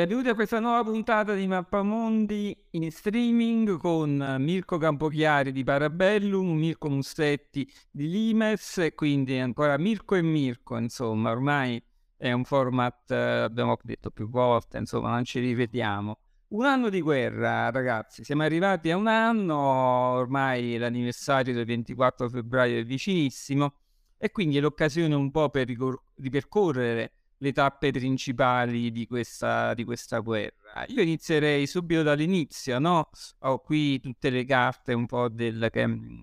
benvenuti 0.00 0.30
a 0.30 0.34
questa 0.34 0.60
nuova 0.60 0.82
puntata 0.82 1.34
di 1.34 1.46
Mappamondi 1.46 2.56
in 2.70 2.90
streaming 2.90 3.76
con 3.76 4.36
Mirko 4.38 4.78
Campochiari 4.78 5.52
di 5.52 5.62
Parabellum, 5.62 6.56
Mirko 6.56 6.88
Mussetti 6.88 7.70
di 7.90 8.08
Limes 8.08 8.78
e 8.78 8.94
quindi 8.94 9.38
ancora 9.38 9.76
Mirko 9.76 10.14
e 10.14 10.22
Mirko, 10.22 10.78
insomma, 10.78 11.30
ormai 11.30 11.82
è 12.16 12.32
un 12.32 12.44
format, 12.44 13.10
eh, 13.10 13.14
abbiamo 13.14 13.76
detto 13.82 14.10
più 14.10 14.30
volte, 14.30 14.78
insomma, 14.78 15.10
non 15.10 15.24
ci 15.24 15.38
ripetiamo. 15.38 16.18
Un 16.48 16.64
anno 16.64 16.88
di 16.88 17.02
guerra, 17.02 17.68
ragazzi, 17.68 18.24
siamo 18.24 18.42
arrivati 18.42 18.90
a 18.90 18.96
un 18.96 19.06
anno, 19.06 19.54
ormai 19.58 20.78
l'anniversario 20.78 21.52
del 21.52 21.66
24 21.66 22.30
febbraio 22.30 22.78
è 22.78 22.84
vicinissimo 22.84 23.74
e 24.16 24.30
quindi 24.30 24.56
è 24.56 24.60
l'occasione 24.60 25.14
un 25.14 25.30
po' 25.30 25.50
per 25.50 25.66
ripercorrere 26.14 27.12
le 27.42 27.52
tappe 27.52 27.90
principali 27.90 28.90
di 28.90 29.06
questa, 29.06 29.72
di 29.74 29.84
questa 29.84 30.18
guerra. 30.18 30.84
Io 30.88 31.02
inizierei 31.02 31.66
subito 31.66 32.02
dall'inizio, 32.02 32.78
no? 32.78 33.08
Ho 33.40 33.58
qui 33.60 33.98
tutte 34.00 34.28
le 34.30 34.44
carte 34.44 34.92
un 34.92 35.06
po' 35.06 35.28
del 35.28 35.68
che 35.72 35.86
mm, 35.86 36.20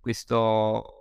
questo 0.00 1.00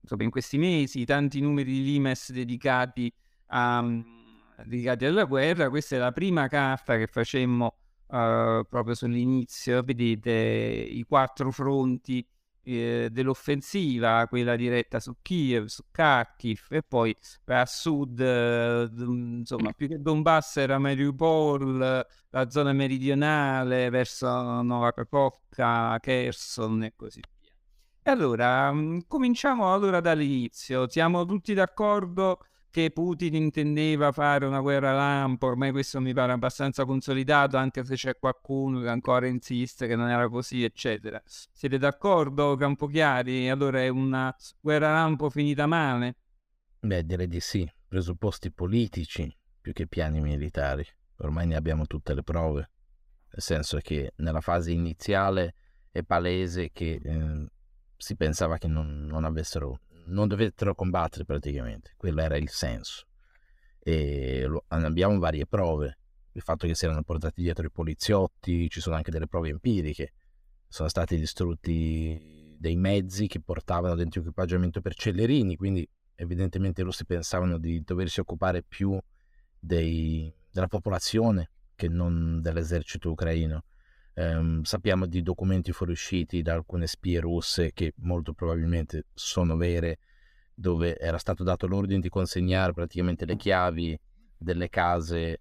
insomma 0.00 0.22
in 0.24 0.30
questi 0.30 0.58
mesi 0.58 1.04
tanti 1.04 1.40
numeri 1.40 1.70
di 1.70 1.84
Limes 1.84 2.32
dedicati, 2.32 3.12
a, 3.46 3.80
mm, 3.80 4.00
dedicati 4.64 5.04
alla 5.04 5.24
guerra. 5.24 5.68
Questa 5.70 5.94
è 5.94 5.98
la 5.98 6.12
prima 6.12 6.48
carta 6.48 6.96
che 6.96 7.06
facemmo 7.06 7.66
uh, 8.06 8.64
proprio 8.68 8.94
sull'inizio. 8.94 9.82
Vedete 9.82 10.32
i 10.32 11.04
quattro 11.04 11.52
fronti 11.52 12.26
eh, 12.68 13.08
dell'offensiva, 13.10 14.26
quella 14.28 14.56
diretta 14.56 15.00
su 15.00 15.16
Kiev, 15.22 15.66
su 15.66 15.84
Kharkiv 15.90 16.66
e 16.70 16.82
poi 16.82 17.16
a 17.46 17.66
sud, 17.66 18.20
eh, 18.20 18.88
insomma, 18.96 19.72
più 19.72 19.88
che 19.88 20.00
Donbass 20.00 20.56
era 20.58 20.78
Mariupol, 20.78 22.06
la 22.30 22.50
zona 22.50 22.72
meridionale 22.72 23.88
verso 23.90 24.26
Nova 24.62 24.92
Kakhovka, 24.92 25.98
Kherson 26.00 26.82
e 26.84 26.92
così 26.94 27.20
via. 27.20 27.52
E 28.02 28.10
allora, 28.10 28.72
mm, 28.72 29.00
cominciamo 29.06 29.72
allora 29.72 30.00
dall'inizio. 30.00 30.88
Siamo 30.88 31.24
tutti 31.26 31.54
d'accordo 31.54 32.38
che 32.70 32.90
Putin 32.90 33.34
intendeva 33.34 34.12
fare 34.12 34.46
una 34.46 34.60
guerra 34.60 34.92
lampo, 34.92 35.46
ormai 35.46 35.70
questo 35.70 36.00
mi 36.00 36.12
pare 36.12 36.32
abbastanza 36.32 36.84
consolidato, 36.84 37.56
anche 37.56 37.84
se 37.84 37.94
c'è 37.94 38.18
qualcuno 38.18 38.80
che 38.80 38.88
ancora 38.88 39.26
insiste 39.26 39.86
che 39.86 39.96
non 39.96 40.08
era 40.08 40.28
così, 40.28 40.64
eccetera. 40.64 41.20
Siete 41.24 41.78
d'accordo, 41.78 42.56
Campochiari? 42.56 43.48
Allora 43.48 43.80
è 43.80 43.88
una 43.88 44.34
guerra 44.60 44.92
lampo 44.92 45.30
finita 45.30 45.66
male? 45.66 46.16
Beh, 46.80 47.04
direi 47.04 47.26
di 47.26 47.40
sì, 47.40 47.68
presupposti 47.88 48.52
politici 48.52 49.34
più 49.60 49.72
che 49.72 49.86
piani 49.86 50.20
militari. 50.20 50.84
Ormai 51.18 51.46
ne 51.46 51.56
abbiamo 51.56 51.86
tutte 51.86 52.14
le 52.14 52.22
prove, 52.22 52.70
nel 53.30 53.42
senso 53.42 53.78
che 53.78 54.12
nella 54.16 54.40
fase 54.40 54.70
iniziale 54.72 55.54
è 55.90 56.02
palese 56.02 56.70
che 56.70 57.00
eh, 57.02 57.46
si 57.96 58.14
pensava 58.14 58.58
che 58.58 58.68
non, 58.68 59.06
non 59.06 59.24
avessero 59.24 59.80
non 60.08 60.28
dovettero 60.28 60.74
combattere 60.74 61.24
praticamente, 61.24 61.94
quello 61.96 62.20
era 62.20 62.36
il 62.36 62.48
senso. 62.48 63.06
E 63.78 64.44
lo, 64.46 64.64
abbiamo 64.68 65.18
varie 65.18 65.46
prove, 65.46 65.98
il 66.32 66.42
fatto 66.42 66.66
che 66.66 66.74
si 66.74 66.84
erano 66.84 67.02
portati 67.02 67.42
dietro 67.42 67.66
i 67.66 67.70
poliziotti, 67.70 68.68
ci 68.68 68.80
sono 68.80 68.96
anche 68.96 69.10
delle 69.10 69.26
prove 69.26 69.48
empiriche, 69.48 70.12
sono 70.68 70.88
stati 70.88 71.16
distrutti 71.16 72.56
dei 72.58 72.76
mezzi 72.76 73.26
che 73.26 73.40
portavano 73.40 73.94
dentro 73.94 74.20
equipaggiamento 74.20 74.80
per 74.80 74.94
Cellerini, 74.94 75.56
quindi 75.56 75.88
evidentemente 76.14 76.80
i 76.80 76.84
russi 76.84 77.06
pensavano 77.06 77.58
di 77.58 77.82
doversi 77.82 78.20
occupare 78.20 78.62
più 78.62 78.98
dei, 79.58 80.32
della 80.50 80.66
popolazione 80.66 81.50
che 81.74 81.88
non 81.88 82.40
dell'esercito 82.40 83.10
ucraino. 83.10 83.64
Um, 84.18 84.62
sappiamo 84.62 85.06
di 85.06 85.22
documenti 85.22 85.70
fuoriusciti 85.70 86.42
da 86.42 86.54
alcune 86.54 86.88
spie 86.88 87.20
russe 87.20 87.70
che 87.72 87.92
molto 87.98 88.32
probabilmente 88.32 89.04
sono 89.14 89.56
vere, 89.56 89.98
dove 90.52 90.98
era 90.98 91.18
stato 91.18 91.44
dato 91.44 91.68
l'ordine 91.68 92.00
di 92.00 92.08
consegnare 92.08 92.72
praticamente 92.72 93.24
le 93.24 93.36
chiavi 93.36 93.96
delle 94.36 94.68
case 94.68 95.18
eh, 95.18 95.38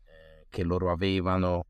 che 0.47 0.61
loro 0.61 0.91
avevano 0.91 1.65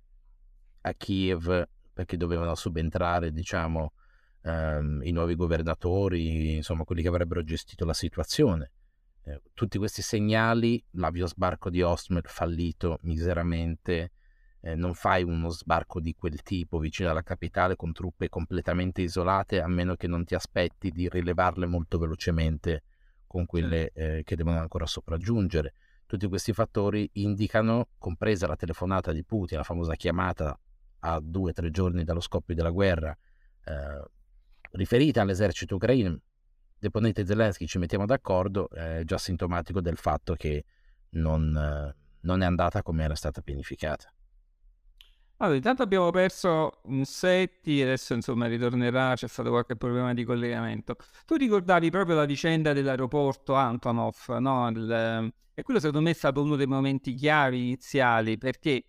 a 0.81 0.93
Kiev 0.95 1.69
perché 1.93 2.17
dovevano 2.17 2.55
subentrare, 2.55 3.31
diciamo, 3.31 3.93
um, 4.41 4.99
i 5.01 5.11
nuovi 5.11 5.35
governatori, 5.35 6.55
insomma, 6.55 6.83
quelli 6.83 7.03
che 7.03 7.07
avrebbero 7.07 7.41
gestito 7.41 7.85
la 7.85 7.93
situazione. 7.93 8.71
Eh, 9.23 9.41
tutti 9.53 9.77
questi 9.77 10.01
segnali, 10.01 10.83
l'avio 10.91 11.25
sbarco 11.25 11.69
di 11.69 11.81
Ostmer 11.81 12.27
fallito 12.27 12.99
miseramente, 13.03 14.11
eh, 14.61 14.75
non 14.75 14.93
fai 14.93 15.23
uno 15.23 15.49
sbarco 15.49 15.99
di 15.99 16.13
quel 16.15 16.41
tipo 16.41 16.79
vicino 16.79 17.09
alla 17.09 17.23
capitale 17.23 17.75
con 17.75 17.93
truppe 17.93 18.29
completamente 18.29 19.01
isolate 19.01 19.61
a 19.61 19.67
meno 19.67 19.95
che 19.95 20.07
non 20.07 20.25
ti 20.25 20.35
aspetti 20.35 20.91
di 20.91 21.07
rilevarle 21.09 21.65
molto 21.65 21.97
velocemente 21.97 22.83
con 23.27 23.45
quelle 23.45 23.91
eh, 23.93 24.23
che 24.23 24.35
devono 24.35 24.59
ancora 24.59 24.85
sopraggiungere. 24.85 25.73
Tutti 26.05 26.27
questi 26.27 26.53
fattori 26.53 27.09
indicano, 27.13 27.89
compresa 27.97 28.47
la 28.47 28.55
telefonata 28.55 29.11
di 29.11 29.23
Putin, 29.23 29.57
la 29.57 29.63
famosa 29.63 29.95
chiamata 29.95 30.57
a 30.99 31.19
due 31.21 31.51
o 31.51 31.53
tre 31.53 31.69
giorni 31.69 32.03
dallo 32.03 32.21
scoppio 32.21 32.55
della 32.55 32.69
guerra, 32.69 33.15
eh, 33.65 34.09
riferita 34.71 35.21
all'esercito 35.21 35.75
ucraino, 35.75 36.19
deponente 36.79 37.25
Zelensky 37.25 37.67
ci 37.67 37.77
mettiamo 37.77 38.05
d'accordo, 38.05 38.69
è 38.69 39.03
già 39.03 39.17
sintomatico 39.17 39.81
del 39.81 39.97
fatto 39.97 40.35
che 40.35 40.63
non, 41.11 41.55
eh, 41.55 41.95
non 42.21 42.41
è 42.41 42.45
andata 42.45 42.81
come 42.81 43.03
era 43.03 43.15
stata 43.15 43.41
pianificata. 43.41 44.11
Allora, 45.39 45.55
intanto 45.55 45.83
abbiamo 45.83 46.09
perso 46.09 46.79
un 46.85 47.05
setti, 47.05 47.79
adesso 47.79 48.15
insomma 48.15 48.47
ritornerà, 48.47 49.13
c'è 49.13 49.27
stato 49.27 49.49
qualche 49.51 49.75
problema 49.75 50.11
di 50.15 50.23
collegamento. 50.23 50.95
Tu 51.27 51.35
ricordavi 51.35 51.91
proprio 51.91 52.15
la 52.15 52.25
vicenda 52.25 52.73
dell'aeroporto 52.73 53.53
Antonov, 53.53 54.29
no? 54.39 54.67
Il, 54.69 55.31
e 55.53 55.61
quello 55.61 55.79
secondo 55.79 56.01
me 56.01 56.09
è 56.09 56.13
stato 56.13 56.41
uno 56.41 56.55
dei 56.55 56.65
momenti 56.65 57.13
chiavi 57.13 57.59
iniziali, 57.59 58.39
perché 58.39 58.83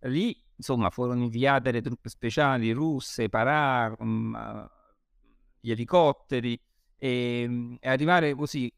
lì 0.00 0.38
insomma 0.54 0.90
furono 0.90 1.22
inviate 1.22 1.70
le 1.72 1.80
truppe 1.80 2.10
speciali 2.10 2.72
russe, 2.72 3.30
Parà, 3.30 3.94
um, 3.98 4.68
gli 5.60 5.70
elicotteri, 5.70 6.60
e, 6.98 7.78
e 7.80 7.88
arrivare 7.88 8.34
così 8.34 8.70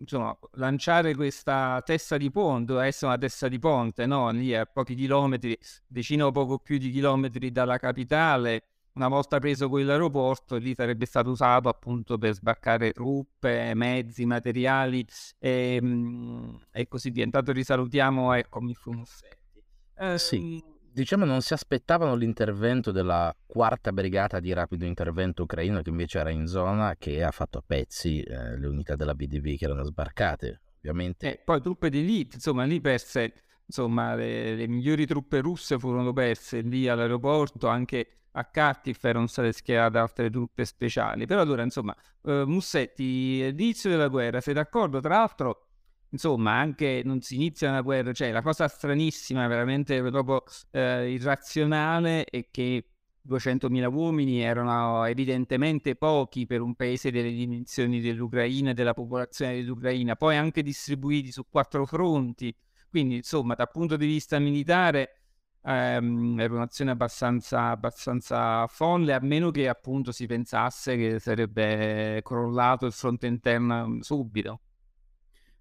insomma, 0.00 0.36
lanciare 0.52 1.14
questa 1.14 1.80
testa 1.84 2.16
di 2.16 2.30
ponte, 2.30 2.66
doveva 2.66 2.86
essere 2.86 3.06
una 3.06 3.18
testa 3.18 3.48
di 3.48 3.58
ponte, 3.58 4.06
no? 4.06 4.30
Lì 4.30 4.54
a 4.54 4.66
pochi 4.66 4.94
chilometri, 4.94 5.56
decina 5.86 6.26
o 6.26 6.30
poco 6.30 6.58
più 6.58 6.78
di 6.78 6.90
chilometri 6.90 7.50
dalla 7.52 7.78
capitale. 7.78 8.64
Una 8.92 9.08
volta 9.08 9.38
preso 9.38 9.68
quell'aeroporto, 9.68 10.56
lì 10.56 10.74
sarebbe 10.74 11.06
stato 11.06 11.30
usato 11.30 11.68
appunto 11.68 12.18
per 12.18 12.34
sbarcare 12.34 12.92
truppe, 12.92 13.72
mezzi, 13.74 14.26
materiali 14.26 15.06
e, 15.38 15.78
ehm, 15.80 16.58
e 16.72 16.88
così 16.88 17.10
via. 17.10 17.24
Intanto 17.24 17.52
risalutiamo, 17.52 18.32
eccomi, 18.32 18.74
Fumussetti. 18.74 19.62
Eh, 19.96 20.18
sì. 20.18 20.62
Diciamo 20.92 21.24
non 21.24 21.40
si 21.40 21.52
aspettavano 21.52 22.16
l'intervento 22.16 22.90
della 22.90 23.34
quarta 23.46 23.92
brigata 23.92 24.40
di 24.40 24.52
rapido 24.52 24.84
intervento 24.84 25.44
ucraino 25.44 25.82
che 25.82 25.90
invece 25.90 26.18
era 26.18 26.30
in 26.30 26.46
zona 26.48 26.96
che 26.98 27.22
ha 27.22 27.30
fatto 27.30 27.58
a 27.58 27.62
pezzi 27.64 28.20
eh, 28.20 28.58
le 28.58 28.66
unità 28.66 28.96
della 28.96 29.14
BDV 29.14 29.56
che 29.56 29.64
erano 29.66 29.84
sbarcate 29.84 30.60
ovviamente. 30.78 31.34
E 31.34 31.42
poi 31.44 31.60
truppe 31.60 31.90
di 31.90 32.00
elite 32.00 32.34
insomma 32.34 32.64
lì 32.64 32.80
perse 32.80 33.34
insomma 33.66 34.16
le, 34.16 34.56
le, 34.56 34.66
migliori 34.66 35.06
truppe 35.06 35.40
russe 35.40 35.78
furono 35.78 36.12
perse 36.12 36.60
lì 36.60 36.88
all'aeroporto 36.88 37.68
anche 37.68 38.22
a 38.32 38.44
Kharkiv 38.44 38.98
erano 39.02 39.28
state 39.28 39.52
schierate 39.52 39.98
altre 39.98 40.28
truppe 40.28 40.64
speciali. 40.64 41.24
Però 41.24 41.40
allora 41.40 41.62
insomma 41.62 41.94
eh, 42.24 42.44
Mussetti 42.44 43.42
l'inizio 43.42 43.90
della 43.90 44.08
guerra 44.08 44.40
sei 44.40 44.54
d'accordo? 44.54 44.98
Tra 44.98 45.18
l'altro 45.18 45.69
insomma, 46.10 46.52
anche 46.58 47.02
non 47.04 47.20
si 47.20 47.36
inizia 47.36 47.70
una 47.70 47.82
guerra, 47.82 48.12
cioè 48.12 48.30
la 48.30 48.42
cosa 48.42 48.68
stranissima, 48.68 49.46
veramente 49.46 50.00
proprio 50.02 50.44
eh, 50.70 51.10
irrazionale 51.10 52.24
è 52.24 52.48
che 52.50 52.86
200.000 53.22 53.86
uomini 53.92 54.40
erano 54.42 55.04
evidentemente 55.04 55.94
pochi 55.96 56.46
per 56.46 56.60
un 56.62 56.74
paese 56.74 57.10
delle 57.10 57.30
dimensioni 57.30 58.00
dell'Ucraina 58.00 58.70
e 58.70 58.74
della 58.74 58.94
popolazione 58.94 59.54
dell'Ucraina, 59.56 60.16
poi 60.16 60.36
anche 60.36 60.62
distribuiti 60.62 61.30
su 61.32 61.46
quattro 61.48 61.86
fronti, 61.86 62.54
quindi 62.88 63.16
insomma 63.16 63.54
dal 63.54 63.70
punto 63.70 63.96
di 63.96 64.06
vista 64.06 64.38
militare 64.38 65.20
ehm, 65.62 66.38
era 66.40 66.54
un'azione 66.54 66.90
abbastanza, 66.92 67.68
abbastanza 67.70 68.66
folle, 68.66 69.12
a 69.12 69.20
meno 69.20 69.50
che 69.50 69.68
appunto 69.68 70.12
si 70.12 70.26
pensasse 70.26 70.96
che 70.96 71.18
sarebbe 71.18 72.20
crollato 72.24 72.86
il 72.86 72.92
fronte 72.92 73.26
interno 73.26 73.98
subito. 74.00 74.60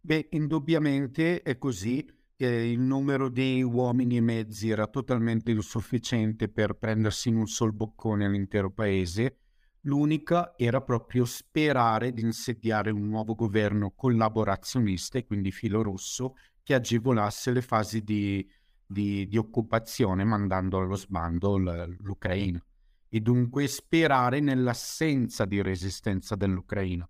Beh, 0.02 0.28
indubbiamente 0.32 1.42
è 1.42 1.58
così. 1.58 2.06
Eh, 2.36 2.72
il 2.72 2.80
numero 2.80 3.28
di 3.30 3.62
uomini 3.62 4.18
e 4.18 4.22
mezzi 4.22 4.70
era 4.70 4.88
totalmente 4.88 5.52
insufficiente 5.52 6.48
per 6.48 6.76
prendersi 6.76 7.30
in 7.30 7.36
un 7.36 7.48
sol 7.48 7.74
boccone 7.74 8.26
all'intero 8.26 8.72
paese. 8.72 9.40
L'unica 9.82 10.54
era 10.58 10.82
proprio 10.82 11.26
sperare 11.26 12.14
di 12.14 12.22
insediare 12.22 12.92
un 12.92 13.08
nuovo 13.08 13.36
governo 13.36 13.92
collaborazionista 13.92 15.18
e 15.18 15.26
quindi 15.26 15.52
filo 15.52 15.82
rosso 15.82 16.36
che 16.64 16.74
agevolasse 16.74 17.52
le 17.52 17.62
fasi 17.62 18.04
di, 18.04 18.48
di, 18.86 19.28
di 19.28 19.38
occupazione 19.38 20.24
mandando 20.24 20.80
allo 20.80 20.96
sbando 20.96 21.58
l'Ucraina 21.58 22.64
e 23.10 23.20
dunque 23.22 23.68
sperare 23.68 24.40
nell'assenza 24.40 25.46
di 25.46 25.62
resistenza 25.62 26.36
dell'Ucraina. 26.36 27.10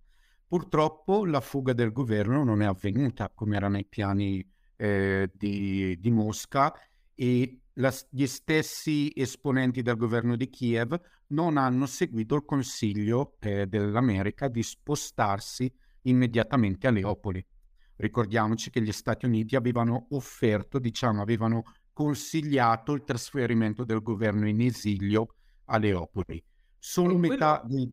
Purtroppo 0.50 1.28
la 1.28 1.42
fuga 1.42 1.74
del 1.74 1.92
governo 1.92 2.44
non 2.44 2.64
è 2.64 2.66
avvenuta 2.66 3.30
come 3.30 3.56
era 3.56 3.68
nei 3.68 3.86
piani 3.86 4.44
eh, 4.78 5.30
di, 5.32 5.96
di, 6.00 6.10
Mosca 6.10 6.74
e 7.14 7.60
la, 7.74 7.94
gli 8.10 8.26
stessi 8.26 9.12
esponenti 9.16 9.84
del 9.84 9.96
governo 9.96 10.36
di 10.36 10.50
Kiev 10.50 11.00
non 11.28 11.58
hanno 11.58 11.86
seguito 11.86 12.34
il 12.34 12.46
consiglio 12.46 13.36
eh, 13.42 13.68
dell'America 13.68 14.48
di 14.48 14.64
spostarsi 14.64 15.72
immediatamente 16.04 16.88
a 16.88 16.92
Leopoli. 16.92 17.46
Ricordiamoci 17.98 18.72
che 18.72 18.82
gli 18.82 18.92
Stati 18.92 19.28
Uniti 19.28 19.56
avevano 19.56 20.08
offerto, 20.10 20.80
diciamo, 20.80 21.22
avevano 21.22 21.62
consigliato 21.94 22.94
il 22.94 23.04
trasferimento 23.04 23.84
del 23.84 24.02
governo 24.02 24.48
in 24.48 24.62
esilio 24.62 25.36
a 25.66 25.78
Leopoli. 25.78 26.44
Solo 26.76 27.20
quello, 27.20 27.34
metà 27.34 27.62
di... 27.64 27.88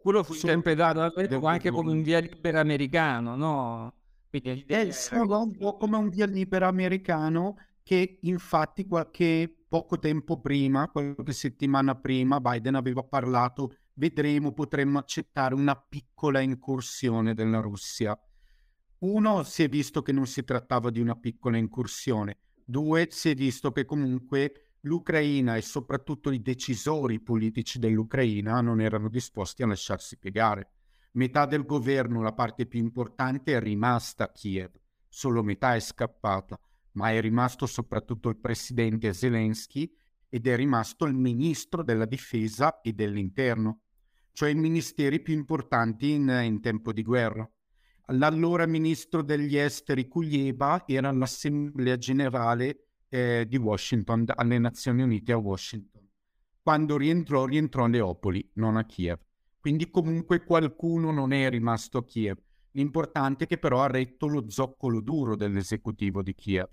Quello 0.00 0.22
fu 0.22 0.34
interpretato 0.34 1.12
anche 1.46 1.70
come 1.70 1.90
un 1.90 2.02
via 2.02 2.20
libera 2.20 2.60
americano, 2.60 3.36
no? 3.36 3.94
Quindi 4.28 4.64
è 4.66 4.86
eh, 4.86 4.92
solo 4.92 5.42
un 5.42 5.56
po' 5.56 5.76
come 5.76 5.96
un 5.96 6.08
via 6.08 6.26
libera 6.26 6.68
americano 6.68 7.56
che 7.82 8.18
infatti 8.22 8.86
qualche 8.86 9.52
poco 9.68 9.98
tempo 9.98 10.40
prima, 10.40 10.88
qualche 10.88 11.32
settimana 11.32 11.94
prima, 11.96 12.40
Biden 12.40 12.76
aveva 12.76 13.02
parlato, 13.02 13.74
vedremo, 13.94 14.52
potremmo 14.52 14.98
accettare 14.98 15.54
una 15.54 15.76
piccola 15.76 16.40
incursione 16.40 17.34
della 17.34 17.60
Russia 17.60 18.18
uno, 19.00 19.44
si 19.44 19.62
è 19.62 19.68
visto 19.68 20.02
che 20.02 20.12
non 20.12 20.26
si 20.26 20.44
trattava 20.44 20.90
di 20.90 21.00
una 21.00 21.16
piccola 21.16 21.56
incursione. 21.56 22.38
Due, 22.64 23.08
si 23.10 23.30
è 23.30 23.34
visto 23.34 23.72
che 23.72 23.84
comunque 23.84 24.69
l'Ucraina 24.82 25.56
e 25.56 25.62
soprattutto 25.62 26.30
i 26.30 26.40
decisori 26.40 27.20
politici 27.20 27.78
dell'Ucraina 27.78 28.60
non 28.60 28.80
erano 28.80 29.08
disposti 29.08 29.62
a 29.62 29.66
lasciarsi 29.66 30.18
piegare. 30.18 30.72
Metà 31.12 31.46
del 31.46 31.64
governo, 31.64 32.22
la 32.22 32.32
parte 32.32 32.66
più 32.66 32.80
importante, 32.80 33.54
è 33.54 33.60
rimasta 33.60 34.24
a 34.24 34.30
Kiev, 34.32 34.70
solo 35.08 35.42
metà 35.42 35.74
è 35.74 35.80
scappata, 35.80 36.58
ma 36.92 37.10
è 37.10 37.20
rimasto 37.20 37.66
soprattutto 37.66 38.28
il 38.28 38.38
presidente 38.38 39.12
Zelensky 39.12 39.92
ed 40.28 40.46
è 40.46 40.56
rimasto 40.56 41.06
il 41.06 41.14
ministro 41.14 41.82
della 41.82 42.06
difesa 42.06 42.80
e 42.80 42.92
dell'interno, 42.92 43.80
cioè 44.32 44.50
i 44.50 44.54
ministeri 44.54 45.20
più 45.20 45.34
importanti 45.34 46.12
in, 46.12 46.28
in 46.44 46.60
tempo 46.60 46.92
di 46.92 47.02
guerra 47.02 47.50
l'allora 48.12 48.66
ministro 48.66 49.22
degli 49.22 49.56
esteri 49.56 50.08
Kuleba 50.08 50.84
era 50.86 51.08
all'Assemblea 51.08 51.96
generale 51.96 52.89
eh, 53.10 53.44
di 53.46 53.58
Washington, 53.58 54.24
alle 54.34 54.58
Nazioni 54.58 55.02
Unite 55.02 55.32
a 55.32 55.36
Washington. 55.36 56.08
Quando 56.62 56.96
rientrò, 56.96 57.44
rientrò 57.44 57.84
a 57.84 57.88
Leopoli, 57.88 58.50
non 58.54 58.76
a 58.76 58.84
Kiev. 58.84 59.18
Quindi 59.58 59.90
comunque 59.90 60.42
qualcuno 60.44 61.10
non 61.10 61.32
è 61.32 61.50
rimasto 61.50 61.98
a 61.98 62.04
Kiev. 62.04 62.38
L'importante 62.72 63.44
è 63.44 63.46
che 63.46 63.58
però 63.58 63.82
ha 63.82 63.88
retto 63.88 64.26
lo 64.26 64.48
zoccolo 64.48 65.00
duro 65.00 65.36
dell'esecutivo 65.36 66.22
di 66.22 66.34
Kiev. 66.34 66.68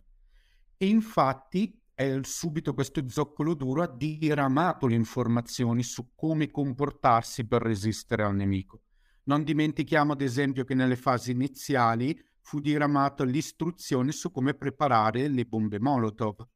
E 0.77 0.87
infatti 0.87 1.77
eh, 1.95 2.19
subito 2.21 2.75
questo 2.75 3.01
zoccolo 3.09 3.55
duro 3.55 3.81
ha 3.81 3.87
diramato 3.87 4.85
le 4.85 4.93
informazioni 4.93 5.81
su 5.81 6.11
come 6.15 6.51
comportarsi 6.51 7.47
per 7.47 7.63
resistere 7.63 8.23
al 8.23 8.35
nemico. 8.35 8.81
Non 9.23 9.43
dimentichiamo 9.43 10.13
ad 10.13 10.21
esempio 10.21 10.63
che 10.63 10.75
nelle 10.75 10.95
fasi 10.95 11.31
iniziali 11.31 12.17
fu 12.47 12.61
diramata 12.61 13.25
l'istruzione 13.25 14.13
su 14.13 14.31
come 14.31 14.53
preparare 14.53 15.27
le 15.27 15.43
bombe 15.43 15.81
Molotov. 15.81 16.47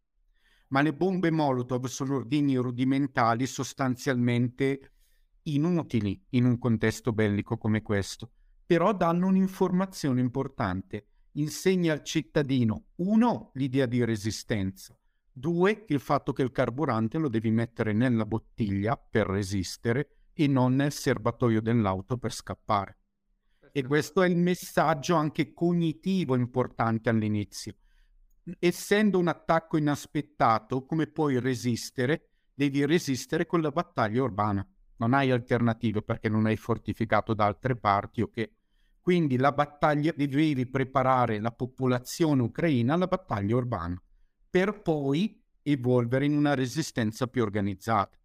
Ma 0.69 0.81
le 0.81 0.93
bombe 0.93 1.31
Molotov 1.31 1.87
sono 1.87 2.15
ordini 2.15 2.55
rudimentali 2.55 3.45
sostanzialmente 3.45 4.93
inutili 5.43 6.27
in 6.29 6.45
un 6.45 6.57
contesto 6.59 7.11
bellico 7.11 7.57
come 7.57 7.81
questo, 7.81 8.31
però 8.65 8.93
danno 8.93 9.27
un'informazione 9.27 10.21
importante. 10.21 11.07
Insegna 11.33 11.91
al 11.91 12.03
cittadino, 12.03 12.85
uno, 12.99 13.51
l'idea 13.55 13.85
di 13.85 14.01
resistenza, 14.05 14.97
due, 15.29 15.83
il 15.89 15.99
fatto 15.99 16.31
che 16.31 16.41
il 16.41 16.51
carburante 16.51 17.17
lo 17.17 17.27
devi 17.27 17.51
mettere 17.51 17.91
nella 17.91 18.25
bottiglia 18.25 18.95
per 18.95 19.27
resistere 19.27 20.19
e 20.31 20.47
non 20.47 20.73
nel 20.73 20.93
serbatoio 20.93 21.61
dell'auto 21.61 22.17
per 22.17 22.31
scappare. 22.31 23.00
E 23.71 23.83
questo 23.83 24.21
è 24.21 24.27
il 24.27 24.37
messaggio 24.37 25.15
anche 25.15 25.53
cognitivo 25.53 26.35
importante 26.35 27.09
all'inizio. 27.09 27.75
Essendo 28.59 29.19
un 29.19 29.27
attacco 29.27 29.77
inaspettato, 29.77 30.85
come 30.85 31.07
puoi 31.07 31.39
resistere? 31.39 32.29
Devi 32.53 32.85
resistere 32.85 33.45
con 33.45 33.61
la 33.61 33.71
battaglia 33.71 34.23
urbana. 34.23 34.67
Non 34.97 35.13
hai 35.13 35.31
alternative 35.31 36.01
perché 36.01 36.27
non 36.27 36.45
hai 36.45 36.57
fortificato 36.57 37.33
da 37.33 37.45
altre 37.45 37.75
parti 37.75 38.21
o 38.21 38.25
okay? 38.25 38.45
che. 38.45 38.55
Quindi 38.99 39.37
la 39.37 39.51
battaglia 39.51 40.13
devi 40.15 40.67
preparare 40.67 41.39
la 41.39 41.51
popolazione 41.51 42.43
ucraina 42.43 42.93
alla 42.93 43.07
battaglia 43.07 43.55
urbana 43.55 43.99
per 44.47 44.81
poi 44.81 45.41
evolvere 45.63 46.25
in 46.25 46.35
una 46.35 46.53
resistenza 46.53 47.25
più 47.27 47.41
organizzata. 47.41 48.15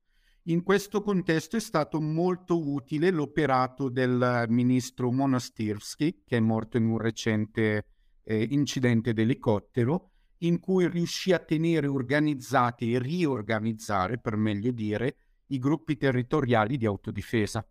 In 0.49 0.63
questo 0.63 1.03
contesto 1.03 1.57
è 1.57 1.61
stato 1.61 2.01
molto 2.01 2.65
utile 2.65 3.11
l'operato 3.11 3.89
del 3.89 4.45
ministro 4.49 5.11
Monastirsky, 5.11 6.23
che 6.25 6.37
è 6.37 6.41
morto 6.41 6.77
in 6.77 6.87
un 6.87 6.99
recente 6.99 7.87
eh, 8.23 8.47
incidente 8.51 9.13
d'elicottero, 9.13 10.11
in 10.39 10.61
cui 10.61 10.89
riuscì 10.89 11.33
a 11.33 11.41
tenere 11.41 11.89
organizzati 11.89 12.93
e 12.93 13.01
riorganizzare, 13.01 14.21
per 14.21 14.37
meglio 14.37 14.71
dire, 14.71 15.17
i 15.49 15.59
gruppi 15.59 15.97
territoriali 15.97 16.77
di 16.77 16.87
autodifesa. 16.87 17.67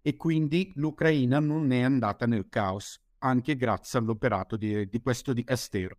E 0.00 0.16
quindi 0.16 0.72
l'Ucraina 0.76 1.38
non 1.38 1.70
è 1.70 1.82
andata 1.82 2.24
nel 2.24 2.48
caos, 2.48 2.98
anche 3.18 3.56
grazie 3.56 3.98
all'operato 3.98 4.56
di, 4.56 4.88
di 4.88 5.02
questo 5.02 5.34
dicastero. 5.34 5.98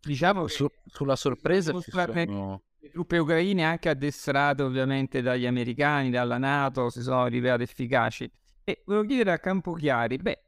Diciamo 0.00 0.48
su, 0.48 0.66
sulla 0.86 1.14
sorpresa 1.14 1.72
ci 1.80 1.90
sono 1.92 2.62
le 2.86 2.90
truppe 2.90 3.18
ucraine, 3.18 3.64
anche 3.64 3.88
addestrate 3.88 4.62
ovviamente 4.62 5.20
dagli 5.20 5.46
americani, 5.46 6.10
dalla 6.10 6.38
Nato, 6.38 6.88
si 6.90 7.02
sono 7.02 7.26
rivelate 7.26 7.64
efficaci. 7.64 8.30
E 8.64 8.82
volevo 8.86 9.06
chiedere 9.06 9.32
a 9.32 9.38
Campochiari, 9.38 10.16
beh, 10.16 10.42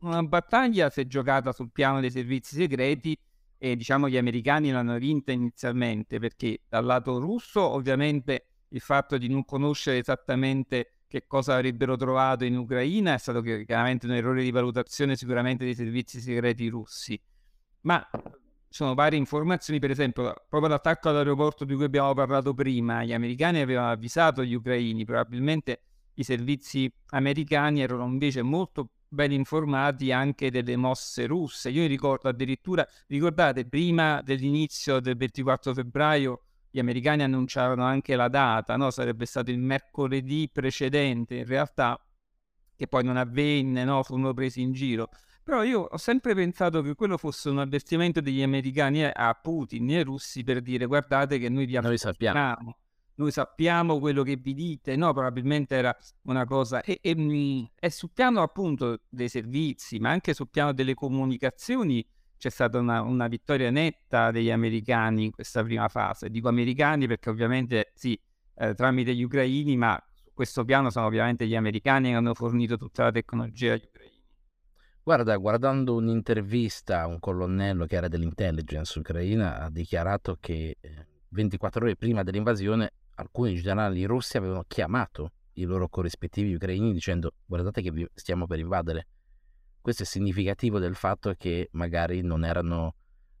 una 0.00 0.22
battaglia 0.22 0.90
si 0.90 1.00
è 1.00 1.06
giocata 1.06 1.52
sul 1.52 1.70
piano 1.70 2.00
dei 2.00 2.10
servizi 2.10 2.56
segreti 2.56 3.16
e 3.56 3.76
diciamo 3.76 4.08
gli 4.08 4.16
americani 4.16 4.72
l'hanno 4.72 4.98
vinta 4.98 5.30
inizialmente 5.30 6.18
perché 6.18 6.62
dal 6.68 6.84
lato 6.84 7.20
russo 7.20 7.60
ovviamente 7.60 8.46
il 8.70 8.80
fatto 8.80 9.16
di 9.16 9.28
non 9.28 9.44
conoscere 9.44 9.98
esattamente 9.98 11.02
che 11.06 11.26
cosa 11.28 11.54
avrebbero 11.54 11.94
trovato 11.96 12.44
in 12.44 12.56
Ucraina 12.56 13.14
è 13.14 13.18
stato 13.18 13.40
chiaramente 13.40 14.06
un 14.06 14.14
errore 14.14 14.42
di 14.42 14.50
valutazione 14.50 15.14
sicuramente 15.14 15.64
dei 15.64 15.74
servizi 15.76 16.20
segreti 16.20 16.66
russi. 16.66 17.20
Ma 17.82 18.04
sono 18.72 18.94
varie 18.94 19.18
informazioni, 19.18 19.78
per 19.78 19.90
esempio, 19.90 20.34
proprio 20.48 20.70
l'attacco 20.70 21.10
all'aeroporto 21.10 21.64
di 21.64 21.74
cui 21.74 21.84
abbiamo 21.84 22.14
parlato 22.14 22.54
prima, 22.54 23.04
gli 23.04 23.12
americani 23.12 23.60
avevano 23.60 23.90
avvisato 23.90 24.42
gli 24.42 24.54
ucraini, 24.54 25.04
probabilmente 25.04 25.82
i 26.14 26.24
servizi 26.24 26.90
americani 27.10 27.82
erano 27.82 28.06
invece 28.06 28.42
molto 28.42 28.90
ben 29.08 29.30
informati 29.30 30.10
anche 30.10 30.50
delle 30.50 30.76
mosse 30.76 31.26
russe. 31.26 31.68
Io 31.68 31.86
ricordo 31.86 32.28
addirittura, 32.28 32.86
ricordate, 33.08 33.66
prima 33.66 34.22
dell'inizio 34.22 35.00
del 35.00 35.16
24 35.16 35.74
febbraio 35.74 36.44
gli 36.70 36.78
americani 36.78 37.22
annunciarono 37.22 37.84
anche 37.84 38.16
la 38.16 38.28
data, 38.28 38.76
no? 38.76 38.90
sarebbe 38.90 39.26
stato 39.26 39.50
il 39.50 39.58
mercoledì 39.58 40.48
precedente, 40.50 41.34
in 41.36 41.44
realtà, 41.44 42.02
che 42.74 42.88
poi 42.88 43.04
non 43.04 43.18
avvenne, 43.18 43.84
no? 43.84 44.02
furono 44.02 44.32
presi 44.32 44.62
in 44.62 44.72
giro. 44.72 45.10
Però 45.44 45.64
io 45.64 45.80
ho 45.80 45.96
sempre 45.96 46.34
pensato 46.34 46.82
che 46.82 46.94
quello 46.94 47.16
fosse 47.16 47.50
un 47.50 47.58
avvertimento 47.58 48.20
degli 48.20 48.42
americani 48.42 49.04
a 49.04 49.34
Putin 49.34 49.90
e 49.90 49.96
ai 49.96 50.04
russi 50.04 50.44
per 50.44 50.60
dire 50.60 50.86
guardate 50.86 51.38
che 51.38 51.48
noi 51.48 51.66
vi 51.66 51.78
noi 51.80 51.98
sappiamo. 51.98 52.76
Noi 53.14 53.30
sappiamo 53.30 53.98
quello 53.98 54.22
che 54.22 54.36
vi 54.36 54.54
dite, 54.54 54.96
no? 54.96 55.12
Probabilmente 55.12 55.74
era 55.74 55.94
una 56.22 56.44
cosa. 56.44 56.80
E, 56.82 56.98
e, 57.02 57.14
mm, 57.14 57.64
e 57.78 57.90
sul 57.90 58.10
piano 58.12 58.40
appunto 58.40 59.00
dei 59.08 59.28
servizi, 59.28 59.98
ma 59.98 60.10
anche 60.10 60.32
sul 60.32 60.48
piano 60.48 60.72
delle 60.72 60.94
comunicazioni, 60.94 62.06
c'è 62.38 62.48
stata 62.48 62.78
una, 62.78 63.02
una, 63.02 63.28
vittoria 63.28 63.70
netta 63.70 64.30
degli 64.30 64.50
americani 64.50 65.26
in 65.26 65.30
questa 65.30 65.62
prima 65.62 65.88
fase. 65.88 66.30
Dico 66.30 66.48
americani 66.48 67.06
perché 67.06 67.30
ovviamente 67.30 67.92
sì, 67.94 68.18
eh, 68.56 68.74
tramite 68.74 69.14
gli 69.14 69.22
ucraini, 69.22 69.76
ma 69.76 70.02
su 70.14 70.30
questo 70.32 70.64
piano 70.64 70.90
sono 70.90 71.06
ovviamente 71.06 71.46
gli 71.46 71.54
americani 71.54 72.10
che 72.10 72.14
hanno 72.14 72.34
fornito 72.34 72.76
tutta 72.76 73.04
la 73.04 73.10
tecnologia 73.10 73.74
agli. 73.74 73.88
Guarda, 75.04 75.36
guardando 75.36 75.96
un'intervista 75.96 77.08
un 77.08 77.18
colonnello 77.18 77.86
che 77.86 77.96
era 77.96 78.06
dell'intelligence 78.06 78.96
ucraina, 79.00 79.58
ha 79.58 79.68
dichiarato 79.68 80.36
che 80.38 80.76
24 81.28 81.80
eh, 81.80 81.84
ore 81.84 81.96
prima 81.96 82.22
dell'invasione 82.22 82.92
alcuni 83.16 83.56
generali 83.56 84.04
russi 84.04 84.36
avevano 84.36 84.64
chiamato 84.68 85.32
i 85.54 85.64
loro 85.64 85.88
corrispettivi 85.88 86.54
ucraini 86.54 86.92
dicendo 86.92 87.32
guardate 87.44 87.82
che 87.82 87.90
vi 87.90 88.06
stiamo 88.14 88.46
per 88.46 88.60
invadere. 88.60 89.08
Questo 89.80 90.04
è 90.04 90.06
significativo 90.06 90.78
del 90.78 90.94
fatto 90.94 91.34
che 91.36 91.68
magari 91.72 92.22
non 92.22 92.44
erano 92.44 92.94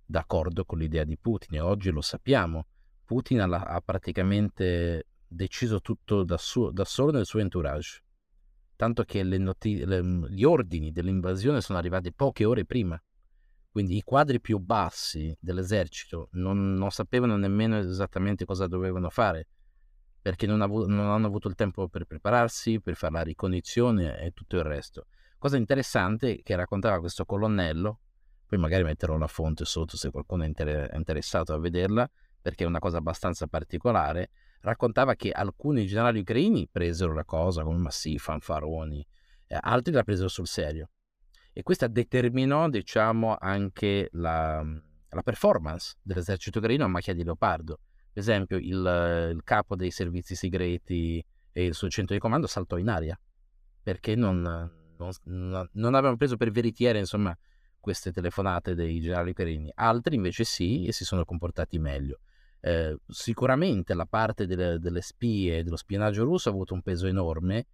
d'accordo 0.04 0.64
con 0.64 0.78
l'idea 0.78 1.04
di 1.04 1.16
Putin 1.16 1.58
e 1.58 1.60
oggi 1.60 1.90
lo 1.90 2.00
sappiamo. 2.00 2.66
Putin 3.04 3.40
ha, 3.40 3.60
ha 3.60 3.80
praticamente 3.80 5.06
deciso 5.28 5.80
tutto 5.80 6.24
da, 6.24 6.36
suo, 6.38 6.72
da, 6.72 6.84
solo 6.84 7.12
nel 7.12 7.24
suo 7.24 7.38
entourage, 7.38 8.02
tanto 8.82 9.04
che 9.04 9.22
noti- 9.22 9.84
le, 9.84 10.02
gli 10.28 10.42
ordini 10.42 10.90
dell'invasione 10.90 11.60
sono 11.60 11.78
arrivati 11.78 12.12
poche 12.12 12.44
ore 12.44 12.64
prima. 12.64 13.00
Quindi 13.70 13.96
i 13.96 14.02
quadri 14.02 14.40
più 14.40 14.58
bassi 14.58 15.32
dell'esercito 15.38 16.30
non, 16.32 16.74
non 16.74 16.90
sapevano 16.90 17.36
nemmeno 17.36 17.78
esattamente 17.78 18.44
cosa 18.44 18.66
dovevano 18.66 19.08
fare, 19.08 19.46
perché 20.20 20.48
non, 20.48 20.62
avu- 20.62 20.88
non, 20.88 21.06
hanno 21.06 21.28
avuto 21.28 21.46
il 21.46 21.54
tempo 21.54 21.86
per 21.86 22.06
prepararsi, 22.06 22.80
per 22.80 22.96
fare 22.96 23.12
la 23.12 23.22
ricognizione 23.22 24.18
e 24.18 24.32
tutto 24.32 24.56
il 24.56 24.64
resto. 24.64 25.06
Cosa 25.38 25.56
interessante 25.56 26.42
che 26.42 26.56
raccontava 26.56 26.98
questo 26.98 27.24
colonnello, 27.24 28.00
poi 28.48 28.58
magari 28.58 28.82
metterò 28.82 29.16
la 29.16 29.28
fonte 29.28 29.64
sotto 29.64 29.96
se 29.96 30.10
qualcuno 30.10 30.42
è, 30.42 30.46
inter- 30.48 30.90
è 30.90 30.96
interessato 30.96 31.54
a 31.54 31.58
vederla, 31.60 32.10
perché 32.40 32.64
è 32.64 32.66
una 32.66 32.80
cosa 32.80 32.98
abbastanza 32.98 33.46
particolare, 33.46 34.30
raccontava 34.62 35.14
che 35.14 35.30
alcuni 35.30 35.86
generali 35.86 36.20
ucraini 36.20 36.68
presero 36.70 37.12
la 37.12 37.24
cosa 37.24 37.62
come 37.62 37.78
ma 37.78 37.90
fanfaroni, 37.90 39.06
eh, 39.48 39.58
altri 39.60 39.92
la 39.92 40.02
presero 40.02 40.28
sul 40.28 40.46
serio. 40.46 40.90
E 41.52 41.62
questa 41.62 41.86
determinò, 41.86 42.68
diciamo, 42.68 43.36
anche 43.38 44.08
la, 44.12 44.64
la 45.10 45.22
performance 45.22 45.96
dell'esercito 46.00 46.58
ucraino 46.58 46.84
a 46.84 46.88
macchia 46.88 47.12
di 47.12 47.24
leopardo. 47.24 47.80
Per 48.12 48.22
esempio, 48.22 48.56
il, 48.56 49.32
il, 49.34 49.40
capo 49.44 49.76
dei 49.76 49.90
servizi 49.90 50.34
segreti 50.34 51.22
e 51.52 51.64
il 51.64 51.74
suo 51.74 51.88
centro 51.88 52.14
di 52.14 52.20
comando 52.20 52.46
saltò 52.46 52.78
in 52.78 52.88
aria 52.88 53.18
perché 53.82 54.14
non, 54.14 54.40
non, 54.96 55.68
non 55.72 55.94
avevano 55.94 56.16
preso 56.16 56.36
per 56.36 56.50
veritiere, 56.50 56.98
insomma, 56.98 57.36
queste 57.80 58.12
telefonate 58.12 58.74
dei 58.74 59.00
generali 59.00 59.30
ucraini. 59.30 59.70
Altri 59.74 60.14
invece 60.14 60.44
sì 60.44 60.86
e 60.86 60.92
si 60.92 61.04
sono 61.04 61.24
comportati 61.24 61.78
meglio. 61.78 62.20
Eh, 62.64 62.96
sicuramente 63.08 63.92
la 63.92 64.06
parte 64.06 64.46
delle, 64.46 64.78
delle 64.78 65.00
spie 65.00 65.64
dello 65.64 65.74
spionaggio 65.74 66.22
russo 66.22 66.48
ha 66.48 66.52
avuto 66.52 66.74
un 66.74 66.82
peso 66.82 67.08
enorme 67.08 67.66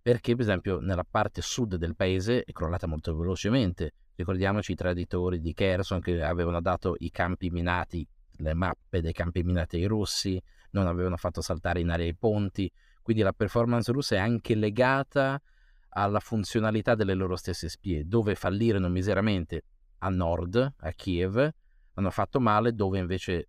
perché 0.00 0.36
per 0.36 0.42
esempio 0.42 0.78
nella 0.78 1.02
parte 1.02 1.42
sud 1.42 1.74
del 1.74 1.96
paese 1.96 2.44
è 2.44 2.52
crollata 2.52 2.86
molto 2.86 3.16
velocemente. 3.16 3.94
Ricordiamoci 4.14 4.70
i 4.70 4.76
traditori 4.76 5.40
di 5.40 5.52
Kherson 5.52 6.00
che 6.00 6.22
avevano 6.22 6.60
dato 6.60 6.94
i 6.98 7.10
campi 7.10 7.50
minati, 7.50 8.06
le 8.36 8.54
mappe 8.54 9.00
dei 9.00 9.12
campi 9.12 9.42
minati 9.42 9.78
ai 9.78 9.86
russi, 9.86 10.40
non 10.70 10.86
avevano 10.86 11.16
fatto 11.16 11.40
saltare 11.40 11.80
in 11.80 11.90
aria 11.90 12.06
i 12.06 12.14
ponti, 12.14 12.70
quindi 13.02 13.24
la 13.24 13.32
performance 13.32 13.90
russa 13.90 14.14
è 14.14 14.18
anche 14.18 14.54
legata 14.54 15.42
alla 15.88 16.20
funzionalità 16.20 16.94
delle 16.94 17.14
loro 17.14 17.34
stesse 17.34 17.68
spie, 17.68 18.06
dove 18.06 18.36
fallirono 18.36 18.88
miseramente? 18.88 19.64
A 19.98 20.08
nord, 20.08 20.74
a 20.76 20.92
Kiev, 20.92 21.50
hanno 21.94 22.10
fatto 22.10 22.38
male, 22.38 22.74
dove 22.74 23.00
invece 23.00 23.48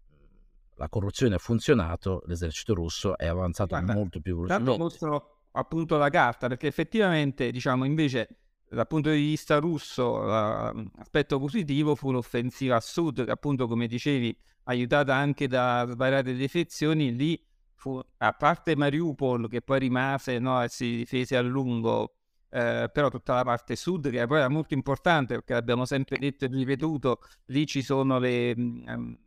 la 0.77 0.89
corruzione 0.89 1.35
ha 1.35 1.39
funzionato, 1.39 2.23
l'esercito 2.25 2.73
russo 2.73 3.17
è 3.17 3.27
avanzato 3.27 3.75
Guarda, 3.75 3.93
molto 3.93 4.19
più 4.21 4.41
velocemente 4.41 5.35
appunto 5.57 5.97
la 5.97 6.09
carta, 6.09 6.47
perché 6.47 6.67
effettivamente, 6.67 7.51
diciamo, 7.51 7.83
invece 7.83 8.27
dal 8.69 8.87
punto 8.87 9.09
di 9.09 9.17
vista 9.17 9.57
russo 9.57 10.19
l'aspetto 10.19 11.39
positivo 11.39 11.95
fu 11.95 12.11
l'offensiva 12.11 12.75
a 12.75 12.79
sud, 12.79 13.25
che 13.25 13.31
appunto, 13.31 13.67
come 13.67 13.87
dicevi, 13.87 14.37
aiutata 14.63 15.15
anche 15.15 15.47
da 15.47 15.85
svariate 15.89 16.35
defezioni, 16.35 17.15
lì 17.15 17.41
fu, 17.75 17.99
a 18.17 18.33
parte 18.33 18.75
Mariupol, 18.75 19.49
che 19.49 19.61
poi 19.61 19.79
rimase 19.79 20.39
no, 20.39 20.63
e 20.63 20.69
si 20.69 20.97
difese 20.97 21.37
a 21.37 21.41
lungo, 21.41 22.15
eh, 22.49 22.89
però 22.91 23.09
tutta 23.09 23.33
la 23.35 23.43
parte 23.43 23.75
sud, 23.75 24.09
che 24.09 24.25
poi 24.27 24.37
era 24.37 24.49
molto 24.49 24.73
importante, 24.73 25.35
perché 25.35 25.53
l'abbiamo 25.53 25.85
sempre 25.85 26.17
detto 26.17 26.45
e 26.45 26.49
ripetuto, 26.49 27.19
lì 27.45 27.65
ci 27.65 27.81
sono 27.81 28.19
le... 28.19 28.53
Um, 28.55 29.17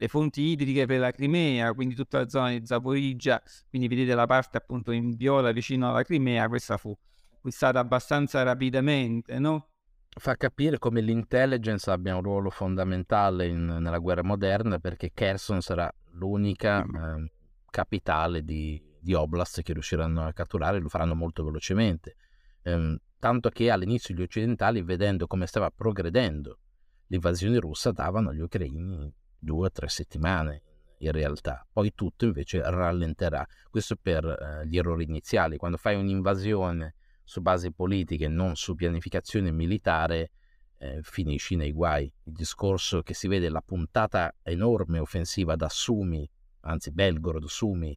le 0.00 0.08
fonti 0.08 0.42
idriche 0.42 0.86
per 0.86 1.00
la 1.00 1.10
Crimea, 1.10 1.72
quindi 1.72 1.96
tutta 1.96 2.18
la 2.18 2.28
zona 2.28 2.56
di 2.56 2.64
Zaporizia, 2.64 3.42
quindi 3.68 3.88
vedete 3.88 4.14
la 4.14 4.26
parte 4.26 4.56
appunto 4.56 4.92
in 4.92 5.16
viola 5.16 5.50
vicino 5.50 5.90
alla 5.90 6.04
Crimea, 6.04 6.46
questa 6.48 6.76
fu 6.76 6.96
acquistata 7.34 7.80
abbastanza 7.80 8.42
rapidamente, 8.44 9.38
no? 9.40 9.70
Fa 10.08 10.36
capire 10.36 10.78
come 10.78 11.00
l'intelligence 11.00 11.90
abbia 11.90 12.14
un 12.14 12.22
ruolo 12.22 12.50
fondamentale 12.50 13.46
in, 13.46 13.64
nella 13.64 13.98
guerra 13.98 14.22
moderna 14.22 14.78
perché 14.78 15.10
Kherson 15.12 15.60
sarà 15.60 15.92
l'unica 16.12 16.82
eh, 16.82 17.30
capitale 17.68 18.42
di, 18.44 18.80
di, 19.00 19.14
oblast 19.14 19.62
che 19.62 19.72
riusciranno 19.72 20.24
a 20.24 20.32
catturare, 20.32 20.78
lo 20.78 20.88
faranno 20.88 21.14
molto 21.14 21.44
velocemente. 21.44 22.16
Eh, 22.62 23.00
tanto 23.18 23.48
che 23.50 23.70
all'inizio 23.70 24.14
gli 24.14 24.22
occidentali, 24.22 24.82
vedendo 24.82 25.26
come 25.26 25.46
stava 25.46 25.70
progredendo 25.70 26.58
l'invasione 27.08 27.58
russa, 27.58 27.92
davano 27.92 28.30
agli 28.30 28.40
ucraini 28.40 29.12
due 29.38 29.66
o 29.66 29.70
tre 29.70 29.88
settimane 29.88 30.62
in 30.98 31.12
realtà, 31.12 31.66
poi 31.72 31.92
tutto 31.94 32.24
invece 32.24 32.60
rallenterà. 32.62 33.46
Questo 33.70 33.96
per 34.00 34.24
eh, 34.24 34.66
gli 34.66 34.76
errori 34.76 35.04
iniziali, 35.04 35.56
quando 35.56 35.76
fai 35.76 35.94
un'invasione 35.94 36.94
su 37.22 37.40
basi 37.40 37.72
politiche, 37.72 38.26
non 38.26 38.56
su 38.56 38.74
pianificazione 38.74 39.52
militare, 39.52 40.30
eh, 40.78 41.00
finisci 41.02 41.56
nei 41.56 41.72
guai. 41.72 42.12
Il 42.24 42.32
discorso 42.32 43.02
che 43.02 43.14
si 43.14 43.28
vede, 43.28 43.48
la 43.48 43.60
puntata 43.60 44.34
enorme 44.42 44.98
offensiva 44.98 45.54
da 45.54 45.68
Sumi, 45.68 46.28
anzi 46.60 46.90
Belgorod, 46.90 47.44
Sumi, 47.44 47.96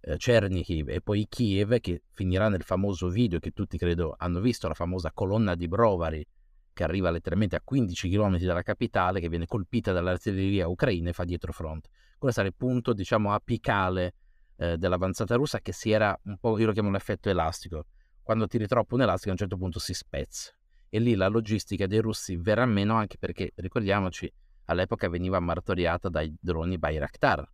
eh, 0.00 0.16
Chernihiv 0.16 0.88
e 0.88 1.00
poi 1.00 1.26
Kiev, 1.28 1.78
che 1.80 2.02
finirà 2.12 2.48
nel 2.48 2.62
famoso 2.62 3.08
video 3.08 3.38
che 3.38 3.52
tutti 3.52 3.78
credo 3.78 4.14
hanno 4.18 4.40
visto, 4.40 4.68
la 4.68 4.74
famosa 4.74 5.12
colonna 5.12 5.54
di 5.54 5.68
Brovary, 5.68 6.26
che 6.74 6.84
arriva 6.84 7.10
letteralmente 7.10 7.56
a 7.56 7.62
15 7.64 8.10
km 8.10 8.38
dalla 8.38 8.62
capitale, 8.62 9.20
che 9.20 9.30
viene 9.30 9.46
colpita 9.46 9.92
dall'artiglieria 9.92 10.68
ucraina 10.68 11.08
e 11.08 11.12
fa 11.14 11.24
dietro 11.24 11.52
front. 11.52 11.88
Quello 12.18 12.34
sarà 12.34 12.48
il 12.48 12.54
punto, 12.54 12.92
diciamo, 12.92 13.32
apicale 13.32 14.14
eh, 14.56 14.76
dell'avanzata 14.76 15.36
russa 15.36 15.60
che 15.60 15.72
si 15.72 15.90
era 15.90 16.18
un 16.24 16.36
po', 16.36 16.58
io 16.58 16.66
lo 16.66 16.72
chiamo 16.72 16.90
l'effetto 16.90 17.30
elastico. 17.30 17.86
Quando 18.22 18.46
tiri 18.46 18.66
troppo 18.66 18.96
un 18.96 19.02
elastico 19.02 19.28
a 19.28 19.32
un 19.32 19.38
certo 19.38 19.56
punto 19.56 19.78
si 19.78 19.94
spezza. 19.94 20.52
E 20.88 20.98
lì 20.98 21.14
la 21.14 21.28
logistica 21.28 21.86
dei 21.86 22.00
russi 22.00 22.36
verrà 22.36 22.66
meno 22.66 22.94
anche 22.94 23.16
perché, 23.18 23.52
ricordiamoci, 23.54 24.30
all'epoca 24.66 25.08
veniva 25.08 25.38
martoriata 25.40 26.08
dai 26.08 26.34
droni 26.38 26.78
Bayraktar, 26.78 27.48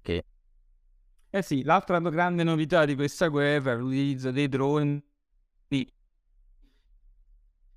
che... 0.00 0.24
Eh 1.30 1.42
sì, 1.42 1.62
l'altra 1.64 1.98
grande 1.98 2.44
novità 2.44 2.84
di 2.84 2.94
questa 2.94 3.26
guerra 3.26 3.72
è 3.72 3.76
l'utilizzo 3.76 4.30
dei 4.30 4.48
droni 4.48 5.02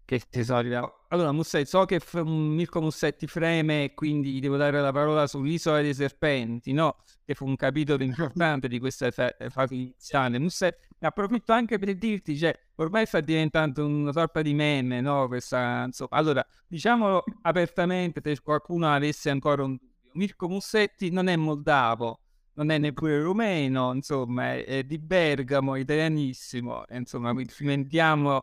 che 0.07 0.21
tesoro. 0.29 1.03
Allora, 1.09 1.33
Mussetti, 1.33 1.65
so 1.65 1.83
che 1.83 1.99
f- 1.99 2.23
Mirko 2.23 2.79
Mussetti 2.79 3.27
freme 3.27 3.83
e 3.83 3.93
quindi 3.93 4.31
gli 4.31 4.39
devo 4.39 4.55
dare 4.55 4.79
la 4.79 4.93
parola 4.93 5.27
sull'isola 5.27 5.81
dei 5.81 5.93
serpenti, 5.93 6.71
no? 6.71 6.95
Che 7.25 7.33
fu 7.33 7.45
un 7.45 7.57
capitolo 7.57 8.01
importante 8.03 8.69
di 8.69 8.79
questa 8.79 9.11
fase 9.11 9.73
iniziale. 9.73 10.39
Mussetti, 10.39 10.87
ne 10.99 11.07
approfitto 11.09 11.51
anche 11.51 11.77
per 11.77 11.93
dirti, 11.97 12.37
cioè, 12.37 12.57
ormai 12.75 13.05
sta 13.05 13.19
diventando 13.19 13.85
una 13.85 14.13
sorta 14.13 14.41
di 14.41 14.53
meme, 14.53 15.01
no? 15.01 15.27
Questa, 15.27 15.83
insomma. 15.87 16.11
Allora, 16.11 16.45
diciamolo 16.67 17.25
apertamente, 17.41 18.21
se 18.23 18.41
qualcuno 18.41 18.89
avesse 18.89 19.29
ancora 19.29 19.63
un 19.63 19.75
dubbio. 19.75 20.11
Mirko 20.13 20.47
Mussetti 20.47 21.11
non 21.11 21.27
è 21.27 21.35
moldavo, 21.35 22.21
non 22.53 22.71
è 22.71 22.77
neppure 22.77 23.21
rumeno, 23.21 23.93
insomma, 23.93 24.53
è, 24.53 24.63
è 24.63 24.83
di 24.83 24.99
Bergamo, 24.99 25.75
italianissimo, 25.75 26.85
insomma, 26.91 27.33
quindi 27.33 27.51
cimentiamo 27.51 28.41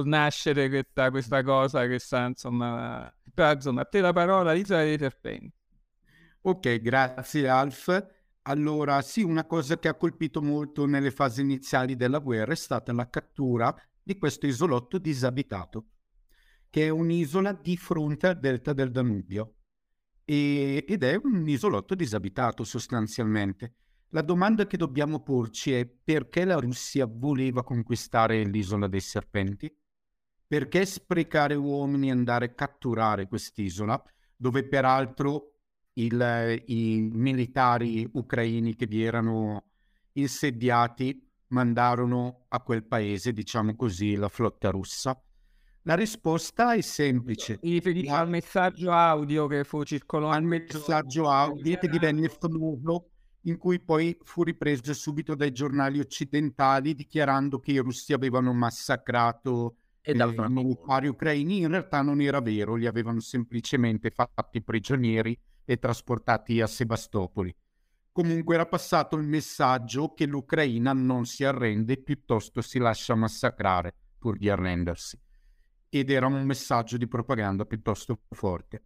sul 0.00 0.08
nascere 0.08 0.68
questa, 0.68 1.10
questa 1.10 1.42
cosa 1.42 1.86
che 1.86 1.98
sta 1.98 2.26
insomma 2.26 3.12
però 3.32 3.52
insomma 3.52 3.82
a 3.82 3.84
te 3.84 4.00
la 4.00 4.12
parola 4.12 4.52
l'isola 4.52 4.82
dei 4.82 4.98
serpenti. 4.98 5.52
Ok 6.42 6.78
grazie 6.80 7.48
Alf. 7.48 8.06
Allora 8.42 9.02
sì 9.02 9.22
una 9.22 9.44
cosa 9.44 9.78
che 9.78 9.88
ha 9.88 9.94
colpito 9.94 10.40
molto 10.40 10.86
nelle 10.86 11.10
fasi 11.10 11.42
iniziali 11.42 11.96
della 11.96 12.18
guerra 12.18 12.52
è 12.52 12.56
stata 12.56 12.92
la 12.92 13.08
cattura 13.10 13.74
di 14.02 14.16
questo 14.16 14.46
isolotto 14.46 14.98
disabitato 14.98 15.86
che 16.70 16.86
è 16.86 16.88
un'isola 16.88 17.52
di 17.52 17.76
fronte 17.76 18.26
al 18.28 18.38
delta 18.38 18.72
del 18.72 18.90
Danubio. 18.90 19.54
E, 20.24 20.84
ed 20.86 21.02
è 21.02 21.18
un 21.22 21.48
isolotto 21.48 21.94
disabitato 21.94 22.64
sostanzialmente. 22.64 23.74
La 24.10 24.22
domanda 24.22 24.66
che 24.66 24.76
dobbiamo 24.76 25.22
porci 25.22 25.72
è 25.72 25.86
perché 25.86 26.44
la 26.44 26.56
Russia 26.56 27.06
voleva 27.06 27.62
conquistare 27.62 28.42
l'isola 28.44 28.86
dei 28.86 29.00
serpenti? 29.00 29.74
Perché 30.48 30.86
sprecare 30.86 31.54
uomini 31.54 32.08
e 32.08 32.12
andare 32.12 32.46
a 32.46 32.54
catturare 32.54 33.28
quest'isola, 33.28 34.02
dove 34.34 34.66
peraltro 34.66 35.52
il, 35.92 36.62
i 36.66 37.08
militari 37.12 38.08
ucraini 38.10 38.74
che 38.74 38.86
vi 38.86 39.02
erano 39.04 39.64
insediati 40.12 41.22
mandarono 41.48 42.46
a 42.48 42.60
quel 42.60 42.84
paese, 42.84 43.32
diciamo 43.32 43.76
così, 43.76 44.16
la 44.16 44.28
flotta 44.28 44.70
russa? 44.70 45.20
La 45.82 45.94
risposta 45.94 46.74
è 46.74 46.80
semplice. 46.80 47.58
Mi 47.62 47.72
riferisci 47.72 48.08
al 48.08 48.28
messaggio 48.28 48.90
audio 48.90 49.46
che 49.46 49.64
fu 49.64 49.82
circolato? 49.84 50.34
Al 50.34 50.44
messaggio 50.44 51.28
audio 51.28 51.78
che 51.78 51.88
divenne 51.88 52.28
famoso 52.28 53.10
in 53.42 53.56
cui 53.56 53.80
poi 53.80 54.16
fu 54.22 54.42
ripreso 54.42 54.92
subito 54.92 55.34
dai 55.34 55.52
giornali 55.52 55.98
occidentali 55.98 56.94
dichiarando 56.94 57.58
che 57.58 57.72
i 57.72 57.78
russi 57.78 58.12
avevano 58.12 58.52
massacrato 58.52 59.76
e 60.00 60.14
dal 60.14 60.34
eh, 60.34 60.48
militari 60.48 61.08
ucraini 61.08 61.58
in 61.58 61.68
realtà 61.68 62.02
non 62.02 62.20
era 62.20 62.40
vero, 62.40 62.74
li 62.74 62.86
avevano 62.86 63.20
semplicemente 63.20 64.10
fatti 64.10 64.62
prigionieri 64.62 65.38
e 65.64 65.78
trasportati 65.78 66.60
a 66.60 66.66
Sebastopoli. 66.66 67.54
Comunque 68.10 68.54
era 68.54 68.66
passato 68.66 69.16
il 69.16 69.24
messaggio 69.24 70.12
che 70.14 70.26
l'Ucraina 70.26 70.92
non 70.92 71.24
si 71.24 71.44
arrende, 71.44 71.98
piuttosto 71.98 72.60
si 72.62 72.78
lascia 72.78 73.14
massacrare 73.14 73.94
pur 74.18 74.36
di 74.36 74.48
arrendersi. 74.48 75.20
Ed 75.88 76.10
era 76.10 76.26
un 76.26 76.42
messaggio 76.44 76.96
di 76.96 77.06
propaganda 77.06 77.64
piuttosto 77.64 78.22
forte. 78.30 78.82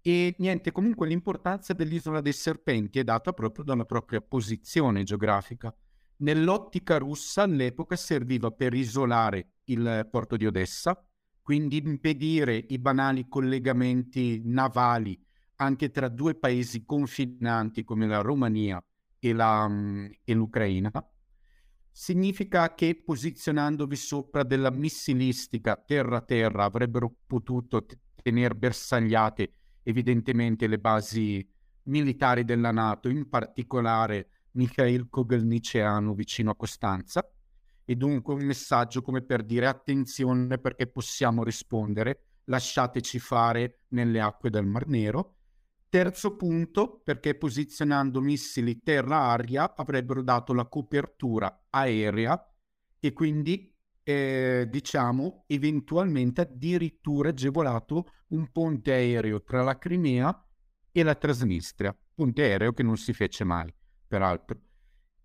E 0.00 0.34
niente, 0.38 0.72
comunque 0.72 1.06
l'importanza 1.06 1.74
dell'isola 1.74 2.22
dei 2.22 2.32
serpenti 2.32 2.98
è 2.98 3.04
data 3.04 3.32
proprio 3.32 3.64
dalla 3.64 3.84
propria 3.84 4.22
posizione 4.22 5.02
geografica. 5.02 5.74
Nell'ottica 6.20 6.98
russa 6.98 7.42
all'epoca 7.42 7.96
serviva 7.96 8.50
per 8.50 8.74
isolare 8.74 9.52
il 9.64 10.06
porto 10.10 10.36
di 10.36 10.46
Odessa, 10.46 11.02
quindi 11.40 11.78
impedire 11.78 12.62
i 12.68 12.78
banali 12.78 13.26
collegamenti 13.26 14.42
navali 14.44 15.18
anche 15.56 15.90
tra 15.90 16.08
due 16.08 16.34
paesi 16.34 16.84
confinanti 16.84 17.84
come 17.84 18.06
la 18.06 18.20
Romania 18.20 18.82
e, 19.18 19.32
la, 19.32 19.68
e 20.24 20.34
l'Ucraina, 20.34 20.90
significa 21.90 22.74
che 22.74 23.02
posizionandovi 23.02 23.96
sopra 23.96 24.42
della 24.42 24.70
missilistica 24.70 25.76
terra-terra 25.76 26.64
avrebbero 26.64 27.14
potuto 27.26 27.84
tenere 28.22 28.54
bersagliate 28.54 29.52
evidentemente 29.82 30.66
le 30.66 30.78
basi 30.78 31.46
militari 31.84 32.44
della 32.44 32.70
Nato, 32.70 33.08
in 33.08 33.28
particolare 33.28 34.28
Mikhail 34.52 35.08
Kogelniciano 35.08 36.14
vicino 36.14 36.50
a 36.50 36.56
Costanza, 36.56 37.28
e 37.84 37.96
dunque 37.96 38.34
un 38.34 38.44
messaggio 38.44 39.02
come 39.02 39.20
per 39.22 39.42
dire 39.42 39.66
attenzione 39.66 40.58
perché 40.58 40.86
possiamo 40.86 41.42
rispondere, 41.42 42.26
lasciateci 42.44 43.18
fare 43.18 43.80
nelle 43.88 44.20
acque 44.20 44.50
del 44.50 44.64
Mar 44.64 44.86
Nero. 44.86 45.36
Terzo 45.88 46.36
punto, 46.36 47.00
perché 47.02 47.34
posizionando 47.34 48.20
missili 48.20 48.80
terra-aria 48.80 49.74
avrebbero 49.74 50.22
dato 50.22 50.52
la 50.52 50.66
copertura 50.66 51.66
aerea 51.68 52.40
e 53.00 53.12
quindi, 53.12 53.74
eh, 54.04 54.68
diciamo, 54.70 55.44
eventualmente 55.48 56.42
addirittura 56.42 57.30
agevolato 57.30 58.12
un 58.28 58.52
ponte 58.52 58.92
aereo 58.92 59.42
tra 59.42 59.64
la 59.64 59.78
Crimea 59.78 60.46
e 60.92 61.02
la 61.02 61.16
Transnistria, 61.16 61.96
ponte 62.14 62.42
aereo 62.42 62.72
che 62.72 62.84
non 62.84 62.96
si 62.96 63.12
fece 63.12 63.42
mai, 63.42 63.72
peraltro. 64.10 64.58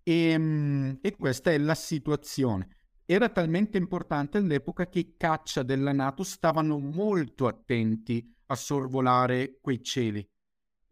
E, 0.04 0.30
ehm, 0.30 0.98
e 1.02 1.16
questa 1.16 1.50
è 1.50 1.58
la 1.58 1.74
situazione. 1.74 2.68
Era 3.04 3.28
talmente 3.28 3.78
importante 3.78 4.38
all'epoca 4.38 4.88
che 4.88 5.00
i 5.00 5.14
caccia 5.16 5.64
della 5.64 5.92
Nato 5.92 6.22
stavano 6.22 6.78
molto 6.78 7.48
attenti 7.48 8.32
a 8.46 8.54
sorvolare 8.54 9.58
quei 9.60 9.82
cieli 9.82 10.24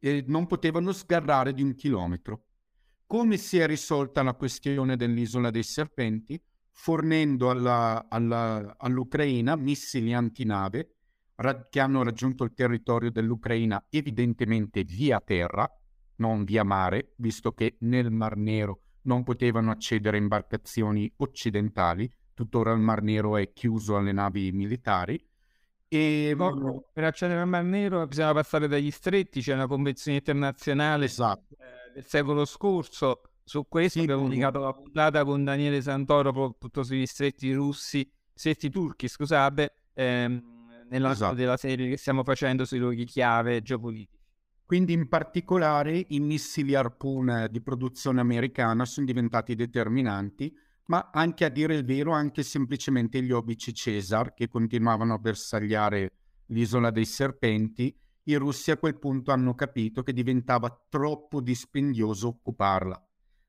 e 0.01 0.25
non 0.27 0.47
potevano 0.47 0.93
sgarrare 0.93 1.55
di 1.55 1.63
un 1.63 1.75
chilometro. 1.75 2.47
Come 3.07 3.37
si 3.37 3.59
è 3.59 3.67
risolta 3.67 4.23
la 4.23 4.35
questione 4.35 4.97
dell'isola 4.97 5.51
dei 5.51 5.63
serpenti? 5.63 6.41
Fornendo 6.73 7.51
alla, 7.51 8.07
alla, 8.09 8.75
all'Ucraina 8.77 9.55
missili 9.55 10.13
antinave 10.13 10.97
che 11.71 11.81
hanno 11.81 12.03
raggiunto 12.03 12.43
il 12.43 12.55
territorio 12.55 13.11
dell'Ucraina 13.11 13.85
evidentemente 13.91 14.83
via 14.83 15.21
terra, 15.21 15.69
non 16.17 16.45
via 16.45 16.65
mare, 16.65 17.15
visto 17.17 17.53
che 17.53 17.77
nel 17.81 18.11
Mar 18.11 18.37
Nero 18.37 18.81
non 19.03 19.23
potevano 19.23 19.71
accedere 19.71 20.17
imbarcazioni 20.17 21.13
occidentali, 21.17 22.11
tuttora 22.33 22.73
il 22.73 22.81
Mar 22.81 23.03
Nero 23.03 23.37
è 23.37 23.53
chiuso 23.53 23.97
alle 23.97 24.13
navi 24.13 24.51
militari, 24.53 25.23
e 25.95 26.35
no, 26.37 26.85
per 26.93 27.05
accedere 27.05 27.41
al 27.41 27.47
Mar 27.47 27.63
Nero 27.63 28.05
bisogna 28.07 28.33
passare 28.33 28.67
dagli 28.67 28.91
stretti, 28.91 29.41
c'è 29.41 29.55
una 29.55 29.69
convenzione 29.69 30.19
internazionale 30.19 31.05
esatto. 31.05 31.55
eh, 31.55 31.93
del 31.95 32.05
secolo 32.05 32.45
scorso. 32.45 33.21
Su 33.45 33.67
questo 33.69 33.99
sì, 33.99 34.05
abbiamo 34.05 34.27
dedicato 34.27 34.59
la 34.59 34.73
puntata 34.73 35.23
con 35.23 35.45
Daniele 35.45 35.83
Santoro 35.83 36.33
proprio 36.33 36.83
sugli 36.83 37.07
stretti 37.07 37.53
russi, 37.53 38.11
stretti 38.33 38.71
turchi, 38.71 39.07
scusate, 39.07 39.75
ehm, 39.93 40.43
nell'ambito 40.89 41.25
esatto. 41.25 41.35
della 41.35 41.57
serie 41.59 41.91
che 41.91 41.97
stiamo 41.99 42.25
facendo 42.25 42.65
sui 42.65 42.79
luoghi 42.79 43.05
chiave 43.05 43.61
geopolitici. 43.61 44.24
Quindi 44.67 44.93
in 44.93 45.09
particolare 45.09 46.05
i 46.09 46.21
missili 46.21 46.75
Harpoon 46.75 47.49
di 47.51 47.61
produzione 47.61 48.21
americana 48.21 48.85
sono 48.85 49.07
diventati 49.07 49.55
determinanti 49.55 50.55
ma 50.87 51.11
anche 51.13 51.45
a 51.45 51.49
dire 51.49 51.77
il 51.77 51.85
vero 51.85 52.13
anche 52.13 52.43
semplicemente 52.43 53.23
gli 53.23 53.33
obici 53.33 53.73
Cesar 53.73 54.35
che 54.35 54.49
continuavano 54.49 55.15
a 55.15 55.19
bersagliare 55.19 56.13
l'isola 56.47 56.91
dei 56.91 57.07
serpenti, 57.07 57.97
i 58.25 58.35
russi 58.35 58.71
a 58.71 58.77
quel 58.77 58.99
punto 58.99 59.31
hanno 59.31 59.55
capito 59.55 60.03
che 60.03 60.13
diventava 60.13 60.85
troppo 60.89 61.41
dispendioso 61.41 62.29
occuparla. 62.29 63.03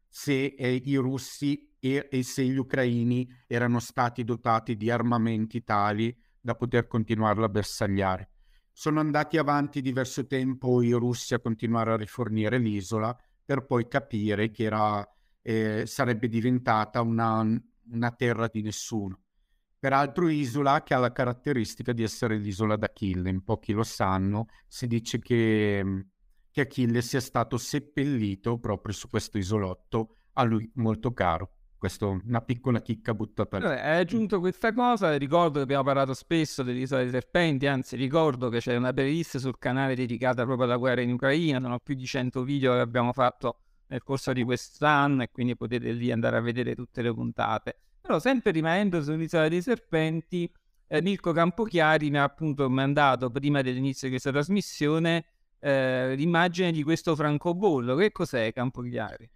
Se 0.08 0.46
eh, 0.46 0.76
i 0.76 0.96
russi 0.96 1.76
e, 1.80 2.08
e 2.10 2.24
se 2.24 2.46
gli 2.46 2.58
ucraini 2.58 3.28
erano 3.48 3.80
stati 3.80 4.24
dotati 4.24 4.78
di 4.78 4.90
armamenti 4.90 5.64
tali 5.64 6.16
da 6.40 6.56
poter 6.56 6.88
continuarla 6.88 7.46
a 7.46 7.50
bersagliare. 7.50 8.30
Sono 8.78 9.00
andati 9.00 9.38
avanti 9.38 9.82
diverso 9.82 10.28
tempo 10.28 10.82
i 10.82 10.92
russi 10.92 11.34
a 11.34 11.40
continuare 11.40 11.94
a 11.94 11.96
rifornire 11.96 12.58
l'isola 12.58 13.18
per 13.46 13.66
poi 13.66 13.88
capire 13.88 14.52
che 14.52 14.64
era 14.64 15.08
eh, 15.42 15.84
sarebbe 15.86 16.28
diventata 16.28 17.00
una, 17.00 17.40
una 17.40 18.12
terra 18.12 18.50
di 18.52 18.62
nessuno. 18.62 19.22
Peraltro 19.80 20.28
isola 20.28 20.84
che 20.84 20.94
ha 20.94 20.98
la 20.98 21.14
caratteristica 21.14 21.94
di 21.94 22.04
essere 22.04 22.36
l'isola 22.36 22.76
d'Achille, 22.76 23.30
in 23.30 23.46
pochi 23.46 23.72
lo 23.72 23.84
sanno, 23.84 24.48
si 24.68 24.88
dice 24.88 25.20
che, 25.20 26.08
che 26.52 26.62
Achille 26.62 27.02
sia 27.02 27.22
stato 27.22 27.58
seppellito 27.58 28.60
proprio 28.60 28.94
su 28.94 29.08
questo 29.08 29.38
isolotto, 29.38 30.18
a 30.34 30.44
lui 30.44 30.70
molto 30.76 31.14
caro. 31.14 31.55
Questa 31.86 32.08
è 32.08 32.18
una 32.26 32.42
piccola 32.42 32.82
chicca 32.82 33.14
buttata 33.14 33.60
lì. 33.60 33.66
Hai 33.66 34.00
aggiunto 34.00 34.40
questa 34.40 34.74
cosa, 34.74 35.16
ricordo 35.18 35.58
che 35.60 35.66
abbiamo 35.66 35.84
parlato 35.84 36.16
spesso 36.16 36.64
dell'isola 36.64 37.02
dei 37.02 37.12
serpenti, 37.12 37.68
anzi 37.68 37.96
ricordo 37.96 38.50
che 38.50 38.58
c'è 38.58 38.76
una 38.76 38.92
playlist 38.92 39.38
sul 39.38 39.60
canale 39.60 39.94
dedicata 39.94 40.46
proprio 40.46 40.66
alla 40.66 40.78
guerra 40.78 41.02
in 41.02 41.12
Ucraina, 41.12 41.60
sono 41.62 41.78
più 41.78 41.94
di 41.94 42.08
100 42.08 42.42
video 42.42 42.74
che 42.74 42.80
abbiamo 42.80 43.14
fatto 43.14 43.60
nel 43.90 44.02
corso 44.02 44.34
di 44.34 44.44
quest'anno 44.44 45.22
e 45.22 45.30
quindi 45.30 45.56
potete 45.56 45.92
lì 45.92 46.12
andare 46.12 46.38
a 46.38 46.42
vedere 46.42 46.74
tutte 46.74 47.04
le 47.04 47.14
puntate. 47.14 47.78
Però 48.02 48.18
sempre 48.18 48.50
rimanendo 48.50 49.04
sull'isola 49.04 49.48
dei 49.48 49.62
serpenti, 49.62 50.52
eh, 50.88 51.02
Mirko 51.04 51.34
Campochiari 51.34 52.10
mi 52.10 52.18
ha 52.18 52.24
appunto 52.24 52.68
mandato 52.68 53.30
prima 53.30 53.62
dell'inizio 53.62 54.08
di 54.08 54.14
questa 54.14 54.32
trasmissione 54.32 55.24
eh, 55.60 56.16
l'immagine 56.16 56.72
di 56.72 56.82
questo 56.82 57.16
francobollo. 57.16 57.96
Che 57.96 58.12
cos'è 58.12 58.52
Campochiari? 58.54 59.30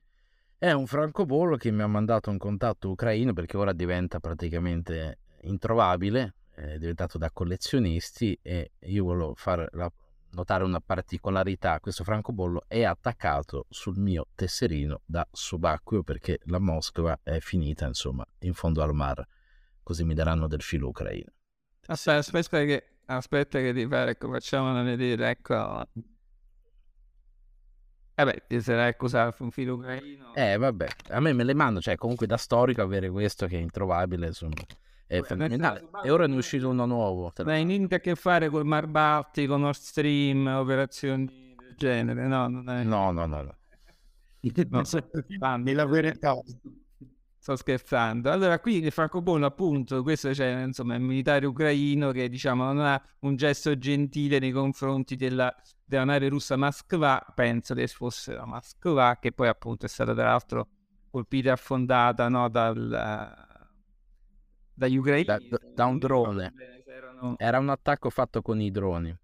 È 0.62 0.74
un 0.74 0.88
francobollo 0.88 1.56
che 1.56 1.72
mi 1.72 1.84
ha 1.84 1.88
mandato 1.88 2.30
un 2.30 2.38
contatto 2.38 2.90
ucraino 2.90 3.32
perché 3.32 3.56
ora 3.56 3.72
diventa 3.72 4.20
praticamente 4.20 5.20
introvabile, 5.44 6.34
è 6.54 6.78
diventato 6.78 7.18
da 7.18 7.32
collezionisti 7.32 8.38
e 8.42 8.72
io 8.80 9.06
volevo 9.06 9.36
fare 9.36 9.70
la 9.72 9.90
notare 10.32 10.66
una 10.66 10.82
particolarità, 10.82 11.80
questo 11.80 12.04
francobollo 12.04 12.66
è 12.68 12.84
attaccato 12.84 13.68
sul 13.70 13.98
mio 14.00 14.28
tesserino 14.36 15.00
da 15.06 15.26
subacqueo 15.32 16.04
perché 16.04 16.40
la 16.48 16.60
Mosca 16.60 17.18
è 17.24 17.40
finita 17.40 17.88
insomma 17.88 18.26
in 18.40 18.54
fondo 18.54 18.84
al 18.84 18.94
mar, 18.94 19.26
così 19.82 20.04
mi 20.04 20.14
daranno 20.14 20.50
del 20.50 20.62
filo 20.62 20.90
ucraino. 20.90 21.32
Aspetta, 21.86 22.18
aspetta 22.18 22.66
che, 22.66 22.84
aspetta 23.06 23.60
che 23.60 23.74
ti 23.74 23.88
facciamola 23.88 24.84
vedere, 24.84 25.30
ecco. 25.30 25.88
Eh 28.20 28.26
beh, 28.26 28.44
ti 28.48 28.62
sarà 28.62 28.94
usare 29.00 29.34
un 29.40 29.50
filo 29.50 29.76
ucraino. 29.76 30.34
Eh 30.36 30.58
vabbè, 30.58 30.88
a 31.12 31.22
me 31.22 31.32
me 31.32 31.46
le 31.46 31.54
mando, 31.54 31.80
cioè 31.80 31.96
comunque 31.96 32.28
da 32.28 32.36
storico 32.36 32.82
avere 32.82 33.10
questo 33.10 33.48
che 33.48 33.58
è 33.58 33.62
introvabile, 33.62 34.28
insomma 34.28 34.56
è 35.08 35.22
fenomenale. 35.22 35.88
E 36.04 36.12
ora 36.12 36.28
ne 36.28 36.34
è 36.34 36.38
uscito 36.38 36.68
uno 36.68 36.86
nuovo. 36.86 37.32
Non 37.38 37.48
hai 37.48 37.64
niente 37.64 37.96
a 37.96 38.00
che 38.00 38.16
fare 38.16 38.50
col 38.50 38.66
Mar 38.66 38.88
Baltico, 38.88 39.56
Nord 39.56 39.78
Stream, 39.78 40.48
operazioni 40.48 41.56
del 41.58 41.76
genere, 41.78 42.28
no? 42.28 42.50
Non 42.50 42.70
è... 42.70 42.84
No, 42.84 43.12
no, 43.12 43.26
no. 43.26 43.42
no. 43.42 43.56
no 45.40 45.64
la 45.74 45.86
verità. 45.86 46.36
Sto 47.40 47.56
scherzando. 47.56 48.30
Allora, 48.30 48.60
qui 48.60 48.84
il 48.84 48.92
francobollo, 48.92 49.46
appunto, 49.46 50.04
questo 50.04 50.30
c'è, 50.32 50.64
insomma, 50.64 50.96
il 50.96 51.02
militare 51.02 51.46
ucraino 51.46 52.12
che, 52.12 52.28
diciamo, 52.28 52.66
non 52.66 52.86
ha 52.86 53.02
un 53.20 53.38
gesto 53.38 53.78
gentile 53.78 54.40
nei 54.40 54.52
confronti 54.52 55.16
della, 55.16 55.56
della 55.86 56.04
nave 56.04 56.28
russa 56.28 56.58
Moskva, 56.58 57.26
penso 57.34 57.74
che 57.74 57.88
fosse 57.88 58.34
la 58.34 58.46
Moskva, 58.46 59.18
che 59.20 59.32
poi, 59.32 59.48
appunto, 59.48 59.86
è 59.86 59.90
stata, 59.90 60.14
tra 60.14 60.26
l'altro, 60.26 60.68
colpita 61.10 61.50
e 61.50 61.52
affondata, 61.54 62.28
no, 62.28 62.50
dal 62.50 63.48
dagli 64.80 64.96
ucraini 64.96 65.26
da, 65.26 65.40
da, 65.76 65.86
un 65.86 65.98
drone. 65.98 66.54
Erano... 66.86 67.36
Era 67.38 67.60
un 67.60 67.70
attacco 67.70 68.10
fatto 68.10 68.42
con 68.42 68.62
i 68.62 68.72
droni. 68.72 69.16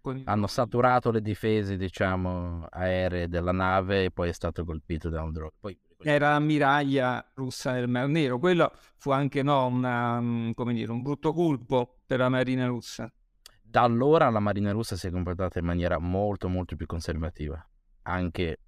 Con 0.00 0.16
i 0.16 0.22
Hanno 0.24 0.46
saturato 0.46 1.10
le 1.10 1.20
difese, 1.20 1.76
diciamo, 1.76 2.66
aeree 2.70 3.28
della 3.28 3.52
nave 3.52 4.04
e 4.04 4.10
poi 4.10 4.30
è 4.30 4.32
stato 4.32 4.64
colpito 4.64 5.10
da 5.10 5.22
un 5.22 5.32
drone. 5.32 5.52
Poi 5.60 5.78
era 6.04 6.30
l'ammiraglia 6.30 7.32
russa 7.34 7.72
nel 7.72 7.88
Mar 7.88 8.08
Nero. 8.08 8.38
Quello 8.38 8.72
fu 8.96 9.10
anche 9.10 9.42
no, 9.42 9.66
una, 9.66 10.20
mm, 10.20 10.52
dire, 10.66 10.92
un 10.92 11.02
brutto 11.02 11.32
colpo 11.32 12.00
per 12.06 12.18
la 12.18 12.28
marina 12.28 12.66
russa. 12.66 13.10
Da 13.62 13.82
allora 13.82 14.28
la 14.30 14.38
marina 14.38 14.70
russa 14.70 14.96
si 14.96 15.06
è 15.06 15.10
comportata 15.10 15.58
in 15.58 15.64
maniera 15.64 15.98
molto 15.98 16.48
molto 16.48 16.76
più 16.76 16.86
conservativa, 16.86 17.66
anche 18.02 18.60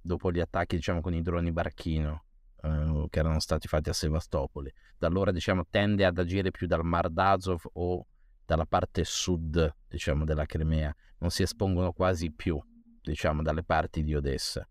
dopo 0.00 0.30
gli 0.30 0.38
attacchi 0.38 0.76
diciamo 0.76 1.00
con 1.00 1.14
i 1.14 1.22
droni 1.22 1.50
barchino 1.50 2.24
eh, 2.62 3.06
che 3.10 3.18
erano 3.18 3.40
stati 3.40 3.66
fatti 3.66 3.88
a 3.88 3.92
Sevastopoli. 3.92 4.72
Da 4.98 5.08
allora 5.08 5.32
diciamo 5.32 5.64
tende 5.68 6.04
ad 6.04 6.18
agire 6.18 6.50
più 6.50 6.66
dal 6.66 6.84
Mar 6.84 7.08
d'Azov 7.08 7.62
o 7.72 8.06
dalla 8.44 8.66
parte 8.66 9.02
sud 9.02 9.74
diciamo 9.88 10.24
della 10.24 10.44
Crimea, 10.44 10.94
non 11.18 11.30
si 11.30 11.42
espongono 11.42 11.92
quasi 11.92 12.30
più 12.30 12.62
diciamo 13.00 13.42
dalle 13.42 13.64
parti 13.64 14.04
di 14.04 14.14
Odessa 14.14 14.68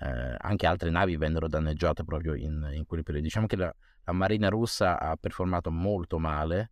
eh, 0.00 0.34
anche 0.38 0.66
altre 0.66 0.90
navi 0.90 1.16
vennero 1.16 1.46
danneggiate 1.46 2.04
proprio 2.04 2.34
in, 2.34 2.70
in 2.72 2.86
quel 2.86 3.02
periodo. 3.02 3.26
Diciamo 3.26 3.46
che 3.46 3.56
la, 3.56 3.74
la, 4.04 4.12
marina 4.12 4.48
russa 4.48 4.98
ha 4.98 5.14
performato 5.16 5.70
molto 5.70 6.18
male, 6.18 6.70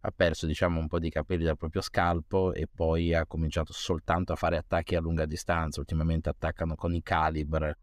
ha 0.00 0.12
perso 0.14 0.46
diciamo 0.46 0.78
un 0.78 0.86
po' 0.86 1.00
di 1.00 1.10
capelli 1.10 1.42
dal 1.42 1.56
proprio 1.56 1.82
scalpo 1.82 2.52
e 2.52 2.68
poi 2.72 3.14
ha 3.14 3.26
cominciato 3.26 3.72
soltanto 3.72 4.32
a 4.32 4.36
fare 4.36 4.56
attacchi 4.56 4.94
a 4.94 5.00
lunga 5.00 5.26
distanza. 5.26 5.80
Ultimamente 5.80 6.28
attaccano 6.28 6.76
con 6.76 6.94
i 6.94 7.02
caliber 7.02 7.76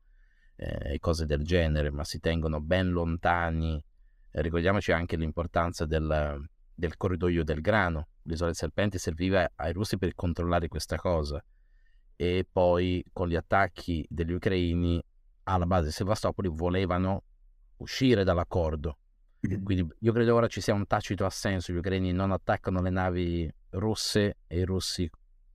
eh, 0.55 0.93
e 0.93 0.99
cose 0.99 1.25
del 1.25 1.43
genere, 1.43 1.91
ma 1.91 2.05
si 2.05 2.19
tengono 2.21 2.62
ben 2.62 2.89
lontani. 2.89 3.84
Eh, 4.31 4.41
ricordiamoci 4.41 4.93
anche 4.93 5.17
l'importanza 5.17 5.86
del, 5.86 6.47
del 6.73 6.95
corridoio 6.95 7.43
del 7.43 7.60
grano. 7.60 8.08
L'isola 8.23 8.47
del 8.47 8.55
Serpenti 8.55 8.97
serviva 8.97 9.51
ai 9.55 9.73
russi 9.73 9.97
per 9.97 10.15
controllare 10.15 10.69
questa 10.69 10.95
cosa 10.95 11.43
e 12.15 12.47
poi 12.49 13.04
con 13.12 13.28
gli 13.28 13.36
attacchi 13.36 14.06
degli 14.10 14.32
ucraini 14.32 15.01
alla 15.43 15.65
base 15.65 15.88
di 15.88 15.91
Sevastopoli 15.91 16.49
volevano 16.49 17.23
uscire 17.78 18.23
dall'accordo. 18.23 18.97
Quindi 19.39 19.88
io 19.99 20.12
credo 20.12 20.34
ora 20.34 20.47
ci 20.47 20.62
sia 20.62 20.73
un 20.73 20.88
tacito 20.88 21.25
assenso, 21.25 21.71
gli 21.71 21.78
ucraini 21.78 22.12
non 22.12 22.32
attaccano 22.32 22.82
le 22.82 22.89
navi 22.89 23.51
russe 23.71 24.38
e 24.47 24.60
i 24.60 24.65
russi 24.65 25.10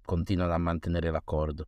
continuano 0.04 0.52
a 0.52 0.58
mantenere 0.58 1.10
l'accordo. 1.10 1.66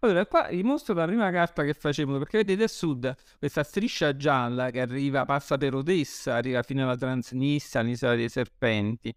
Allora, 0.00 0.26
qua 0.26 0.48
vi 0.48 0.62
mostro 0.62 0.94
la 0.94 1.06
prima 1.06 1.30
carta 1.30 1.64
che 1.64 1.74
facevano, 1.74 2.18
perché 2.18 2.38
vedete 2.38 2.64
a 2.64 2.68
sud 2.68 3.14
questa 3.38 3.62
striscia 3.62 4.14
gialla 4.14 4.70
che 4.70 4.80
arriva, 4.80 5.24
passa 5.24 5.56
per 5.56 5.74
Odessa, 5.74 6.34
arriva 6.34 6.62
fino 6.62 6.82
alla 6.82 6.96
Transnistria, 6.96 7.82
all'isola 7.82 8.14
dei 8.14 8.28
Serpenti. 8.28 9.14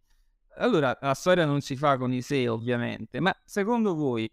Allora, 0.58 0.98
la 1.02 1.14
storia 1.14 1.46
non 1.46 1.62
si 1.62 1.76
fa 1.76 1.98
con 1.98 2.12
i 2.12 2.22
sé, 2.22 2.48
ovviamente, 2.48 3.20
ma 3.20 3.34
secondo 3.46 3.94
voi 3.94 4.30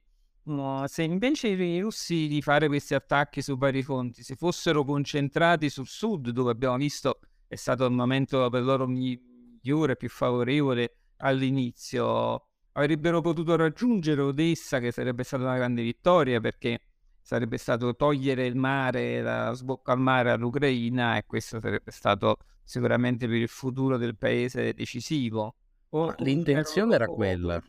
No, 0.46 0.86
se 0.86 1.02
invece 1.02 1.48
i 1.48 1.80
russi 1.80 2.28
di 2.28 2.40
fare 2.40 2.68
questi 2.68 2.94
attacchi 2.94 3.42
su 3.42 3.56
vari 3.56 3.82
fronti 3.82 4.22
si 4.22 4.36
fossero 4.36 4.84
concentrati 4.84 5.68
sul 5.68 5.88
sud, 5.88 6.30
dove 6.30 6.52
abbiamo 6.52 6.76
visto 6.76 7.18
è 7.48 7.56
stato 7.56 7.84
il 7.84 7.92
momento 7.92 8.48
per 8.48 8.62
loro 8.62 8.86
migliore, 8.86 9.96
più 9.96 10.08
favorevole 10.08 10.98
all'inizio, 11.18 12.46
avrebbero 12.72 13.20
potuto 13.20 13.56
raggiungere 13.56 14.20
Odessa, 14.20 14.78
che 14.78 14.92
sarebbe 14.92 15.24
stata 15.24 15.42
una 15.42 15.56
grande 15.56 15.82
vittoria 15.82 16.38
perché 16.38 16.80
sarebbe 17.20 17.56
stato 17.56 17.96
togliere 17.96 18.46
il 18.46 18.54
mare, 18.54 19.22
la 19.22 19.52
sbocca 19.52 19.92
al 19.92 19.98
mare 19.98 20.30
all'Ucraina 20.30 21.16
e 21.16 21.24
questo 21.26 21.58
sarebbe 21.60 21.90
stato 21.90 22.38
sicuramente 22.62 23.26
per 23.26 23.36
il 23.36 23.48
futuro 23.48 23.96
del 23.96 24.16
paese 24.16 24.72
decisivo. 24.74 25.56
O, 25.88 26.14
l'intenzione 26.18 26.94
era 26.94 27.06
quella. 27.06 27.60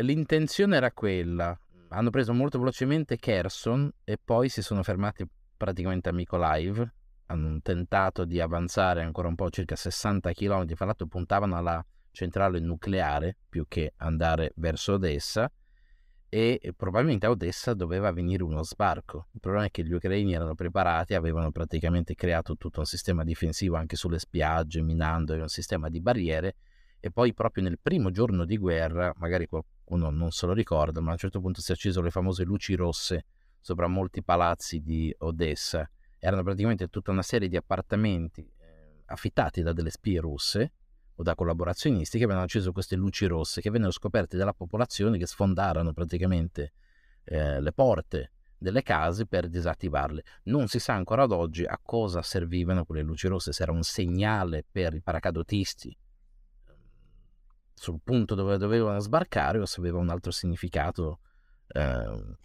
L'intenzione 0.00 0.76
era 0.76 0.90
quella 0.92 1.60
hanno 1.90 2.10
preso 2.10 2.32
molto 2.32 2.58
velocemente 2.58 3.16
Kherson 3.16 3.90
e 4.04 4.18
poi 4.22 4.48
si 4.48 4.62
sono 4.62 4.82
fermati 4.82 5.26
praticamente 5.56 6.08
a 6.08 6.12
Mykolaiv. 6.12 6.86
Hanno 7.26 7.60
tentato 7.62 8.24
di 8.24 8.40
avanzare 8.40 9.02
ancora 9.02 9.28
un 9.28 9.34
po', 9.34 9.50
circa 9.50 9.76
60 9.76 10.32
km, 10.32 10.74
fra 10.74 10.86
l'altro 10.86 11.06
puntavano 11.06 11.56
alla 11.56 11.84
centrale 12.10 12.58
nucleare 12.58 13.36
più 13.48 13.66
che 13.68 13.92
andare 13.96 14.52
verso 14.56 14.94
Odessa 14.94 15.50
e 16.30 16.74
probabilmente 16.76 17.26
a 17.26 17.30
Odessa 17.30 17.74
doveva 17.74 18.12
venire 18.12 18.42
uno 18.42 18.62
sbarco. 18.62 19.28
Il 19.32 19.40
problema 19.40 19.66
è 19.66 19.70
che 19.70 19.84
gli 19.84 19.92
ucraini 19.92 20.34
erano 20.34 20.54
preparati, 20.54 21.14
avevano 21.14 21.50
praticamente 21.50 22.14
creato 22.14 22.56
tutto 22.56 22.80
un 22.80 22.86
sistema 22.86 23.24
difensivo 23.24 23.76
anche 23.76 23.96
sulle 23.96 24.18
spiagge, 24.18 24.82
minando 24.82 25.34
un 25.34 25.48
sistema 25.48 25.88
di 25.88 26.00
barriere 26.00 26.56
e 27.00 27.10
poi 27.10 27.32
proprio 27.32 27.62
nel 27.62 27.78
primo 27.80 28.10
giorno 28.10 28.44
di 28.44 28.56
guerra, 28.56 29.12
magari 29.16 29.46
qualcuno 29.46 29.77
non 29.96 30.30
se 30.30 30.46
lo 30.46 30.52
ricorda, 30.52 31.00
ma 31.00 31.08
a 31.10 31.12
un 31.12 31.18
certo 31.18 31.40
punto 31.40 31.60
si 31.60 31.72
accesero 31.72 32.04
le 32.04 32.10
famose 32.10 32.44
luci 32.44 32.74
rosse 32.74 33.24
sopra 33.60 33.86
molti 33.86 34.22
palazzi 34.22 34.80
di 34.82 35.14
Odessa. 35.18 35.88
Erano 36.18 36.42
praticamente 36.42 36.88
tutta 36.88 37.10
una 37.10 37.22
serie 37.22 37.48
di 37.48 37.56
appartamenti 37.56 38.40
eh, 38.40 39.02
affittati 39.06 39.62
da 39.62 39.72
delle 39.72 39.90
spie 39.90 40.20
russe 40.20 40.72
o 41.14 41.22
da 41.22 41.34
collaborazionisti 41.34 42.18
che 42.18 42.24
avevano 42.24 42.44
acceso 42.44 42.72
queste 42.72 42.96
luci 42.96 43.26
rosse 43.26 43.60
che 43.60 43.70
vennero 43.70 43.90
scoperte 43.90 44.36
dalla 44.36 44.52
popolazione 44.52 45.18
che 45.18 45.26
sfondarono 45.26 45.92
praticamente 45.92 46.72
eh, 47.24 47.60
le 47.60 47.72
porte 47.72 48.32
delle 48.58 48.82
case 48.82 49.26
per 49.26 49.48
disattivarle. 49.48 50.22
Non 50.44 50.66
si 50.68 50.78
sa 50.78 50.94
ancora 50.94 51.22
ad 51.22 51.32
oggi 51.32 51.64
a 51.64 51.78
cosa 51.82 52.22
servivano 52.22 52.84
quelle 52.84 53.02
luci 53.02 53.28
rosse, 53.28 53.52
se 53.52 53.62
era 53.62 53.72
un 53.72 53.82
segnale 53.82 54.64
per 54.70 54.94
i 54.94 55.00
paracadotisti 55.00 55.96
sul 57.78 58.00
punto 58.02 58.34
dove 58.34 58.58
dovevano 58.58 58.98
sbarcare 58.98 59.58
o 59.58 59.66
se 59.66 59.80
aveva 59.80 59.98
un 59.98 60.08
altro 60.08 60.30
significato 60.30 61.20
eh, 61.68 62.36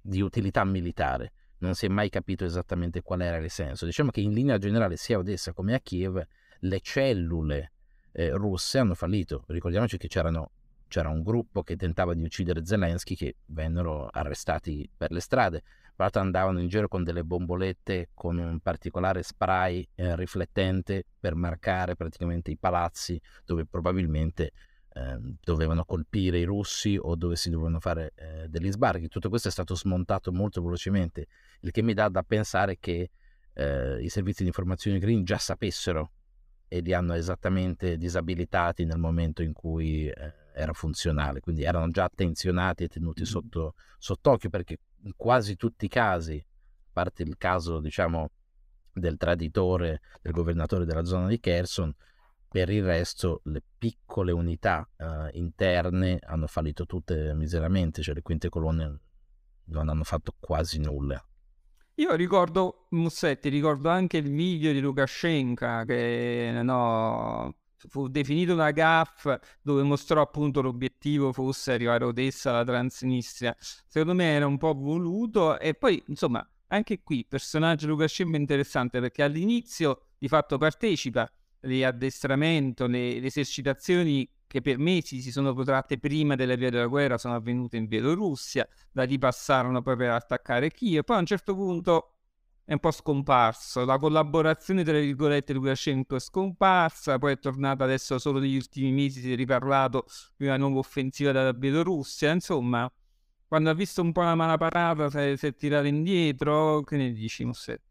di 0.00 0.20
utilità 0.20 0.64
militare. 0.64 1.32
Non 1.58 1.74
si 1.74 1.86
è 1.86 1.88
mai 1.88 2.08
capito 2.08 2.44
esattamente 2.44 3.02
qual 3.02 3.20
era 3.20 3.36
il 3.36 3.50
senso. 3.50 3.84
Diciamo 3.84 4.10
che 4.10 4.20
in 4.20 4.32
linea 4.32 4.56
generale 4.56 4.96
sia 4.96 5.16
a 5.16 5.18
Odessa 5.20 5.52
come 5.52 5.74
a 5.74 5.80
Kiev 5.80 6.22
le 6.60 6.80
cellule 6.80 7.72
eh, 8.12 8.30
russe 8.30 8.78
hanno 8.78 8.94
fallito. 8.94 9.44
Ricordiamoci 9.48 9.98
che 9.98 10.08
c'era 10.08 10.30
un 10.30 11.22
gruppo 11.22 11.62
che 11.62 11.76
tentava 11.76 12.14
di 12.14 12.22
uccidere 12.22 12.64
Zelensky 12.64 13.14
che 13.14 13.36
vennero 13.46 14.08
arrestati 14.08 14.88
per 14.96 15.12
le 15.12 15.20
strade 15.20 15.62
l'altro 16.00 16.20
andavano 16.22 16.60
in 16.60 16.68
giro 16.68 16.88
con 16.88 17.04
delle 17.04 17.24
bombolette 17.24 18.10
con 18.14 18.38
un 18.38 18.60
particolare 18.60 19.22
spray 19.22 19.86
eh, 19.94 20.16
riflettente 20.16 21.04
per 21.18 21.34
marcare 21.34 21.94
praticamente 21.94 22.50
i 22.50 22.56
palazzi 22.56 23.20
dove 23.44 23.66
probabilmente 23.66 24.52
eh, 24.92 25.18
dovevano 25.40 25.84
colpire 25.84 26.38
i 26.38 26.44
russi 26.44 26.98
o 27.00 27.14
dove 27.16 27.36
si 27.36 27.50
dovevano 27.50 27.80
fare 27.80 28.12
eh, 28.16 28.48
degli 28.48 28.70
sbarchi. 28.70 29.08
Tutto 29.08 29.28
questo 29.28 29.48
è 29.48 29.50
stato 29.50 29.74
smontato 29.74 30.32
molto 30.32 30.62
velocemente, 30.62 31.26
il 31.60 31.70
che 31.70 31.82
mi 31.82 31.94
dà 31.94 32.08
da 32.08 32.22
pensare 32.22 32.78
che 32.78 33.10
eh, 33.52 34.02
i 34.02 34.08
servizi 34.08 34.42
di 34.42 34.48
informazione 34.48 34.98
green 34.98 35.22
già 35.22 35.38
sapessero 35.38 36.12
e 36.66 36.80
li 36.80 36.92
hanno 36.92 37.14
esattamente 37.14 37.96
disabilitati 37.96 38.84
nel 38.84 38.98
momento 38.98 39.42
in 39.42 39.52
cui 39.52 40.06
eh, 40.08 40.32
era 40.54 40.72
funzionale, 40.72 41.40
quindi 41.40 41.62
erano 41.62 41.90
già 41.90 42.04
attenzionati 42.04 42.84
e 42.84 42.88
tenuti 42.88 43.24
sotto, 43.24 43.74
sott'occhio 43.98 44.50
perché 44.50 44.78
in 45.02 45.12
quasi 45.16 45.56
tutti 45.56 45.86
i 45.86 45.88
casi, 45.88 46.36
a 46.36 46.90
parte 46.92 47.22
il 47.22 47.36
caso 47.36 47.80
diciamo 47.80 48.30
del 48.92 49.16
traditore, 49.16 50.00
del 50.20 50.32
governatore 50.32 50.84
della 50.84 51.04
zona 51.04 51.26
di 51.28 51.38
Kherson, 51.38 51.94
per 52.48 52.68
il 52.68 52.84
resto 52.84 53.42
le 53.44 53.62
piccole 53.78 54.32
unità 54.32 54.88
uh, 54.96 55.28
interne 55.32 56.18
hanno 56.20 56.48
fallito 56.48 56.84
tutte 56.84 57.32
miseramente, 57.34 58.02
cioè 58.02 58.14
le 58.14 58.22
quinte 58.22 58.48
colonne 58.48 59.00
non 59.66 59.88
hanno 59.88 60.02
fatto 60.02 60.34
quasi 60.38 60.80
nulla. 60.80 61.24
Io 61.94 62.14
ricordo, 62.14 62.86
Mussetti, 62.90 63.50
ricordo 63.50 63.88
anche 63.90 64.16
il 64.16 64.30
video 64.30 64.72
di 64.72 64.80
Lukashenko 64.80 65.84
che 65.84 66.60
no, 66.62 67.54
fu 67.88 68.08
definito 68.08 68.52
una 68.52 68.70
gaff 68.70 69.28
dove 69.62 69.82
mostrò 69.82 70.20
appunto 70.20 70.60
l'obiettivo 70.60 71.32
fosse 71.32 71.72
arrivare 71.72 72.04
a 72.04 72.08
Odessa 72.08 72.50
alla 72.50 72.64
Transnistria. 72.64 73.56
Secondo 73.58 74.14
me 74.14 74.32
era 74.32 74.46
un 74.46 74.58
po' 74.58 74.74
voluto 74.74 75.58
e 75.58 75.74
poi 75.74 76.02
insomma 76.08 76.46
anche 76.68 77.02
qui 77.02 77.24
personaggio 77.28 77.88
Lukashenko 77.88 78.36
interessante 78.36 79.00
perché 79.00 79.22
all'inizio 79.22 80.02
di 80.18 80.28
fatto 80.28 80.58
partecipa 80.58 81.30
all'addestramento, 81.62 82.86
le, 82.86 83.20
le 83.20 83.26
esercitazioni 83.26 84.28
che 84.46 84.60
per 84.60 84.78
mesi 84.78 85.20
si 85.20 85.30
sono 85.30 85.54
protratte 85.54 85.98
prima 85.98 86.34
della 86.34 86.56
via 86.56 86.70
della 86.70 86.86
guerra 86.86 87.18
sono 87.18 87.34
avvenute 87.36 87.76
in 87.76 87.86
Bielorussia, 87.86 88.68
da 88.90 89.04
lì 89.04 89.16
passarono 89.18 89.80
poi 89.80 89.96
per 89.96 90.10
attaccare 90.10 90.72
Kiev, 90.72 91.04
poi 91.04 91.16
a 91.16 91.20
un 91.20 91.26
certo 91.26 91.54
punto 91.54 92.14
è 92.70 92.74
un 92.74 92.78
po' 92.78 92.92
scomparso. 92.92 93.84
La 93.84 93.98
collaborazione, 93.98 94.84
tra 94.84 94.96
virgolette, 94.96 95.52
Lukashenko 95.52 96.14
è 96.14 96.20
scomparsa, 96.20 97.18
poi 97.18 97.32
è 97.32 97.38
tornata 97.40 97.82
adesso 97.82 98.16
solo 98.20 98.38
negli 98.38 98.54
ultimi 98.54 98.92
mesi, 98.92 99.20
si 99.20 99.32
è 99.32 99.34
riparlato 99.34 100.04
di 100.36 100.44
una 100.46 100.56
nuova 100.56 100.78
offensiva 100.78 101.32
dalla 101.32 101.52
Bielorussia. 101.52 102.30
Insomma, 102.30 102.88
quando 103.48 103.70
ha 103.70 103.74
visto 103.74 104.02
un 104.02 104.12
po' 104.12 104.20
la 104.20 104.36
mala 104.36 104.56
parata, 104.56 105.10
si 105.10 105.18
è, 105.18 105.36
si 105.36 105.48
è 105.48 105.54
tirato 105.56 105.88
indietro. 105.88 106.82
Che 106.82 106.96
ne 106.96 107.10
dici, 107.10 107.44
Mossetti? 107.44 107.90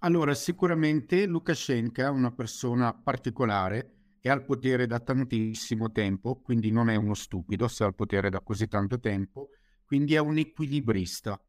Allora, 0.00 0.34
sicuramente 0.34 1.24
Lukashenko 1.24 2.02
è 2.02 2.08
una 2.10 2.32
persona 2.32 2.92
particolare 2.92 3.94
ha 4.24 4.34
il 4.34 4.44
potere 4.44 4.86
da 4.86 5.00
tantissimo 5.00 5.90
tempo, 5.90 6.42
quindi 6.42 6.70
non 6.70 6.90
è 6.90 6.96
uno 6.96 7.14
stupido 7.14 7.66
se 7.66 7.84
ha 7.84 7.86
il 7.86 7.94
potere 7.94 8.28
da 8.28 8.42
così 8.42 8.68
tanto 8.68 9.00
tempo, 9.00 9.48
quindi 9.86 10.12
è 10.12 10.18
un 10.18 10.36
equilibrista 10.36 11.42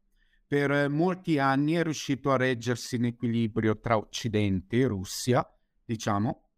per 0.52 0.90
molti 0.90 1.38
anni 1.38 1.72
è 1.72 1.82
riuscito 1.82 2.30
a 2.30 2.36
reggersi 2.36 2.96
in 2.96 3.06
equilibrio 3.06 3.80
tra 3.80 3.96
Occidente 3.96 4.80
e 4.80 4.86
Russia, 4.86 5.50
diciamo, 5.82 6.50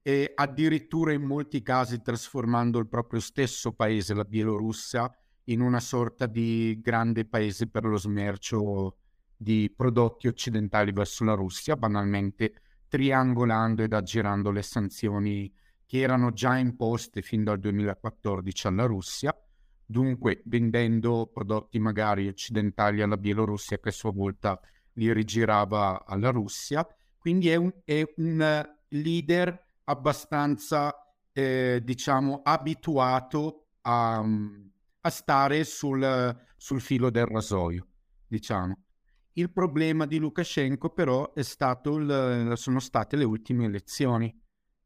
e 0.00 0.32
addirittura 0.34 1.12
in 1.12 1.20
molti 1.20 1.60
casi 1.60 2.00
trasformando 2.00 2.78
il 2.78 2.88
proprio 2.88 3.20
stesso 3.20 3.72
paese, 3.74 4.14
la 4.14 4.24
Bielorussia, 4.24 5.06
in 5.48 5.60
una 5.60 5.80
sorta 5.80 6.24
di 6.24 6.80
grande 6.80 7.26
paese 7.26 7.68
per 7.68 7.84
lo 7.84 7.98
smercio 7.98 8.96
di 9.36 9.70
prodotti 9.76 10.28
occidentali 10.28 10.90
verso 10.90 11.22
la 11.22 11.34
Russia, 11.34 11.76
banalmente 11.76 12.54
triangolando 12.88 13.82
ed 13.82 13.92
aggirando 13.92 14.50
le 14.50 14.62
sanzioni 14.62 15.52
che 15.84 15.98
erano 15.98 16.32
già 16.32 16.56
imposte 16.56 17.20
fin 17.20 17.44
dal 17.44 17.58
2014 17.58 18.66
alla 18.68 18.86
Russia 18.86 19.36
dunque 19.92 20.42
vendendo 20.46 21.30
prodotti 21.32 21.78
magari 21.78 22.26
occidentali 22.26 23.02
alla 23.02 23.16
Bielorussia 23.16 23.78
che 23.78 23.90
a 23.90 23.92
sua 23.92 24.10
volta 24.10 24.60
li 24.94 25.12
rigirava 25.12 26.04
alla 26.04 26.30
Russia. 26.30 26.84
Quindi 27.16 27.48
è 27.50 27.54
un, 27.54 27.72
è 27.84 28.02
un 28.16 28.68
leader 28.88 29.64
abbastanza, 29.84 30.92
eh, 31.32 31.80
diciamo, 31.84 32.40
abituato 32.42 33.68
a, 33.82 34.24
a 35.00 35.10
stare 35.10 35.62
sul, 35.64 36.36
sul, 36.56 36.80
filo 36.80 37.10
del 37.10 37.26
rasoio, 37.26 37.86
diciamo. 38.26 38.76
Il 39.34 39.52
problema 39.52 40.04
di 40.06 40.18
Lukashenko 40.18 40.90
però 40.90 41.32
il, 41.36 42.52
sono 42.56 42.80
state 42.80 43.16
le 43.16 43.24
ultime 43.24 43.66
elezioni, 43.66 44.36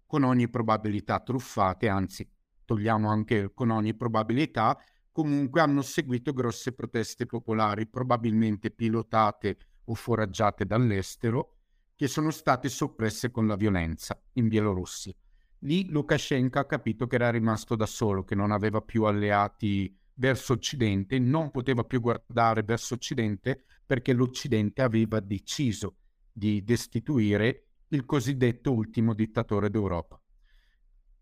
con 0.07 0.23
ogni 0.23 0.49
probabilità 0.49 1.21
truffate, 1.21 1.89
anzi 1.89 2.31
togliamo 2.67 3.09
anche 3.09 3.53
con 3.55 3.71
ogni 3.71 3.95
probabilità, 3.95 4.79
comunque 5.17 5.63
hanno 5.63 5.81
seguito 5.81 6.35
grosse 6.35 6.75
proteste 6.75 7.25
popolari, 7.25 7.87
probabilmente 7.87 8.71
pilotate 8.71 9.57
o 9.85 9.95
foraggiate 9.95 10.67
dall'estero, 10.67 11.55
che 11.95 12.07
sono 12.07 12.31
state 12.31 12.69
soppresse 12.69 13.31
con 13.31 13.47
la 13.47 13.57
violenza 13.57 14.23
in 14.35 14.49
Bielorussia. 14.49 15.15
Lì 15.61 15.89
Lukashenko 15.89 16.59
ha 16.59 16.67
capito 16.67 17.07
che 17.07 17.15
era 17.15 17.31
rimasto 17.31 17.77
da 17.77 17.87
solo, 17.87 18.25
che 18.25 18.35
non 18.35 18.51
aveva 18.51 18.83
più 18.83 19.05
alleati 19.05 19.99
verso 20.13 20.53
Occidente, 20.53 21.19
non 21.19 21.51
poteva 21.51 21.83
più 21.83 22.01
guardare 22.01 22.63
verso 22.63 22.93
Occidente 22.93 23.65
perché 23.87 24.13
l'Occidente 24.13 24.83
aveva 24.83 25.21
deciso 25.21 25.97
di 26.31 26.63
destituire 26.63 27.69
il 27.89 28.05
cosiddetto 28.05 28.71
ultimo 28.71 29.15
dittatore 29.15 29.71
d'Europa 29.71 30.21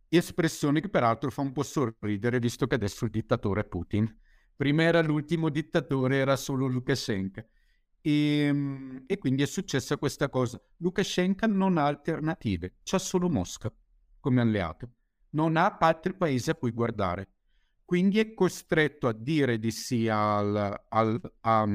espressione 0.09 0.81
che 0.81 0.89
peraltro 0.89 1.31
fa 1.31 1.41
un 1.41 1.53
po' 1.53 1.63
sorridere 1.63 2.39
visto 2.39 2.67
che 2.67 2.75
adesso 2.75 3.05
il 3.05 3.11
dittatore 3.11 3.63
è 3.63 3.65
Putin. 3.65 4.19
Prima 4.57 4.83
era 4.83 5.03
l'ultimo 5.03 5.49
dittatore, 5.49 6.17
era 6.17 6.37
solo 6.37 6.67
Lukashenko. 6.67 7.41
E, 8.01 8.11
ehm, 8.11 9.05
e 9.07 9.19
quindi 9.19 9.43
è 9.43 9.47
successa 9.47 9.97
questa 9.97 10.29
cosa. 10.29 10.61
Lukashenko 10.77 11.47
non 11.47 11.79
ha 11.79 11.87
alternative, 11.87 12.77
c'ha 12.83 12.99
solo 12.99 13.29
Mosca 13.29 13.73
come 14.21 14.41
alleato. 14.41 14.91
Non 15.31 15.57
ha 15.57 15.77
altri 15.79 16.15
paesi 16.15 16.51
a 16.51 16.55
cui 16.55 16.71
guardare. 16.71 17.31
Quindi 17.85 18.19
è 18.19 18.33
costretto 18.35 19.09
a 19.09 19.13
dire 19.13 19.59
di 19.59 19.71
sì 19.71 20.09
al, 20.09 20.85
al, 20.89 21.21
a, 21.41 21.69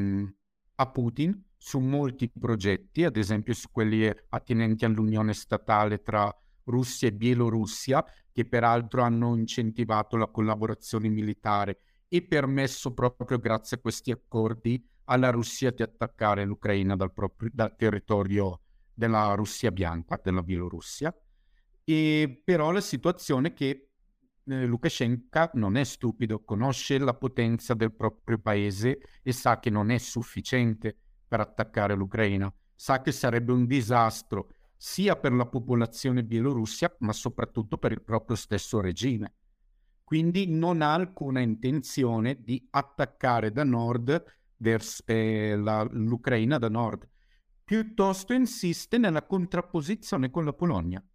a 0.76 0.92
Putin 0.92 1.44
su 1.56 1.80
molti 1.80 2.30
progetti, 2.30 3.04
ad 3.04 3.18
esempio 3.18 3.54
su 3.54 3.70
quelli 3.72 4.10
attinenti 4.30 4.86
all'unione 4.86 5.34
statale 5.34 6.02
tra 6.02 6.34
Russia 6.70 7.08
e 7.08 7.14
Bielorussia, 7.14 8.06
che 8.32 8.46
peraltro 8.46 9.02
hanno 9.02 9.36
incentivato 9.36 10.16
la 10.16 10.28
collaborazione 10.28 11.10
militare 11.10 11.82
e 12.08 12.22
permesso 12.24 12.94
proprio 12.94 13.38
grazie 13.38 13.78
a 13.78 13.80
questi 13.80 14.12
accordi 14.12 14.84
alla 15.06 15.30
Russia 15.32 15.72
di 15.72 15.84
attaccare 15.84 16.46
l'Ucraina 16.46 16.96
dal, 16.96 17.14
proprio, 17.14 17.50
dal 17.52 17.76
territorio 17.76 18.62
della 18.94 19.34
Russia 19.34 19.72
bianca, 19.72 20.20
della 20.24 20.44
Bielorussia. 20.44 21.14
E 21.84 22.42
però 22.44 22.72
la 22.72 22.82
situazione 22.82 23.50
è 23.50 23.54
che 23.54 23.90
eh, 24.44 24.66
Lukashenko 24.66 25.52
non 25.54 25.76
è 25.76 25.84
stupido, 25.84 26.44
conosce 26.44 26.98
la 27.00 27.14
potenza 27.14 27.74
del 27.74 27.94
proprio 27.94 28.40
paese 28.40 29.00
e 29.24 29.32
sa 29.32 29.60
che 29.60 29.70
non 29.70 29.90
è 29.90 29.98
sufficiente 29.98 30.96
per 31.28 31.40
attaccare 31.40 31.96
l'Ucraina, 31.96 32.52
sa 32.76 33.02
che 33.02 33.12
sarebbe 33.12 33.52
un 33.52 33.66
disastro 33.66 34.52
sia 34.82 35.18
per 35.18 35.34
la 35.34 35.46
popolazione 35.46 36.24
bielorussia, 36.24 36.96
ma 37.00 37.12
soprattutto 37.12 37.78
per 37.78 37.92
il 37.92 38.02
proprio 38.02 38.38
stesso 38.38 38.80
regime. 38.80 39.34
Quindi 40.06 40.48
non 40.48 40.82
ha 40.82 40.94
alcuna 40.94 41.42
intenzione 41.42 42.42
di 42.42 42.66
attaccare 42.70 43.52
da 43.52 43.66
nord 43.66 44.24
verso 44.56 45.04
eh, 45.06 45.58
la, 45.58 45.84
l'Ucraina 45.84 46.58
da 46.58 46.70
nord, 46.70 47.06
piuttosto 47.62 48.32
insiste 48.32 48.98
nella 48.98 49.26
contrapposizione 49.26 50.32
con 50.32 50.46
la 50.46 50.54
Polonia. 50.54 51.06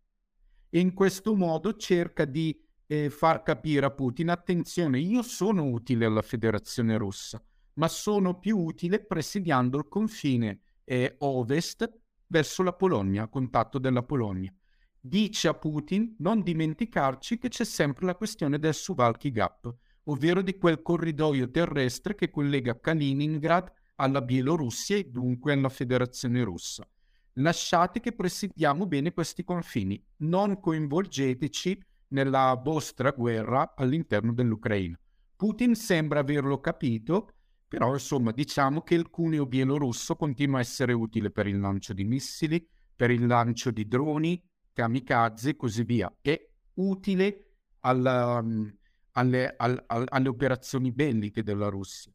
In 0.73 0.93
questo 0.93 1.35
modo 1.35 1.75
cerca 1.77 2.27
di 2.27 2.63
eh, 2.87 3.09
far 3.09 3.43
capire 3.43 3.87
a 3.87 3.91
Putin, 3.91 4.29
attenzione, 4.29 4.99
io 4.99 5.23
sono 5.23 5.65
utile 5.65 6.05
alla 6.05 6.21
Federazione 6.21 6.99
russa, 6.99 7.43
ma 7.75 7.89
sono 7.89 8.39
più 8.39 8.59
utile 8.59 9.03
presidiando 9.03 9.79
il 9.79 9.89
confine 9.89 10.61
eh, 10.85 11.15
ovest 11.21 12.03
verso 12.27 12.63
la 12.63 12.73
Polonia, 12.73 13.25
a 13.25 13.29
contatto 13.29 13.79
della 13.79 14.03
Polonia. 14.03 14.53
Dice 14.99 15.49
a 15.49 15.55
Putin 15.55 16.17
non 16.19 16.43
dimenticarci 16.43 17.39
che 17.39 17.49
c'è 17.49 17.65
sempre 17.65 18.07
la 18.07 18.15
questione 18.15 18.59
del 18.59 18.75
Suvalki 18.75 19.31
Gap, 19.31 19.75
ovvero 20.05 20.43
di 20.43 20.57
quel 20.57 20.83
corridoio 20.83 21.51
terrestre 21.51 22.15
che 22.15 22.31
collega 22.31 22.79
Kaliningrad 22.79 23.71
alla 23.97 24.23
Bielorussia 24.23 24.97
e 24.97 25.05
dunque 25.05 25.53
alla 25.53 25.69
Federazione 25.69 26.43
russa. 26.43 26.89
Lasciate 27.35 28.01
che 28.01 28.13
presidiamo 28.13 28.87
bene 28.87 29.13
questi 29.13 29.45
confini, 29.45 30.03
non 30.19 30.61
coinvolgeteci 30.61 31.83
nella 32.09 32.61
vostra 32.63 33.11
guerra 33.11 33.75
all'interno 33.77 34.33
dell'Ucraina. 34.33 34.99
Putin 35.37 35.75
sembra 35.75 36.21
averlo 36.21 36.61
capito 36.61 37.31
però 37.67 37.93
insomma 37.93 38.31
diciamo 38.31 38.83
che 38.83 38.95
il 38.95 39.09
cuneo 39.11 39.47
bielorusso 39.47 40.17
continua 40.17 40.59
a 40.59 40.61
essere 40.61 40.93
utile 40.93 41.31
per 41.31 41.47
il 41.47 41.59
lancio 41.59 41.93
di 41.93 42.05
missili, 42.05 42.67
per 42.95 43.11
il 43.11 43.27
lancio 43.27 43.71
di 43.71 43.87
droni, 43.87 44.43
kamikaze 44.73 45.51
e 45.51 45.57
così 45.57 45.83
via. 45.83 46.13
È 46.21 46.39
utile 46.75 47.57
alla, 47.81 48.39
um, 48.39 48.73
alle, 49.13 49.55
al, 49.57 49.83
al, 49.87 50.05
alle 50.09 50.29
operazioni 50.29 50.93
belliche 50.93 51.43
della 51.43 51.69
Russia. 51.69 52.13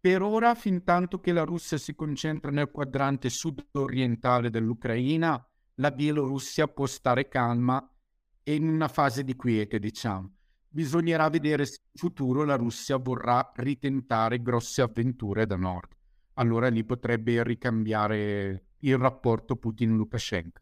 Per 0.00 0.22
ora, 0.22 0.54
fin 0.54 0.84
tanto 0.84 1.18
che 1.18 1.32
la 1.32 1.42
Russia 1.42 1.76
si 1.76 1.94
concentra 1.94 2.50
nel 2.50 2.70
quadrante 2.70 3.28
sud-orientale 3.30 4.48
dell'Ucraina, 4.48 5.44
la 5.74 5.90
Bielorussia 5.90 6.68
può 6.68 6.86
stare 6.86 7.28
calma 7.28 7.84
e 8.42 8.54
in 8.54 8.68
una 8.68 8.88
fase 8.88 9.24
di 9.24 9.34
quiete, 9.34 9.78
diciamo 9.78 10.37
bisognerà 10.68 11.28
vedere 11.28 11.64
se 11.64 11.78
in 11.92 12.00
futuro 12.00 12.44
la 12.44 12.56
Russia 12.56 12.96
vorrà 12.96 13.52
ritentare 13.56 14.42
grosse 14.42 14.82
avventure 14.82 15.46
da 15.46 15.56
nord. 15.56 15.96
Allora 16.34 16.68
lì 16.68 16.84
potrebbe 16.84 17.42
ricambiare 17.42 18.64
il 18.80 18.96
rapporto 18.96 19.56
Putin-Lukashenko. 19.56 20.60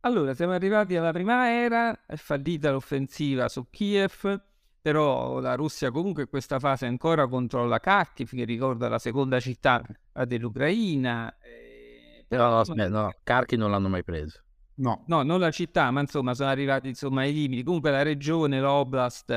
Allora, 0.00 0.32
siamo 0.34 0.52
arrivati 0.52 0.96
alla 0.96 1.12
primavera, 1.12 2.06
è 2.06 2.16
fallita 2.16 2.70
l'offensiva 2.70 3.48
su 3.48 3.66
Kiev, 3.68 4.42
però 4.80 5.40
la 5.40 5.54
Russia 5.54 5.90
comunque 5.90 6.22
in 6.22 6.28
questa 6.28 6.58
fase 6.58 6.86
ancora 6.86 7.26
controlla 7.26 7.78
Kharkiv, 7.78 8.30
che 8.30 8.44
ricorda 8.44 8.88
la 8.88 8.98
seconda 8.98 9.40
città 9.40 9.82
dell'Ucraina. 10.24 11.36
Eh, 11.40 12.24
però 12.26 12.62
no, 12.64 12.88
no, 12.88 13.12
Kharkiv 13.22 13.58
non 13.58 13.70
l'hanno 13.70 13.88
mai 13.88 14.04
preso. 14.04 14.42
No. 14.78 15.02
no, 15.08 15.22
non 15.22 15.40
la 15.40 15.50
città, 15.50 15.90
ma 15.90 16.00
insomma 16.00 16.34
sono 16.34 16.50
arrivati 16.50 16.88
insomma 16.88 17.22
ai 17.22 17.32
limiti. 17.32 17.62
Comunque 17.64 17.90
la 17.90 18.02
regione, 18.02 18.60
l'oblast, 18.60 19.30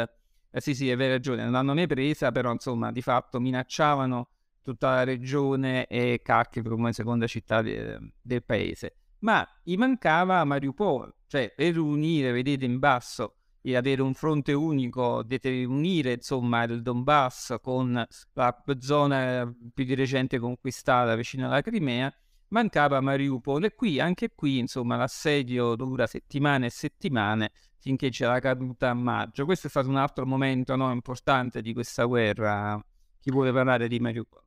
eh, 0.51 0.61
sì 0.61 0.75
sì, 0.75 0.89
è 0.89 0.95
vera 0.95 1.13
ragione, 1.13 1.43
non 1.43 1.53
l'hanno 1.53 1.73
mai 1.73 1.87
presa, 1.87 2.31
però 2.31 2.51
insomma 2.51 2.91
di 2.91 3.01
fatto 3.01 3.39
minacciavano 3.39 4.29
tutta 4.61 4.95
la 4.95 5.03
regione 5.03 5.87
e 5.87 6.21
Kharkiv 6.23 6.69
come 6.69 6.93
seconda 6.93 7.25
città 7.25 7.61
de- 7.61 8.13
del 8.21 8.43
paese. 8.43 8.97
Ma 9.19 9.47
gli 9.63 9.75
mancava 9.75 10.43
Mariupol, 10.43 11.13
cioè 11.27 11.51
per 11.55 11.77
unire, 11.77 12.31
vedete 12.31 12.65
in 12.65 12.77
basso, 12.77 13.35
e 13.61 13.75
avere 13.75 14.01
un 14.01 14.13
fronte 14.13 14.53
unico, 14.53 15.23
unire 15.43 16.13
insomma 16.13 16.63
il 16.63 16.81
Donbass 16.81 17.57
con 17.61 18.05
la 18.33 18.63
zona 18.79 19.53
più 19.73 19.85
di 19.85 19.93
recente 19.93 20.39
conquistata 20.39 21.15
vicino 21.15 21.45
alla 21.45 21.61
Crimea, 21.61 22.11
mancava 22.51 23.01
Mariupol 23.01 23.65
e 23.65 23.75
qui, 23.75 23.99
anche 23.99 24.29
qui, 24.33 24.59
insomma, 24.59 24.95
l'assedio 24.95 25.75
dura 25.75 26.07
settimane 26.07 26.67
e 26.67 26.69
settimane 26.69 27.51
finché 27.79 28.09
c'è 28.09 28.25
la 28.25 28.39
caduta 28.39 28.89
a 28.89 28.93
maggio. 28.93 29.45
Questo 29.45 29.67
è 29.67 29.69
stato 29.69 29.89
un 29.89 29.97
altro 29.97 30.25
momento 30.25 30.75
no, 30.75 30.91
importante 30.91 31.61
di 31.61 31.73
questa 31.73 32.05
guerra. 32.05 32.83
Chi 33.19 33.31
vuole 33.31 33.51
parlare 33.51 33.87
di 33.87 33.99
Mariupol? 33.99 34.43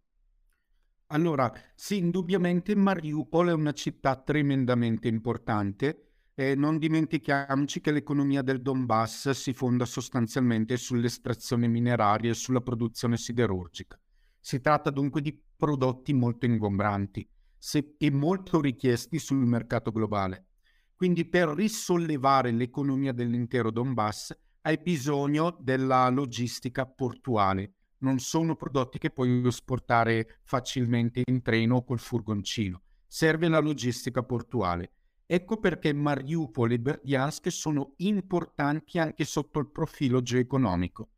Allora, 1.08 1.52
sì, 1.74 1.98
indubbiamente 1.98 2.74
Mariupol 2.74 3.48
è 3.48 3.52
una 3.52 3.72
città 3.72 4.16
tremendamente 4.16 5.08
importante. 5.08 6.00
Eh, 6.34 6.56
non 6.56 6.78
dimentichiamoci 6.78 7.80
che 7.80 7.92
l'economia 7.92 8.42
del 8.42 8.60
Donbass 8.60 9.30
si 9.30 9.52
fonda 9.52 9.84
sostanzialmente 9.84 10.76
sull'estrazione 10.76 11.68
mineraria 11.68 12.30
e 12.30 12.34
sulla 12.34 12.60
produzione 12.60 13.16
siderurgica. 13.16 13.98
Si 14.40 14.60
tratta 14.60 14.90
dunque 14.90 15.20
di 15.20 15.40
prodotti 15.56 16.12
molto 16.12 16.46
ingombranti 16.46 17.28
se, 17.64 17.94
e 17.96 18.10
molto 18.10 18.60
richiesti 18.60 19.18
sul 19.18 19.38
mercato 19.38 19.90
globale. 19.90 20.48
Quindi 20.94 21.26
per 21.26 21.48
risollevare 21.48 22.50
l'economia 22.50 23.12
dell'intero 23.12 23.70
Donbass 23.70 24.36
hai 24.60 24.76
bisogno 24.76 25.56
della 25.58 26.06
logistica 26.10 26.84
portuale. 26.84 27.76
Non 28.00 28.18
sono 28.18 28.54
prodotti 28.54 28.98
che 28.98 29.10
puoi 29.10 29.46
esportare 29.46 30.40
facilmente 30.42 31.22
in 31.24 31.40
treno 31.40 31.76
o 31.76 31.84
col 31.84 31.98
furgoncino. 32.00 32.82
Serve 33.06 33.48
la 33.48 33.60
logistica 33.60 34.22
portuale. 34.22 34.92
Ecco 35.24 35.56
perché 35.56 35.94
Mariupol 35.94 36.72
e 36.72 36.78
Berdiansk 36.78 37.50
sono 37.50 37.94
importanti 37.96 38.98
anche 38.98 39.24
sotto 39.24 39.58
il 39.58 39.70
profilo 39.70 40.20
geoeconomico. 40.20 41.08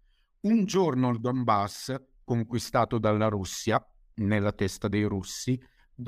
Un 0.43 0.65
giorno 0.65 1.11
il 1.11 1.19
Donbass, 1.19 1.93
conquistato 2.23 2.99
dalla 2.99 3.27
Russia, 3.27 3.85
nella 4.19 4.53
testa 4.53 4.87
dei 4.87 5.03
russi, 5.03 5.61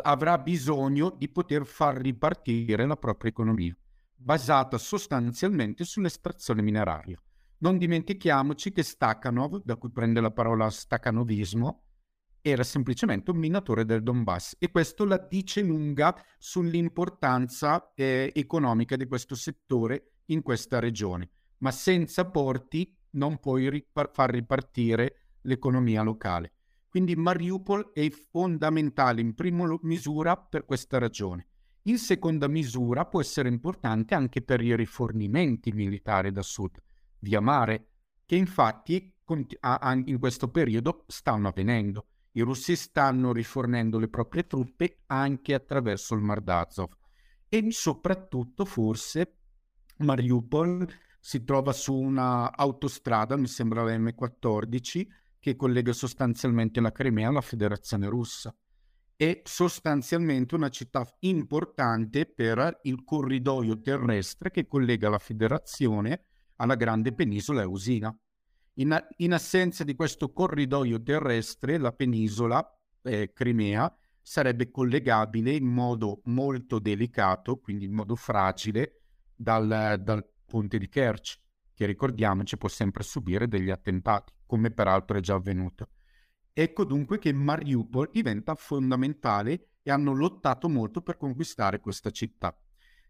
avrà 0.02 0.38
bisogno 0.38 1.10
di 1.10 1.28
poter 1.28 1.64
far 1.64 1.96
ripartire 1.96 2.86
la 2.86 2.96
propria 2.96 3.30
economia, 3.30 3.76
basata 4.14 4.78
sostanzialmente 4.78 5.84
sull'estrazione 5.84 6.62
mineraria. 6.62 7.20
Non 7.58 7.78
dimentichiamoci 7.78 8.72
che 8.72 8.82
Stakhanov, 8.82 9.62
da 9.64 9.76
cui 9.76 9.90
prende 9.90 10.20
la 10.20 10.30
parola 10.30 10.70
staccanovismo, 10.70 11.82
era 12.40 12.62
semplicemente 12.62 13.30
un 13.30 13.38
minatore 13.38 13.84
del 13.84 14.02
Donbass 14.02 14.54
e 14.58 14.70
questo 14.70 15.04
la 15.04 15.18
dice 15.18 15.60
lunga 15.62 16.14
sull'importanza 16.38 17.92
eh, 17.94 18.30
economica 18.34 18.96
di 18.96 19.06
questo 19.06 19.34
settore 19.34 20.12
in 20.26 20.42
questa 20.42 20.78
regione. 20.78 21.30
Ma 21.58 21.72
senza 21.72 22.30
porti 22.30 22.96
non 23.12 23.38
puoi 23.38 23.68
ripar- 23.68 24.14
far 24.14 24.30
ripartire 24.30 25.36
l'economia 25.42 26.02
locale. 26.02 26.52
Quindi 26.88 27.16
Mariupol 27.16 27.92
è 27.92 28.08
fondamentale 28.10 29.20
in 29.20 29.34
prima 29.34 29.76
misura 29.82 30.36
per 30.36 30.64
questa 30.64 30.98
ragione. 30.98 31.48
In 31.82 31.98
seconda 31.98 32.48
misura 32.48 33.06
può 33.06 33.20
essere 33.20 33.48
importante 33.48 34.14
anche 34.14 34.42
per 34.42 34.60
i 34.60 34.74
rifornimenti 34.74 35.72
militari 35.72 36.32
da 36.32 36.42
sud, 36.42 36.82
via 37.20 37.40
mare, 37.40 37.90
che 38.24 38.36
infatti 38.36 39.14
in 39.24 40.18
questo 40.18 40.50
periodo 40.50 41.04
stanno 41.06 41.48
avvenendo. 41.48 42.06
I 42.32 42.40
russi 42.42 42.76
stanno 42.76 43.32
rifornendo 43.32 43.98
le 43.98 44.08
proprie 44.08 44.46
truppe 44.46 45.02
anche 45.06 45.54
attraverso 45.54 46.14
il 46.14 46.22
Mar 46.22 46.40
d'Azov 46.40 46.90
e 47.48 47.66
soprattutto 47.70 48.64
forse 48.64 49.36
Mariupol 49.98 50.86
si 51.18 51.42
trova 51.44 51.72
su 51.72 51.94
una 51.94 52.54
autostrada, 52.54 53.36
mi 53.36 53.46
sembra 53.46 53.82
la 53.82 53.96
M14, 53.96 55.06
che 55.40 55.56
collega 55.56 55.92
sostanzialmente 55.92 56.80
la 56.80 56.92
Crimea 56.92 57.28
alla 57.28 57.40
Federazione 57.40 58.08
russa. 58.08 58.54
È 59.16 59.40
sostanzialmente 59.44 60.54
una 60.54 60.68
città 60.68 61.06
importante 61.20 62.26
per 62.26 62.80
il 62.82 63.02
corridoio 63.04 63.80
terrestre 63.80 64.50
che 64.50 64.66
collega 64.66 65.08
la 65.08 65.18
Federazione 65.18 66.26
alla 66.56 66.76
grande 66.76 67.12
penisola 67.12 67.62
Eusina. 67.62 68.16
In, 68.74 68.96
in 69.16 69.32
assenza 69.32 69.82
di 69.82 69.94
questo 69.94 70.32
corridoio 70.32 71.02
terrestre, 71.02 71.78
la 71.78 71.92
penisola 71.92 72.64
eh, 73.02 73.32
Crimea 73.32 73.92
sarebbe 74.22 74.70
collegabile 74.70 75.52
in 75.52 75.66
modo 75.66 76.20
molto 76.24 76.78
delicato, 76.78 77.58
quindi 77.58 77.86
in 77.86 77.92
modo 77.92 78.14
fragile, 78.14 79.00
dal, 79.34 80.00
dal 80.00 80.24
ponte 80.44 80.78
di 80.78 80.88
Kerch, 80.88 81.40
che 81.74 81.86
ricordiamoci 81.86 82.56
può 82.56 82.68
sempre 82.68 83.02
subire 83.02 83.48
degli 83.48 83.70
attentati 83.70 84.32
come 84.48 84.70
peraltro 84.70 85.18
è 85.18 85.20
già 85.20 85.34
avvenuto. 85.34 85.90
Ecco 86.52 86.84
dunque 86.84 87.18
che 87.18 87.32
Mariupol 87.32 88.10
diventa 88.10 88.54
fondamentale 88.54 89.72
e 89.82 89.90
hanno 89.92 90.12
lottato 90.12 90.68
molto 90.68 91.02
per 91.02 91.18
conquistare 91.18 91.78
questa 91.78 92.10
città. 92.10 92.58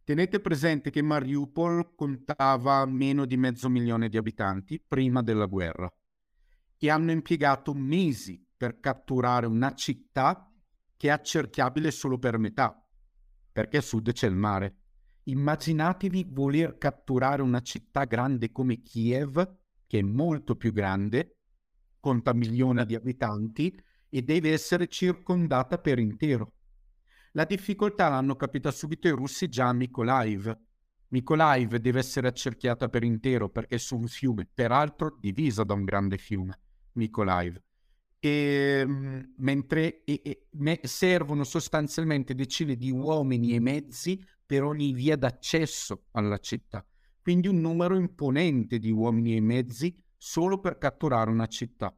Tenete 0.04 0.40
presente 0.40 0.90
che 0.90 1.00
Mariupol 1.00 1.94
contava 1.94 2.84
meno 2.86 3.24
di 3.24 3.36
mezzo 3.36 3.68
milione 3.68 4.08
di 4.08 4.16
abitanti 4.16 4.82
prima 4.86 5.22
della 5.22 5.46
guerra 5.46 5.90
e 6.76 6.90
hanno 6.90 7.10
impiegato 7.10 7.72
mesi 7.72 8.44
per 8.56 8.80
catturare 8.80 9.46
una 9.46 9.72
città 9.74 10.52
che 10.96 11.08
è 11.08 11.10
accerchiabile 11.10 11.90
solo 11.90 12.18
per 12.18 12.38
metà, 12.38 12.84
perché 13.52 13.76
a 13.78 13.82
sud 13.82 14.12
c'è 14.12 14.26
il 14.26 14.34
mare. 14.34 14.76
Immaginatevi 15.24 16.26
voler 16.30 16.76
catturare 16.78 17.42
una 17.42 17.60
città 17.60 18.04
grande 18.04 18.50
come 18.50 18.82
Kiev 18.82 19.56
che 19.88 20.00
è 20.00 20.02
molto 20.02 20.54
più 20.54 20.70
grande, 20.70 21.38
conta 21.98 22.34
milioni 22.34 22.84
di 22.84 22.94
abitanti 22.94 23.74
e 24.10 24.22
deve 24.22 24.52
essere 24.52 24.86
circondata 24.86 25.78
per 25.78 25.98
intero. 25.98 26.52
La 27.32 27.44
difficoltà 27.44 28.08
l'hanno 28.08 28.36
capita 28.36 28.70
subito 28.70 29.08
i 29.08 29.12
russi 29.12 29.48
già 29.48 29.68
a 29.68 29.72
Mykolaiv. 29.72 30.56
Mykolaiv 31.08 31.76
deve 31.76 32.00
essere 32.00 32.28
accerchiata 32.28 32.88
per 32.88 33.02
intero 33.02 33.48
perché 33.48 33.76
è 33.76 33.78
su 33.78 33.96
un 33.96 34.06
fiume, 34.08 34.46
peraltro 34.52 35.16
divisa 35.18 35.64
da 35.64 35.72
un 35.72 35.84
grande 35.84 36.18
fiume, 36.18 36.58
Mykolaiv. 36.92 37.58
E, 38.18 38.28
ehm, 38.80 39.34
mentre 39.38 40.04
e, 40.04 40.20
e, 40.22 40.48
me, 40.52 40.80
servono 40.82 41.44
sostanzialmente 41.44 42.34
decine 42.34 42.76
di 42.76 42.90
uomini 42.90 43.54
e 43.54 43.60
mezzi 43.60 44.22
per 44.44 44.64
ogni 44.64 44.92
via 44.92 45.16
d'accesso 45.16 46.08
alla 46.10 46.38
città 46.38 46.84
quindi 47.28 47.46
un 47.46 47.60
numero 47.60 47.94
imponente 47.94 48.78
di 48.78 48.90
uomini 48.90 49.36
e 49.36 49.42
mezzi 49.42 49.94
solo 50.16 50.60
per 50.60 50.78
catturare 50.78 51.28
una 51.28 51.44
città. 51.44 51.94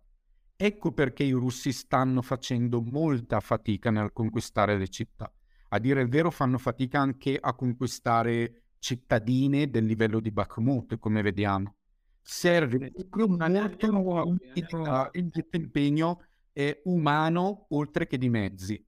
Ecco 0.56 0.90
perché 0.90 1.22
i 1.22 1.30
russi 1.30 1.70
stanno 1.70 2.20
facendo 2.20 2.82
molta 2.82 3.38
fatica 3.38 3.92
nel 3.92 4.12
conquistare 4.12 4.76
le 4.76 4.88
città. 4.88 5.32
A 5.68 5.78
dire 5.78 6.02
il 6.02 6.08
vero 6.08 6.32
fanno 6.32 6.58
fatica 6.58 6.98
anche 6.98 7.38
a 7.40 7.54
conquistare 7.54 8.72
cittadine 8.80 9.70
del 9.70 9.84
livello 9.84 10.18
di 10.18 10.32
Bakhmut, 10.32 10.98
come 10.98 11.22
vediamo. 11.22 11.76
Serve 12.20 12.78
molto 12.78 13.06
il 15.12 15.30
impegno 15.52 16.24
eh, 16.52 16.80
umano 16.86 17.66
oltre 17.68 18.08
che 18.08 18.18
di 18.18 18.28
mezzi. 18.28 18.84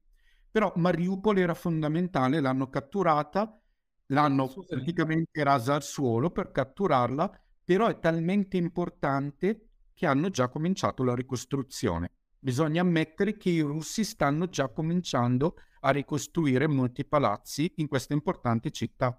Però 0.51 0.73
Mariupol 0.75 1.37
era 1.37 1.53
fondamentale, 1.53 2.41
l'hanno 2.41 2.67
catturata 2.67 3.62
l'hanno 4.07 4.51
praticamente 4.67 5.43
rasa 5.43 5.75
al 5.75 5.83
suolo 5.83 6.29
per 6.29 6.51
catturarla, 6.51 7.31
però 7.63 7.87
è 7.87 7.99
talmente 7.99 8.57
importante 8.57 9.67
che 9.93 10.05
hanno 10.05 10.29
già 10.29 10.49
cominciato 10.49 11.03
la 11.03 11.15
ricostruzione. 11.15 12.11
Bisogna 12.39 12.81
ammettere 12.81 13.37
che 13.37 13.49
i 13.49 13.61
russi 13.61 14.03
stanno 14.03 14.47
già 14.47 14.67
cominciando 14.67 15.55
a 15.81 15.91
ricostruire 15.91 16.67
molti 16.67 17.05
palazzi 17.05 17.71
in 17.77 17.87
questa 17.87 18.13
importante 18.13 18.69
città. 18.71 19.17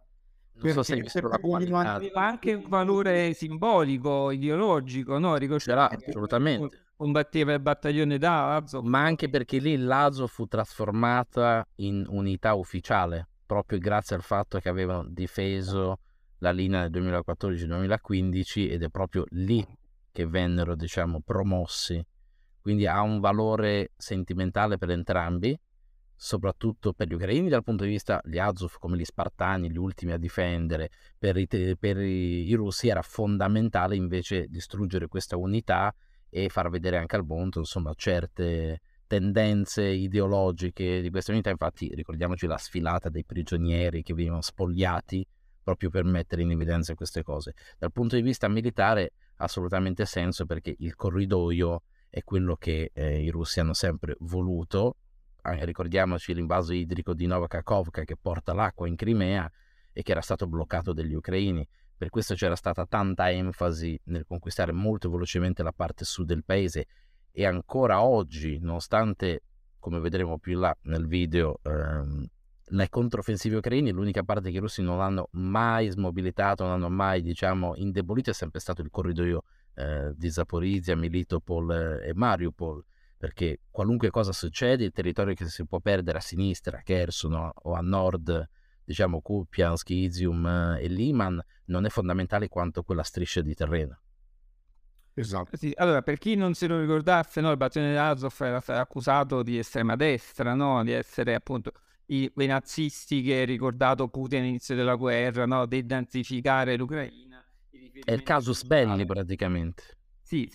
Non 0.57 0.73
so 0.73 0.83
se 0.83 1.03
aveva 1.23 2.27
anche 2.27 2.55
un 2.55 2.68
valore 2.68 3.33
simbolico, 3.33 4.31
ideologico, 4.31 5.18
no? 5.18 5.37
Ricostruire 5.37 5.88
assolutamente. 6.07 6.83
Combatteva 6.97 7.55
il 7.55 7.61
battaglione 7.61 8.18
d'Azov. 8.18 8.85
Ma 8.85 9.03
anche 9.03 9.29
perché 9.29 9.59
lì 9.59 9.77
l'Azov 9.77 10.29
fu 10.29 10.47
trasformata 10.47 11.66
in 11.77 12.05
unità 12.09 12.55
ufficiale 12.55 13.31
proprio 13.44 13.78
grazie 13.78 14.16
al 14.16 14.22
fatto 14.22 14.59
che 14.59 14.68
avevano 14.68 15.04
difeso 15.09 15.98
la 16.38 16.52
linea 16.52 16.88
del 16.88 17.02
2014-2015 17.02 18.70
ed 18.70 18.83
è 18.83 18.88
proprio 18.88 19.24
lì 19.30 19.66
che 20.12 20.26
vennero, 20.26 20.76
diciamo, 20.76 21.20
promossi. 21.20 22.04
Quindi 22.61 22.87
ha 22.87 23.00
un 23.02 23.20
valore 23.20 23.90
sentimentale 23.96 24.78
per 24.78 24.90
entrambi, 24.90 25.59
soprattutto 26.14 26.92
per 26.92 27.09
gli 27.09 27.14
ucraini 27.14 27.48
dal 27.48 27.64
punto 27.64 27.85
di 27.85 27.90
vista 27.90 28.20
gli 28.24 28.38
Azov 28.38 28.76
come 28.78 28.96
gli 28.96 29.04
Spartani, 29.04 29.70
gli 29.70 29.76
ultimi 29.76 30.12
a 30.12 30.16
difendere, 30.16 30.90
per 31.18 31.37
i, 31.37 31.46
per 31.78 31.98
i, 31.98 32.54
russi 32.54 32.88
era 32.88 33.02
fondamentale 33.02 33.96
invece 33.96 34.46
distruggere 34.48 35.09
questa 35.09 35.37
unità 35.37 35.94
e 36.30 36.48
far 36.48 36.70
vedere 36.70 36.96
anche 36.96 37.16
al 37.16 37.24
mondo, 37.24 37.59
insomma, 37.59 37.92
certe 37.94 38.80
tendenze 39.07 39.85
ideologiche 39.85 41.01
di 41.01 41.11
questa 41.11 41.33
unità, 41.33 41.51
infatti 41.51 41.90
ricordiamoci 41.94 42.46
la 42.46 42.59
sfilata 42.59 43.09
dei 43.09 43.25
prigionieri 43.25 44.02
che 44.02 44.15
venivano 44.15 44.40
spogliati 44.40 45.27
proprio 45.63 45.88
per 45.88 46.05
mettere 46.05 46.42
in 46.42 46.50
evidenza 46.50 46.94
queste 46.94 47.23
cose. 47.23 47.55
Dal 47.79 47.90
punto 47.90 48.17
di 48.17 48.23
vista 48.23 48.48
militare 48.48 49.13
ha 49.37 49.44
assolutamente 49.44 50.05
senso 50.05 50.44
perché 50.44 50.75
il 50.79 50.94
corridoio 50.94 51.83
è 52.11 52.23
quello 52.23 52.55
che 52.57 52.90
eh, 52.92 53.23
i 53.23 53.31
russi 53.31 53.61
hanno 53.61 53.75
sempre 53.75 54.15
voluto, 54.21 54.98
ricordiamoci 55.42 56.33
l'invaso 56.33 56.73
idrico 56.73 57.13
di 57.13 57.27
Novakakovka 57.27 58.05
che 58.05 58.17
porta 58.17 58.52
l'acqua 58.52 58.87
in 58.87 58.94
Crimea 58.94 59.50
e 59.92 60.02
che 60.02 60.13
era 60.13 60.21
stato 60.21 60.46
bloccato 60.46 60.92
dagli 60.92 61.15
ucraini. 61.15 61.67
Per 61.96 62.11
questo 62.11 62.35
c'era 62.35 62.57
stata 62.57 62.87
tanta 62.87 63.31
enfasi 63.31 63.98
nel 64.05 64.27
conquistare 64.27 64.73
molto 64.73 65.11
velocemente 65.11 65.63
la 65.63 65.73
parte 65.73 66.05
sud 66.05 66.27
del 66.27 66.44
paese 66.44 66.87
e 67.37 67.44
ancora 67.44 68.00
oggi, 68.00 68.60
nonostante, 68.60 69.42
come 69.80 69.98
vedremo 69.98 70.38
più 70.38 70.52
in 70.52 70.60
là 70.60 70.76
nel 70.82 71.08
video, 71.08 71.58
ehm, 71.64 72.24
le 72.66 72.88
controffensive 72.88 73.56
ucraine, 73.56 73.90
l'unica 73.90 74.22
parte 74.22 74.52
che 74.52 74.58
i 74.58 74.60
russi 74.60 74.82
non 74.82 75.00
hanno 75.00 75.28
mai 75.32 75.88
smobilitato, 75.88 76.62
non 76.62 76.74
hanno 76.74 76.88
mai, 76.88 77.22
diciamo, 77.22 77.74
indebolito 77.74 78.30
è 78.30 78.32
sempre 78.32 78.60
stato 78.60 78.82
il 78.82 78.88
corridoio 78.90 79.42
eh, 79.74 80.12
di 80.14 80.30
Zaporizia, 80.30 80.94
Militopol 80.94 81.72
eh, 81.72 82.08
e 82.08 82.14
Mariupol, 82.14 82.85
perché 83.18 83.62
qualunque 83.68 84.10
cosa 84.10 84.30
succede, 84.30 84.85
il 84.85 84.92
territorio 84.92 85.35
che 85.35 85.46
si 85.46 85.66
può 85.66 85.80
perdere 85.80 86.18
a 86.18 86.20
sinistra, 86.20 86.82
Kherson 86.85 87.50
o 87.52 87.72
a 87.74 87.80
nord, 87.80 88.48
diciamo 88.85 89.20
Kupiansk, 89.20 89.90
Izium 89.90 90.76
e 90.78 90.87
Liman, 90.87 91.44
non 91.66 91.85
è 91.85 91.88
fondamentale 91.88 92.46
quanto 92.46 92.85
quella 92.85 93.02
striscia 93.02 93.40
di 93.40 93.54
terreno. 93.54 93.98
Esatto. 95.15 95.56
Sì, 95.56 95.73
allora, 95.77 96.02
per 96.02 96.19
chi 96.19 96.35
non 96.35 96.54
se 96.54 96.67
lo 96.67 96.81
ricordasse, 96.81 97.40
no, 97.40 97.50
il 97.50 97.56
battaglione 97.56 97.96
Azov 97.96 98.35
era 98.40 98.60
stato 98.60 98.81
accusato 98.81 99.42
di 99.42 99.58
estrema 99.58 99.94
destra, 99.94 100.54
no? 100.54 100.83
di 100.83 100.92
essere 100.92 101.35
appunto 101.35 101.73
i, 102.06 102.31
quei 102.35 102.48
nazisti 102.48 103.23
che 103.23 103.44
ricordato 103.44 104.08
Putin 104.08 104.40
all'inizio 104.40 104.75
della 104.75 104.96
guerra, 104.96 105.46
no? 105.46 105.67
denazificare 105.67 106.77
l'Ucraina. 106.77 107.44
È 108.04 108.12
il 108.12 108.23
casus 108.23 108.65
belli 108.65 109.06
praticamente. 109.06 109.83
Sì, 110.21 110.50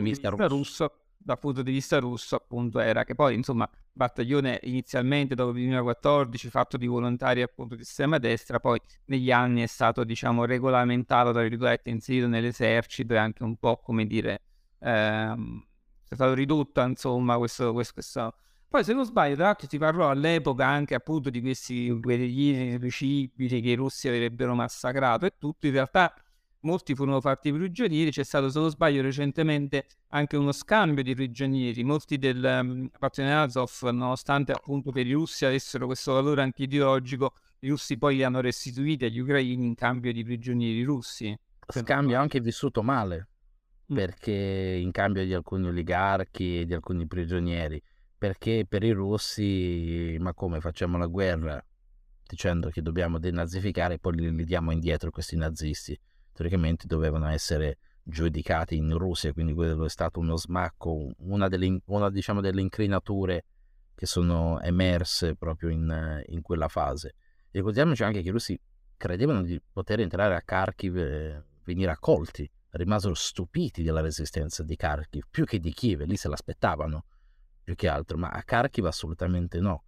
di 0.00 0.10
vista 0.10 0.28
russo. 0.28 0.46
russo 0.46 1.03
dal 1.24 1.38
punto 1.38 1.62
di 1.62 1.72
vista 1.72 1.98
russo 1.98 2.36
appunto 2.36 2.78
era 2.78 3.04
che 3.04 3.14
poi 3.14 3.34
insomma 3.34 3.68
battaglione 3.92 4.60
inizialmente 4.64 5.34
dopo 5.34 5.50
il 5.50 5.56
2014 5.56 6.50
fatto 6.50 6.76
di 6.76 6.86
volontari 6.86 7.40
appunto 7.40 7.74
di 7.74 7.80
estrema 7.80 8.18
destra 8.18 8.60
poi 8.60 8.78
negli 9.06 9.30
anni 9.30 9.62
è 9.62 9.66
stato 9.66 10.04
diciamo 10.04 10.44
regolamentato 10.44 11.32
tra 11.32 11.40
virgolette 11.40 11.88
inserito 11.88 12.26
nell'esercito 12.28 13.14
e 13.14 13.16
anche 13.16 13.42
un 13.42 13.56
po' 13.56 13.78
come 13.78 14.06
dire 14.06 14.42
ehm, 14.80 15.64
è 16.08 16.14
stato 16.14 16.34
ridotto 16.34 16.82
insomma 16.82 17.38
questo, 17.38 17.72
questo, 17.72 17.94
questo... 17.94 18.34
poi 18.68 18.84
se 18.84 18.92
non 18.92 19.06
sbaglio 19.06 19.36
tra 19.36 19.44
l'altro 19.46 19.66
si 19.66 19.78
parlò 19.78 20.10
all'epoca 20.10 20.66
anche 20.66 20.94
appunto 20.94 21.30
di 21.30 21.40
questi 21.40 21.90
guerriglieri 21.90 22.66
irriducibili 22.66 23.62
che 23.62 23.70
i 23.70 23.74
russi 23.74 24.08
avrebbero 24.08 24.54
massacrato 24.54 25.24
e 25.24 25.32
tutto. 25.38 25.66
In 25.66 25.72
realtà 25.72 26.14
molti 26.64 26.94
furono 26.94 27.20
fatti 27.20 27.52
prigionieri, 27.52 28.10
c'è 28.10 28.24
stato 28.24 28.48
se 28.48 28.58
non 28.58 28.70
sbaglio 28.70 29.02
recentemente 29.02 29.86
anche 30.08 30.36
uno 30.36 30.52
scambio 30.52 31.02
di 31.02 31.14
prigionieri, 31.14 31.84
molti 31.84 32.18
del 32.18 32.42
um, 32.42 32.90
Azov 32.98 33.82
nonostante 33.90 34.52
appunto 34.52 34.90
per 34.90 35.06
i 35.06 35.12
russi 35.12 35.44
avessero 35.44 35.86
questo 35.86 36.12
valore 36.12 36.42
anche 36.42 36.64
ideologico, 36.64 37.34
i 37.60 37.68
russi 37.68 37.96
poi 37.96 38.16
li 38.16 38.24
hanno 38.24 38.40
restituiti 38.40 39.04
agli 39.04 39.18
ucraini 39.18 39.64
in 39.64 39.74
cambio 39.74 40.12
di 40.12 40.24
prigionieri 40.24 40.82
russi. 40.82 41.36
Scambio 41.66 42.18
anche 42.18 42.40
vissuto 42.40 42.82
male, 42.82 43.28
mm. 43.90 43.94
perché 43.94 44.32
in 44.32 44.90
cambio 44.90 45.24
di 45.24 45.32
alcuni 45.32 45.68
oligarchi 45.68 46.60
e 46.60 46.66
di 46.66 46.74
alcuni 46.74 47.06
prigionieri, 47.06 47.82
perché 48.18 48.66
per 48.68 48.82
i 48.82 48.90
russi, 48.90 50.16
ma 50.18 50.34
come 50.34 50.60
facciamo 50.60 50.98
la 50.98 51.06
guerra 51.06 51.64
dicendo 52.26 52.70
che 52.70 52.80
dobbiamo 52.80 53.18
denazificare 53.18 53.94
e 53.94 53.98
poi 53.98 54.14
li, 54.16 54.34
li 54.34 54.44
diamo 54.44 54.72
indietro 54.72 55.10
questi 55.10 55.36
nazisti? 55.36 55.98
Teoricamente 56.34 56.86
dovevano 56.86 57.28
essere 57.28 57.78
giudicati 58.02 58.76
in 58.76 58.96
Russia, 58.98 59.32
quindi 59.32 59.54
quello 59.54 59.86
è 59.86 59.88
stato 59.88 60.20
uno 60.20 60.36
smacco, 60.36 61.12
una 61.18 61.48
delle, 61.48 61.80
una, 61.86 62.10
diciamo, 62.10 62.40
delle 62.40 62.60
incrinature 62.60 63.44
che 63.94 64.06
sono 64.06 64.60
emerse 64.60 65.36
proprio 65.36 65.70
in, 65.70 66.22
in 66.26 66.42
quella 66.42 66.68
fase. 66.68 67.14
ricordiamoci 67.50 68.02
anche 68.02 68.20
che 68.20 68.28
i 68.28 68.32
russi 68.32 68.60
credevano 68.96 69.42
di 69.42 69.60
poter 69.72 70.00
entrare 70.00 70.34
a 70.34 70.42
Kharkiv 70.42 70.96
e 70.96 71.44
venire 71.64 71.90
accolti, 71.90 72.48
rimasero 72.70 73.14
stupiti 73.14 73.82
della 73.82 74.00
resistenza 74.00 74.62
di 74.62 74.76
Kharkiv, 74.76 75.24
più 75.30 75.44
che 75.44 75.58
di 75.58 75.72
Kiev, 75.72 76.02
lì 76.02 76.16
se 76.16 76.28
l'aspettavano 76.28 77.04
più 77.62 77.74
che 77.74 77.88
altro, 77.88 78.18
ma 78.18 78.28
a 78.28 78.42
Kharkiv 78.42 78.84
assolutamente 78.84 79.60
no. 79.60 79.84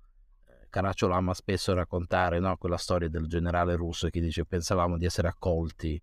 Caracciolo 0.70 1.14
ama 1.14 1.34
spesso 1.34 1.74
raccontare 1.74 2.38
no, 2.38 2.56
quella 2.56 2.76
storia 2.76 3.08
del 3.08 3.26
generale 3.26 3.76
russo 3.76 4.08
che 4.08 4.20
dice 4.20 4.44
pensavamo 4.44 4.96
di 4.96 5.04
essere 5.04 5.28
accolti 5.28 6.00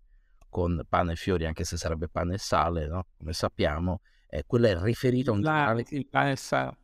con 0.54 0.80
pane 0.88 1.14
e 1.14 1.16
fiori, 1.16 1.46
anche 1.46 1.64
se 1.64 1.76
sarebbe 1.76 2.06
pane 2.06 2.34
e 2.34 2.38
sale, 2.38 2.86
no? 2.86 3.08
come 3.18 3.32
sappiamo, 3.32 4.02
eh, 4.28 4.44
quello 4.46 4.68
è 4.68 4.80
riferito 4.80 5.32
a 5.32 5.34
un 5.34 5.42
generale. 5.42 5.84
Il 5.88 6.06
pane 6.06 6.30
e 6.30 6.36
sale. 6.36 6.76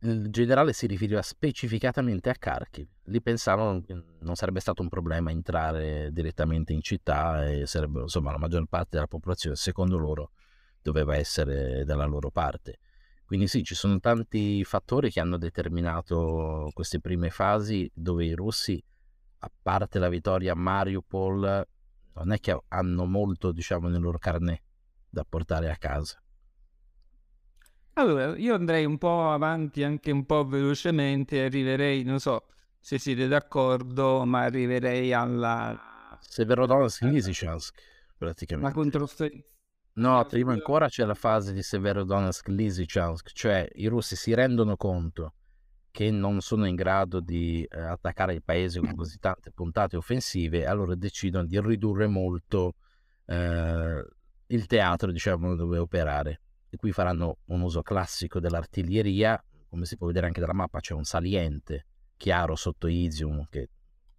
Il 0.00 0.28
generale 0.28 0.74
si 0.74 0.86
riferiva 0.86 1.22
specificatamente 1.22 2.28
a 2.28 2.34
Kharkiv. 2.34 2.86
Lì 3.04 3.22
pensavano 3.22 3.80
che 3.80 3.94
non 4.20 4.34
sarebbe 4.34 4.60
stato 4.60 4.82
un 4.82 4.90
problema 4.90 5.30
entrare 5.30 6.10
direttamente 6.12 6.74
in 6.74 6.82
città 6.82 7.48
e 7.48 7.64
sarebbe, 7.64 8.02
insomma, 8.02 8.32
la 8.32 8.38
maggior 8.38 8.66
parte 8.66 8.90
della 8.96 9.06
popolazione, 9.06 9.56
secondo 9.56 9.96
loro, 9.96 10.32
doveva 10.82 11.16
essere 11.16 11.84
dalla 11.86 12.04
loro 12.04 12.30
parte. 12.30 12.80
Quindi 13.24 13.46
sì, 13.46 13.64
ci 13.64 13.74
sono 13.74 13.98
tanti 13.98 14.62
fattori 14.62 15.10
che 15.10 15.20
hanno 15.20 15.38
determinato 15.38 16.68
queste 16.74 17.00
prime 17.00 17.30
fasi 17.30 17.90
dove 17.94 18.26
i 18.26 18.34
russi, 18.34 18.82
a 19.38 19.50
parte 19.62 19.98
la 19.98 20.10
vittoria 20.10 20.52
a 20.52 20.54
Mariupol, 20.54 21.66
non 22.18 22.32
è 22.32 22.40
che 22.40 22.58
hanno 22.68 23.04
molto, 23.04 23.52
diciamo, 23.52 23.88
nel 23.88 24.00
loro 24.00 24.18
carnet 24.18 24.62
da 25.08 25.24
portare 25.28 25.70
a 25.70 25.76
casa. 25.76 26.22
Allora, 27.94 28.36
io 28.36 28.54
andrei 28.54 28.84
un 28.84 28.98
po' 28.98 29.30
avanti, 29.30 29.82
anche 29.82 30.10
un 30.10 30.24
po' 30.24 30.46
velocemente, 30.46 31.44
arriverei, 31.44 32.04
non 32.04 32.20
so 32.20 32.46
se 32.78 32.98
siete 32.98 33.26
d'accordo, 33.26 34.24
ma 34.24 34.42
arriverei 34.42 35.12
alla... 35.12 36.18
Severodonetsk 36.20 37.02
Lysychansk, 37.02 37.80
praticamente. 38.16 38.68
La 38.68 38.74
controffensiva. 38.74 39.44
No, 39.94 40.24
prima 40.26 40.52
ancora 40.52 40.88
c'è 40.88 41.04
la 41.04 41.14
fase 41.14 41.52
di 41.52 41.62
Severodonetsk 41.62 42.46
Lysychansk, 42.48 43.32
cioè 43.32 43.68
i 43.74 43.88
russi 43.88 44.14
si 44.14 44.32
rendono 44.32 44.76
conto 44.76 45.32
che 45.98 46.12
non 46.12 46.40
sono 46.40 46.64
in 46.64 46.76
grado 46.76 47.18
di 47.18 47.66
eh, 47.68 47.80
attaccare 47.80 48.32
il 48.32 48.44
paese 48.44 48.78
con 48.78 48.94
così 48.94 49.18
tante 49.18 49.50
puntate 49.50 49.96
offensive, 49.96 50.64
allora 50.64 50.94
decidono 50.94 51.44
di 51.44 51.60
ridurre 51.60 52.06
molto 52.06 52.76
eh, 53.26 54.06
il 54.46 54.66
teatro, 54.66 55.10
diciamo, 55.10 55.56
dove 55.56 55.76
operare. 55.76 56.40
E 56.70 56.76
qui 56.76 56.92
faranno 56.92 57.38
un 57.46 57.62
uso 57.62 57.82
classico 57.82 58.38
dell'artiglieria, 58.38 59.42
come 59.68 59.86
si 59.86 59.96
può 59.96 60.06
vedere 60.06 60.26
anche 60.26 60.38
dalla 60.38 60.52
mappa 60.52 60.78
c'è 60.78 60.94
un 60.94 61.02
saliente 61.02 61.86
chiaro 62.16 62.54
sotto 62.54 62.86
Izium, 62.86 63.48
che 63.50 63.68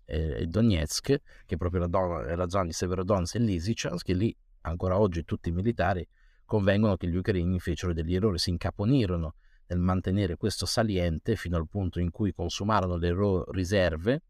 è 0.03 0.43
Donetsk, 0.43 1.05
che 1.05 1.21
è 1.45 1.55
proprio 1.55 1.79
la, 1.79 1.87
do- 1.87 2.23
è 2.23 2.35
la 2.35 2.49
zona 2.49 2.65
di 2.65 2.73
Severodonetsk 2.73 3.35
e 3.35 3.39
Lysychansk, 3.39 4.05
che 4.05 4.13
lì 4.13 4.35
ancora 4.63 4.99
oggi 4.99 5.23
tutti 5.23 5.47
i 5.47 5.53
militari 5.53 6.05
convengono 6.43 6.97
che 6.97 7.07
gli 7.07 7.15
ucraini 7.15 7.57
fecero 7.57 7.93
degli 7.93 8.15
errori, 8.15 8.37
si 8.37 8.49
incaponirono 8.49 9.35
nel 9.69 9.79
mantenere 9.79 10.35
questo 10.35 10.65
saliente 10.65 11.35
fino 11.35 11.57
al 11.57 11.67
punto 11.67 11.99
in 11.99 12.09
cui 12.11 12.33
consumarono 12.33 12.97
le 12.97 13.09
loro 13.09 13.51
riserve 13.51 14.23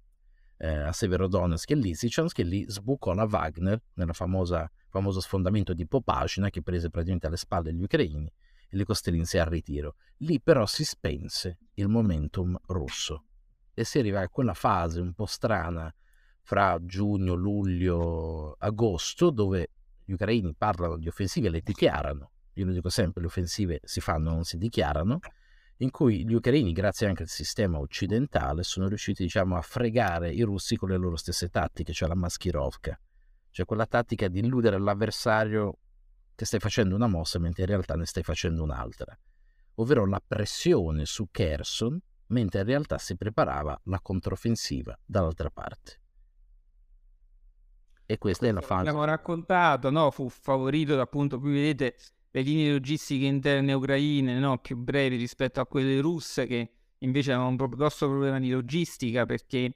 eh, 0.57 0.67
a 0.67 0.91
Severodonetsk 0.91 1.71
e 1.71 1.75
Lysychansk 1.75 2.35
che 2.35 2.43
lì 2.43 2.65
sbucò 2.67 3.13
la 3.13 3.23
Wagner 3.23 3.81
nel 3.93 4.13
famoso 4.13 5.19
sfondamento 5.21 5.73
di 5.73 5.87
Popasina 5.87 6.49
che 6.49 6.61
prese 6.61 6.89
praticamente 6.89 7.27
alle 7.27 7.37
spalle 7.37 7.73
gli 7.73 7.81
ucraini 7.81 8.31
e 8.69 8.77
li 8.77 8.83
costrinse 8.83 9.39
al 9.39 9.47
ritiro. 9.47 9.95
Lì 10.17 10.41
però 10.41 10.65
si 10.65 10.83
spense 10.83 11.59
il 11.75 11.87
momentum 11.87 12.57
russo 12.67 13.23
e 13.73 13.85
si 13.85 13.99
arriva 13.99 14.19
a 14.19 14.27
quella 14.27 14.53
fase 14.53 14.99
un 14.99 15.13
po' 15.13 15.25
strana 15.25 15.93
fra 16.41 16.77
giugno, 16.83 17.33
luglio, 17.33 18.55
agosto 18.59 19.29
dove 19.29 19.69
gli 20.03 20.11
ucraini 20.11 20.53
parlano 20.57 20.97
di 20.97 21.07
offensive 21.07 21.47
e 21.47 21.51
le 21.51 21.61
dichiarano 21.61 22.31
io 22.59 22.65
lo 22.65 22.73
dico 22.73 22.89
sempre, 22.89 23.21
le 23.21 23.27
offensive 23.27 23.79
si 23.83 24.01
fanno, 24.01 24.31
non 24.31 24.43
si 24.43 24.57
dichiarano, 24.57 25.19
in 25.77 25.91
cui 25.91 26.25
gli 26.25 26.33
ucraini, 26.33 26.73
grazie 26.73 27.07
anche 27.07 27.23
al 27.23 27.29
sistema 27.29 27.79
occidentale, 27.79 28.63
sono 28.63 28.87
riusciti 28.87 29.23
diciamo, 29.23 29.55
a 29.55 29.61
fregare 29.61 30.31
i 30.31 30.41
russi 30.41 30.75
con 30.75 30.89
le 30.89 30.97
loro 30.97 31.15
stesse 31.15 31.47
tattiche, 31.49 31.93
cioè 31.93 32.09
la 32.09 32.15
maskirovka, 32.15 32.99
cioè 33.51 33.65
quella 33.65 33.85
tattica 33.85 34.27
di 34.27 34.39
illudere 34.39 34.77
l'avversario 34.77 35.77
che 36.35 36.45
stai 36.45 36.59
facendo 36.59 36.95
una 36.95 37.07
mossa 37.07 37.39
mentre 37.39 37.63
in 37.63 37.69
realtà 37.69 37.95
ne 37.95 38.05
stai 38.05 38.23
facendo 38.23 38.61
un'altra, 38.61 39.17
ovvero 39.75 40.05
la 40.05 40.21
pressione 40.25 41.05
su 41.05 41.29
Kherson 41.31 41.97
mentre 42.27 42.59
in 42.59 42.65
realtà 42.65 42.97
si 42.97 43.15
preparava 43.15 43.79
la 43.85 43.99
controffensiva 44.01 44.97
dall'altra 45.05 45.49
parte. 45.49 46.01
E 48.05 48.17
questa 48.17 48.47
è 48.47 48.51
la 48.51 48.61
fase. 48.61 48.85
L'abbiamo 48.85 49.05
raccontato, 49.05 49.89
no? 49.91 50.09
Fu 50.11 50.29
favorito 50.29 50.99
appunto, 50.99 51.39
qui 51.39 51.51
vedete 51.51 51.95
le 52.31 52.41
linee 52.41 52.71
logistiche 52.71 53.25
interne 53.25 53.73
ucraine 53.73 54.37
no? 54.39 54.57
più 54.59 54.77
brevi 54.77 55.15
rispetto 55.15 55.59
a 55.59 55.65
quelle 55.65 55.99
russe 55.99 56.45
che 56.45 56.71
invece 56.99 57.31
avevano 57.31 57.55
un 57.61 57.69
grosso 57.69 58.07
problema 58.07 58.39
di 58.39 58.49
logistica 58.49 59.25
perché 59.25 59.73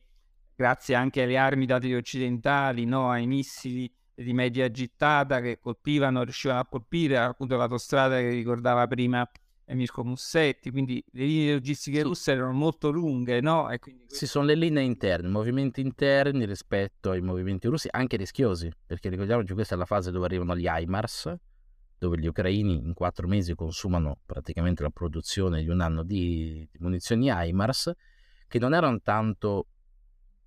grazie 0.55 0.95
anche 0.95 1.23
alle 1.23 1.37
armi 1.37 1.65
date 1.65 1.95
occidentali, 1.95 2.85
no? 2.85 3.09
ai 3.09 3.25
missili 3.25 3.91
di 4.15 4.33
media 4.33 4.69
gittata 4.69 5.41
che 5.41 5.59
colpivano, 5.59 6.23
riuscivano 6.23 6.59
a 6.59 6.65
colpire 6.65 7.17
appunto 7.17 7.55
l'autostrada 7.55 8.17
che 8.17 8.29
ricordava 8.29 8.85
prima 8.87 9.27
Mirko 9.67 10.03
Mussetti, 10.03 10.69
quindi 10.71 11.03
le 11.11 11.25
linee 11.25 11.53
logistiche 11.53 11.97
sì. 11.97 12.03
russe 12.03 12.31
erano 12.33 12.51
molto 12.51 12.91
lunghe, 12.91 13.41
no? 13.41 13.69
E 13.71 13.79
quindi. 13.79 14.05
Sì, 14.07 14.27
sono 14.27 14.45
le 14.45 14.55
linee 14.55 14.83
interne, 14.83 15.27
movimenti 15.29 15.81
interni 15.81 16.45
rispetto 16.45 17.11
ai 17.11 17.21
movimenti 17.21 17.67
russi, 17.67 17.87
anche 17.89 18.17
rischiosi, 18.17 18.71
perché 18.85 19.09
ricordiamoci 19.09 19.53
questa 19.53 19.75
è 19.75 19.77
la 19.77 19.85
fase 19.85 20.11
dove 20.11 20.25
arrivano 20.25 20.55
gli 20.55 20.67
HIMARS, 20.67 21.35
dove 22.03 22.19
gli 22.19 22.27
ucraini 22.27 22.75
in 22.75 22.93
quattro 22.93 23.29
mesi 23.29 23.55
consumano 23.55 24.17
praticamente 24.25 24.83
la 24.83 24.89
produzione 24.89 25.61
di 25.61 25.69
un 25.69 25.79
anno 25.79 26.03
di, 26.03 26.67
di 26.69 26.77
munizioni 26.79 27.29
HIMARS, 27.31 27.93
che 28.45 28.59
non 28.59 28.73
erano 28.73 28.99
tanto 28.99 29.67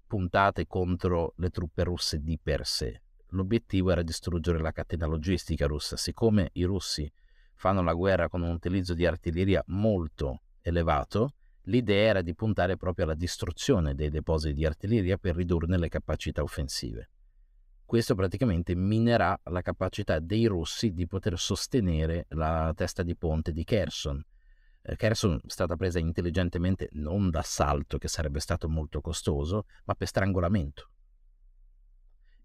puntate 0.07 0.67
contro 0.67 1.33
le 1.37 1.49
truppe 1.49 1.85
russe 1.85 2.21
di 2.21 2.39
per 2.39 2.67
sé. 2.67 3.01
L'obiettivo 3.31 3.91
era 3.91 4.03
distruggere 4.03 4.59
la 4.59 4.71
catena 4.71 5.07
logistica 5.07 5.67
russa. 5.67 5.97
Siccome 5.97 6.51
i 6.53 6.65
russi 6.65 7.11
fanno 7.55 7.83
la 7.83 7.95
guerra 7.95 8.29
con 8.29 8.43
un 8.43 8.51
utilizzo 8.51 8.93
di 8.93 9.07
artiglieria 9.07 9.63
molto 9.69 10.43
elevato, 10.61 11.37
l'idea 11.63 12.09
era 12.11 12.21
di 12.21 12.35
puntare 12.35 12.77
proprio 12.77 13.07
alla 13.07 13.15
distruzione 13.15 13.95
dei 13.95 14.11
depositi 14.11 14.53
di 14.53 14.67
artiglieria 14.67 15.17
per 15.17 15.35
ridurne 15.35 15.79
le 15.79 15.89
capacità 15.89 16.43
offensive. 16.43 17.09
Questo 17.87 18.16
praticamente 18.16 18.74
minerà 18.74 19.39
la 19.45 19.62
capacità 19.62 20.18
dei 20.18 20.47
russi 20.47 20.91
di 20.91 21.07
poter 21.07 21.39
sostenere 21.39 22.26
la 22.30 22.72
testa 22.74 23.05
di 23.05 23.14
ponte 23.14 23.53
di 23.53 23.62
Kherson. 23.62 24.20
Eh, 24.82 24.97
Kherson 24.97 25.37
è 25.37 25.49
stata 25.49 25.76
presa 25.76 26.01
intelligentemente 26.01 26.89
non 26.95 27.30
d'assalto, 27.30 27.97
che 27.99 28.09
sarebbe 28.09 28.41
stato 28.41 28.68
molto 28.68 29.01
costoso, 29.01 29.66
ma 29.84 29.95
per 29.95 30.09
strangolamento. 30.09 30.91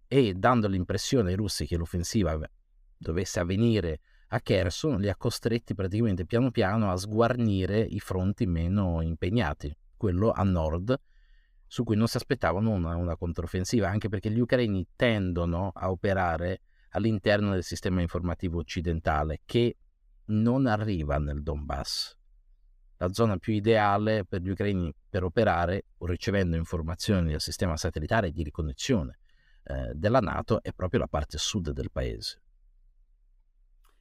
E 0.07 0.35
dando 0.35 0.67
l'impressione 0.67 1.31
ai 1.31 1.35
russi 1.35 1.65
che 1.65 1.75
l'offensiva 1.75 2.39
dovesse 2.95 3.39
avvenire 3.39 3.99
a 4.27 4.41
Kherson 4.41 4.99
li 4.99 5.09
ha 5.09 5.15
costretti 5.15 5.73
praticamente 5.73 6.27
piano 6.27 6.51
piano 6.51 6.91
a 6.91 6.97
sguarnire 6.97 7.79
i 7.81 7.99
fronti 7.99 8.45
meno 8.45 9.01
impegnati, 9.01 9.75
quello 9.97 10.31
a 10.31 10.43
nord, 10.43 10.95
su 11.72 11.86
cui 11.86 11.95
non 11.95 12.07
si 12.07 12.17
aspettavano 12.17 12.69
una, 12.72 12.97
una 12.97 13.15
controffensiva, 13.15 13.88
anche 13.88 14.09
perché 14.09 14.30
gli 14.30 14.41
ucraini 14.41 14.86
tendono 14.93 15.72
a 15.74 15.89
operare 15.89 16.63
all'interno 16.89 17.53
del 17.53 17.63
sistema 17.63 18.01
informativo 18.01 18.59
occidentale, 18.59 19.39
che 19.45 19.78
non 20.26 20.65
arriva 20.65 21.17
nel 21.17 21.41
Donbass. 21.41 22.17
La 22.97 23.13
zona 23.13 23.38
più 23.38 23.53
ideale 23.53 24.26
per 24.26 24.41
gli 24.41 24.49
ucraini 24.49 24.93
per 25.09 25.24
operare, 25.24 25.86
ricevendo 25.99 26.57
informazioni 26.57 27.32
dal 27.32 27.39
sistema 27.39 27.78
satellitare 27.78 28.32
di 28.32 28.43
riconnessione 28.43 29.19
eh, 29.63 29.93
della 29.93 30.19
Nato, 30.19 30.61
è 30.61 30.74
proprio 30.74 30.99
la 30.99 31.07
parte 31.07 31.38
sud 31.38 31.69
del 31.69 31.89
paese. 31.89 32.41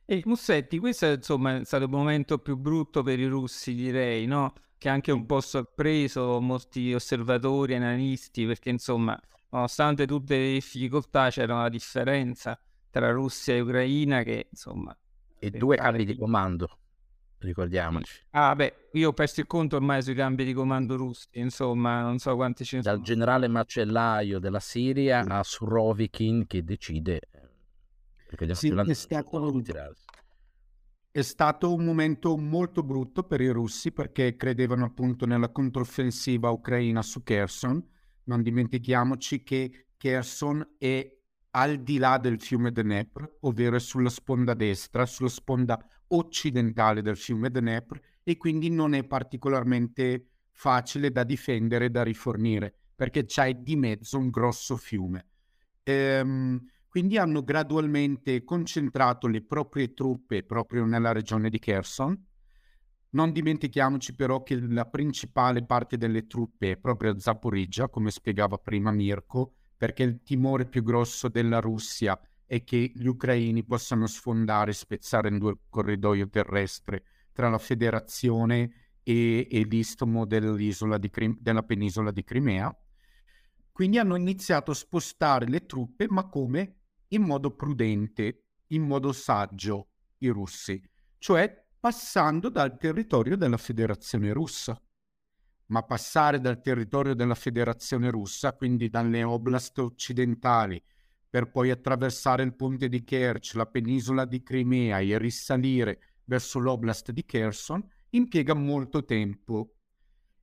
E 0.04 0.22
Mussetti, 0.24 0.80
questo 0.80 1.06
è, 1.06 1.12
insomma, 1.12 1.56
è 1.58 1.64
stato 1.64 1.84
il 1.84 1.90
momento 1.90 2.38
più 2.38 2.56
brutto 2.56 3.04
per 3.04 3.20
i 3.20 3.26
russi, 3.26 3.74
direi, 3.74 4.26
no? 4.26 4.54
Che 4.80 4.88
ha 4.88 4.92
anche 4.94 5.12
un 5.12 5.26
po' 5.26 5.42
sorpreso 5.42 6.40
molti 6.40 6.94
osservatori, 6.94 7.74
analisti, 7.74 8.46
perché 8.46 8.70
insomma, 8.70 9.20
nonostante 9.50 10.06
tutte 10.06 10.38
le 10.38 10.52
difficoltà, 10.52 11.28
c'era 11.28 11.52
una 11.54 11.68
differenza 11.68 12.58
tra 12.88 13.10
Russia 13.10 13.52
e 13.52 13.60
Ucraina 13.60 14.22
che, 14.22 14.46
insomma... 14.50 14.96
E 15.38 15.50
due 15.50 15.76
cambi 15.76 16.06
di 16.06 16.16
comando, 16.16 16.78
ricordiamoci. 17.40 18.22
Ah, 18.30 18.54
beh, 18.54 18.88
io 18.92 19.10
ho 19.10 19.12
perso 19.12 19.40
il 19.40 19.46
conto 19.46 19.76
ormai 19.76 20.00
sui 20.00 20.14
cambi 20.14 20.46
di 20.46 20.54
comando 20.54 20.96
russi, 20.96 21.28
insomma, 21.32 22.00
non 22.00 22.18
so 22.18 22.34
quanti 22.34 22.64
ce 22.64 22.76
ne 22.78 22.82
sono. 22.82 22.96
Dal 22.96 23.04
generale 23.04 23.48
macellaio 23.48 24.38
della 24.38 24.60
Siria 24.60 25.26
a 25.26 25.42
Surovikin 25.42 26.46
che 26.46 26.64
decide 26.64 27.20
perché 28.26 28.46
gli 28.46 28.54
sì, 28.54 28.68
è 28.68 28.92
stato, 28.94 29.62
è 31.12 31.22
stato 31.22 31.74
un 31.74 31.84
momento 31.84 32.36
molto 32.36 32.82
brutto 32.82 33.24
per 33.24 33.40
i 33.40 33.48
russi 33.48 33.92
perché 33.92 34.36
credevano 34.36 34.84
appunto 34.84 35.26
nella 35.26 35.50
controffensiva 35.50 36.50
ucraina 36.50 37.02
su 37.02 37.22
Kherson. 37.22 37.84
Non 38.24 38.42
dimentichiamoci 38.42 39.42
che 39.42 39.86
Kherson 39.96 40.76
è 40.78 41.18
al 41.52 41.82
di 41.82 41.98
là 41.98 42.18
del 42.18 42.40
fiume 42.40 42.70
Dnepr, 42.70 43.38
ovvero 43.40 43.78
sulla 43.80 44.08
sponda 44.08 44.54
destra, 44.54 45.04
sulla 45.04 45.28
sponda 45.28 45.84
occidentale 46.08 47.02
del 47.02 47.16
fiume 47.16 47.50
Dnepr 47.50 48.00
e 48.22 48.36
quindi 48.36 48.70
non 48.70 48.94
è 48.94 49.04
particolarmente 49.04 50.26
facile 50.52 51.10
da 51.10 51.24
difendere 51.24 51.86
e 51.86 51.90
da 51.90 52.02
rifornire 52.04 52.74
perché 52.94 53.24
c'è 53.24 53.54
di 53.54 53.76
mezzo 53.76 54.18
un 54.18 54.28
grosso 54.28 54.76
fiume. 54.76 55.26
Ehm, 55.84 56.62
quindi 56.90 57.18
hanno 57.18 57.44
gradualmente 57.44 58.42
concentrato 58.42 59.28
le 59.28 59.42
proprie 59.42 59.94
truppe 59.94 60.42
proprio 60.42 60.84
nella 60.84 61.12
regione 61.12 61.48
di 61.48 61.60
Kherson. 61.60 62.20
Non 63.10 63.30
dimentichiamoci 63.30 64.16
però 64.16 64.42
che 64.42 64.60
la 64.60 64.86
principale 64.86 65.64
parte 65.64 65.96
delle 65.96 66.26
truppe 66.26 66.72
è 66.72 66.76
proprio 66.76 67.12
a 67.12 67.18
Zaporizhia, 67.18 67.88
come 67.88 68.10
spiegava 68.10 68.58
prima 68.58 68.90
Mirko, 68.90 69.54
perché 69.76 70.02
il 70.02 70.22
timore 70.24 70.66
più 70.66 70.82
grosso 70.82 71.28
della 71.28 71.60
Russia 71.60 72.20
è 72.44 72.64
che 72.64 72.90
gli 72.92 73.06
ucraini 73.06 73.62
possano 73.62 74.08
sfondare, 74.08 74.72
spezzare 74.72 75.28
in 75.28 75.38
due 75.38 75.52
il 75.52 75.58
corridoio 75.68 76.28
terrestre 76.28 77.04
tra 77.32 77.48
la 77.48 77.58
federazione 77.58 78.96
e, 79.04 79.46
e 79.48 79.62
l'istmo 79.62 80.26
Crim- 80.26 81.38
della 81.38 81.62
penisola 81.62 82.10
di 82.10 82.24
Crimea. 82.24 82.76
Quindi 83.70 83.98
hanno 83.98 84.16
iniziato 84.16 84.72
a 84.72 84.74
spostare 84.74 85.46
le 85.46 85.66
truppe, 85.66 86.06
ma 86.08 86.26
come? 86.26 86.79
In 87.12 87.22
modo 87.22 87.54
prudente, 87.54 88.44
in 88.68 88.82
modo 88.82 89.12
saggio, 89.12 89.88
i 90.18 90.28
russi, 90.28 90.82
cioè 91.18 91.66
passando 91.78 92.48
dal 92.48 92.76
territorio 92.76 93.36
della 93.36 93.56
Federazione 93.56 94.32
russa. 94.32 94.80
Ma 95.66 95.82
passare 95.84 96.40
dal 96.40 96.60
territorio 96.60 97.14
della 97.14 97.36
Federazione 97.36 98.10
russa, 98.10 98.54
quindi 98.54 98.90
dalle 98.90 99.22
oblast 99.22 99.78
occidentali, 99.78 100.82
per 101.28 101.50
poi 101.50 101.70
attraversare 101.70 102.42
il 102.42 102.56
ponte 102.56 102.88
di 102.88 103.04
Kerch, 103.04 103.54
la 103.54 103.66
penisola 103.66 104.24
di 104.24 104.42
Crimea 104.42 104.98
e 104.98 105.16
risalire 105.16 106.18
verso 106.24 106.58
l'oblast 106.58 107.12
di 107.12 107.24
Kherson, 107.24 107.86
impiega 108.10 108.54
molto 108.54 109.04
tempo 109.04 109.76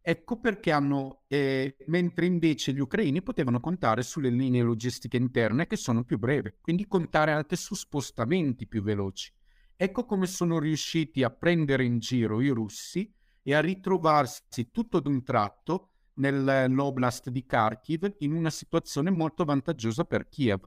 Ecco 0.09 0.39
perché 0.39 0.71
hanno, 0.71 1.23
eh, 1.27 1.75
mentre 1.87 2.27
invece 2.27 2.71
gli 2.71 2.79
ucraini 2.79 3.21
potevano 3.21 3.59
contare 3.59 4.03
sulle 4.03 4.29
linee 4.29 4.61
logistiche 4.61 5.17
interne 5.17 5.67
che 5.67 5.75
sono 5.75 6.05
più 6.05 6.17
brevi, 6.17 6.53
quindi 6.61 6.87
contare 6.87 7.33
anche 7.33 7.57
su 7.57 7.75
spostamenti 7.75 8.67
più 8.67 8.81
veloci. 8.81 9.33
Ecco 9.75 10.05
come 10.05 10.25
sono 10.25 10.59
riusciti 10.59 11.23
a 11.23 11.29
prendere 11.29 11.83
in 11.83 11.99
giro 11.99 12.39
i 12.39 12.47
russi 12.47 13.13
e 13.43 13.53
a 13.53 13.59
ritrovarsi 13.59 14.71
tutto 14.71 15.01
d'un 15.01 15.25
tratto 15.25 15.89
nell'oblast 16.13 17.29
di 17.29 17.45
Kharkiv 17.45 18.15
in 18.19 18.31
una 18.31 18.49
situazione 18.49 19.09
molto 19.09 19.43
vantaggiosa 19.43 20.05
per 20.05 20.29
Kiev, 20.29 20.61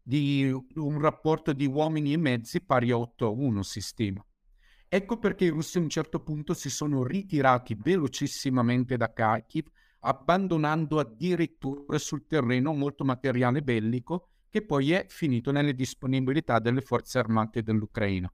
di 0.00 0.50
un 0.76 1.00
rapporto 1.02 1.52
di 1.52 1.66
uomini 1.66 2.14
e 2.14 2.16
mezzi 2.16 2.62
pari 2.62 2.92
a 2.92 2.96
8 2.96 3.26
a 3.26 3.28
1 3.28 3.62
si 3.62 3.82
stima. 3.82 4.24
Ecco 4.96 5.18
perché 5.18 5.44
i 5.44 5.50
russi 5.50 5.76
a 5.76 5.82
un 5.82 5.90
certo 5.90 6.20
punto 6.20 6.54
si 6.54 6.70
sono 6.70 7.04
ritirati 7.04 7.76
velocissimamente 7.78 8.96
da 8.96 9.12
Kharkiv, 9.12 9.66
abbandonando 10.00 10.98
addirittura 10.98 11.98
sul 11.98 12.26
terreno 12.26 12.72
molto 12.72 13.04
materiale 13.04 13.60
bellico 13.60 14.28
che 14.48 14.64
poi 14.64 14.92
è 14.92 15.04
finito 15.06 15.52
nelle 15.52 15.74
disponibilità 15.74 16.60
delle 16.60 16.80
forze 16.80 17.18
armate 17.18 17.62
dell'Ucraina. 17.62 18.32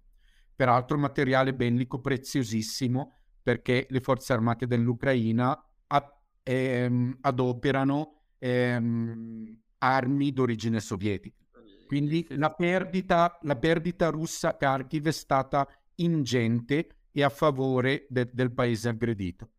Peraltro 0.55 0.97
materiale 0.99 1.53
bellico 1.53 2.01
preziosissimo 2.01 3.13
perché 3.43 3.89
le 3.91 4.01
forze 4.01 4.33
armate 4.33 4.69
dell'Ucraina 4.69 5.69
a, 5.89 6.21
ehm, 6.45 7.19
adoperano 7.23 8.21
ehm, 8.39 9.63
armi 9.79 10.33
d'origine 10.33 10.79
sovietica. 10.79 11.43
Quindi 11.89 12.25
la 12.31 12.55
perdita, 12.55 13.37
la 13.43 13.57
perdita 13.57 14.11
russa 14.11 14.51
a 14.51 14.57
Kharkiv 14.57 15.09
è 15.09 15.13
stata 15.13 15.69
ingente 16.03 17.07
e 17.11 17.23
a 17.23 17.29
favore 17.29 18.07
de- 18.09 18.31
del 18.33 18.53
paese 18.53 18.89
aggredito. 18.89 19.51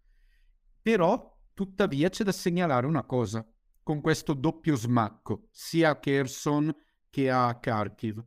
Però, 0.82 1.40
tuttavia, 1.54 2.10
c'è 2.10 2.24
da 2.24 2.32
segnalare 2.32 2.88
una 2.88 3.04
cosa, 3.04 3.46
con 3.84 4.02
questo 4.02 4.34
doppio 4.34 4.76
smacco, 4.76 5.48
sia 5.52 5.92
a 5.92 6.00
Kherson 6.00 6.74
che 7.10 7.30
a 7.30 7.60
Kharkiv, 7.60 8.24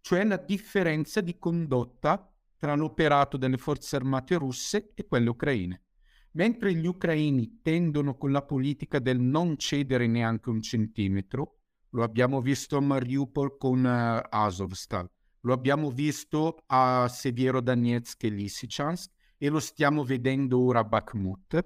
cioè 0.00 0.24
la 0.24 0.38
differenza 0.38 1.20
di 1.20 1.38
condotta 1.38 2.32
tra 2.56 2.74
l'operato 2.74 3.36
delle 3.36 3.58
forze 3.58 3.96
armate 3.96 4.36
russe 4.36 4.92
e 4.94 5.06
quelle 5.06 5.30
ucraine. 5.30 5.84
Mentre 6.32 6.74
gli 6.74 6.86
ucraini 6.86 7.60
tendono 7.60 8.16
con 8.16 8.30
la 8.30 8.42
politica 8.42 8.98
del 8.98 9.18
non 9.18 9.56
cedere 9.56 10.06
neanche 10.06 10.48
un 10.48 10.62
centimetro, 10.62 11.58
lo 11.90 12.02
abbiamo 12.02 12.40
visto 12.40 12.76
a 12.76 12.80
Mariupol 12.80 13.56
con 13.56 13.84
uh, 13.84 14.26
Azovstal, 14.28 15.10
lo 15.40 15.52
abbiamo 15.52 15.90
visto 15.90 16.62
a 16.66 17.08
Seviero 17.08 17.60
Donetsk 17.60 18.24
e 18.24 18.28
Lysychansk 18.28 19.10
e 19.38 19.48
lo 19.48 19.58
stiamo 19.58 20.04
vedendo 20.04 20.60
ora 20.60 20.80
a 20.80 20.84
Bakhmut. 20.84 21.64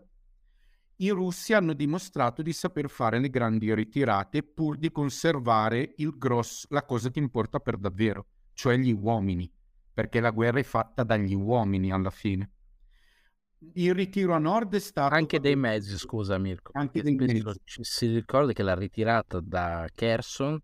I 0.96 1.10
russi 1.10 1.52
hanno 1.52 1.72
dimostrato 1.72 2.40
di 2.40 2.52
saper 2.52 2.88
fare 2.88 3.18
le 3.18 3.28
grandi 3.28 3.74
ritirate 3.74 4.44
pur 4.44 4.76
di 4.76 4.92
conservare 4.92 5.94
grosso, 5.96 6.68
la 6.70 6.84
cosa 6.84 7.10
che 7.10 7.18
importa 7.18 7.58
per 7.58 7.78
davvero, 7.78 8.26
cioè 8.52 8.76
gli 8.76 8.92
uomini, 8.92 9.50
perché 9.92 10.20
la 10.20 10.30
guerra 10.30 10.60
è 10.60 10.62
fatta 10.62 11.02
dagli 11.02 11.34
uomini 11.34 11.90
alla 11.90 12.10
fine. 12.10 12.50
Il 13.72 13.94
ritiro 13.94 14.34
a 14.34 14.38
nord 14.38 14.74
è 14.74 14.78
stato... 14.78 15.14
Anche 15.14 15.40
dei 15.40 15.56
mezzi, 15.56 15.96
scusa 15.98 16.38
Mirko. 16.38 16.70
Anche 16.74 17.02
dei 17.02 17.14
mezzi. 17.14 17.42
Si 17.64 18.06
ricorda 18.06 18.52
che 18.52 18.62
la 18.62 18.74
ritirata 18.74 19.40
da 19.40 19.88
Kherson 19.92 20.60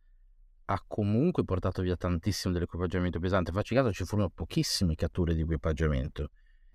ha 0.72 0.84
comunque 0.86 1.44
portato 1.44 1.82
via 1.82 1.96
tantissimo 1.96 2.54
dell'equipaggiamento 2.54 3.18
pesante. 3.18 3.50
Facci 3.50 3.74
caso, 3.74 3.92
ci 3.92 4.04
furono 4.04 4.30
pochissime 4.30 4.94
catture 4.94 5.34
di 5.34 5.40
equipaggiamento. 5.40 6.30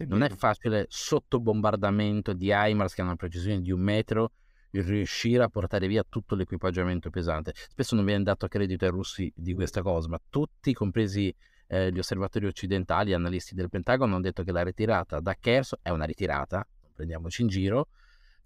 non 0.07 0.21
è 0.21 0.29
facile 0.29 0.85
sotto 0.89 1.39
bombardamento 1.39 2.33
di 2.33 2.51
HIMARS 2.51 2.93
che 2.93 2.99
hanno 2.99 3.11
una 3.11 3.19
precisione 3.19 3.61
di 3.61 3.71
un 3.71 3.79
metro 3.79 4.33
riuscire 4.71 5.41
a 5.41 5.47
portare 5.47 5.87
via 5.87 6.03
tutto 6.07 6.35
l'equipaggiamento 6.35 7.09
pesante. 7.09 7.53
Spesso 7.55 7.95
non 7.95 8.03
viene 8.03 8.23
dato 8.23 8.49
credito 8.49 8.83
ai 8.83 8.91
russi 8.91 9.31
di 9.33 9.53
questa 9.53 9.81
cosa, 9.81 10.09
ma 10.09 10.19
tutti, 10.29 10.73
compresi 10.73 11.33
eh, 11.67 11.89
gli 11.93 11.97
osservatori 11.97 12.47
occidentali, 12.47 13.13
analisti 13.13 13.55
del 13.55 13.69
Pentagono 13.69 14.15
hanno 14.15 14.23
detto 14.23 14.43
che 14.43 14.51
la 14.51 14.63
ritirata 14.63 15.21
da 15.21 15.33
Kherson 15.39 15.79
è 15.81 15.89
una 15.91 16.03
ritirata, 16.03 16.67
prendiamoci 16.93 17.43
in 17.43 17.47
giro, 17.47 17.87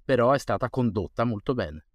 però 0.06 0.32
è 0.34 0.38
stata 0.38 0.70
condotta 0.70 1.24
molto 1.24 1.56
bene. 1.56 1.86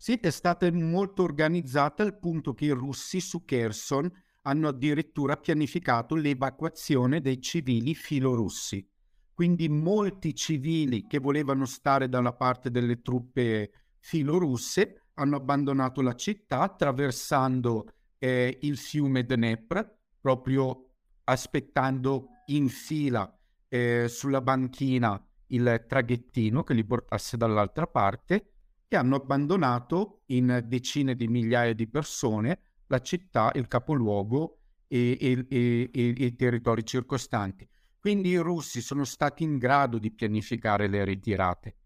Sì, 0.00 0.12
è 0.22 0.30
stata 0.30 0.70
molto 0.70 1.24
organizzata 1.24 2.04
al 2.04 2.16
punto 2.20 2.54
che 2.54 2.66
i 2.66 2.70
russi 2.70 3.20
su 3.20 3.44
Kherson 3.44 4.08
hanno 4.42 4.68
addirittura 4.68 5.36
pianificato 5.36 6.14
l'evacuazione 6.14 7.20
dei 7.20 7.40
civili 7.42 7.96
filorussi. 7.96 8.88
Quindi 9.34 9.68
molti 9.68 10.36
civili 10.36 11.08
che 11.08 11.18
volevano 11.18 11.64
stare 11.64 12.08
dalla 12.08 12.32
parte 12.32 12.70
delle 12.70 13.02
truppe 13.02 13.72
filorusse 13.98 15.08
hanno 15.14 15.34
abbandonato 15.34 16.00
la 16.00 16.14
città 16.14 16.60
attraversando 16.60 17.88
eh, 18.18 18.56
il 18.62 18.76
fiume 18.76 19.24
Dnepr, 19.24 19.96
proprio 20.20 20.90
aspettando 21.24 22.28
in 22.46 22.68
fila 22.68 23.36
eh, 23.66 24.06
sulla 24.08 24.40
banchina 24.40 25.20
il 25.48 25.84
traghettino 25.88 26.62
che 26.62 26.74
li 26.74 26.84
portasse 26.84 27.36
dall'altra 27.36 27.88
parte 27.88 28.52
e 28.88 28.96
hanno 28.96 29.16
abbandonato 29.16 30.22
in 30.26 30.64
decine 30.66 31.14
di 31.14 31.28
migliaia 31.28 31.74
di 31.74 31.86
persone 31.86 32.60
la 32.86 33.00
città, 33.00 33.52
il 33.54 33.68
capoluogo 33.68 34.60
e, 34.88 35.16
e, 35.20 35.46
e, 35.48 35.90
e 35.92 36.24
i 36.24 36.34
territori 36.34 36.84
circostanti. 36.84 37.68
Quindi 38.00 38.30
i 38.30 38.38
russi 38.38 38.80
sono 38.80 39.04
stati 39.04 39.42
in 39.42 39.58
grado 39.58 39.98
di 39.98 40.10
pianificare 40.10 40.88
le 40.88 41.04
ritirate. 41.04 41.76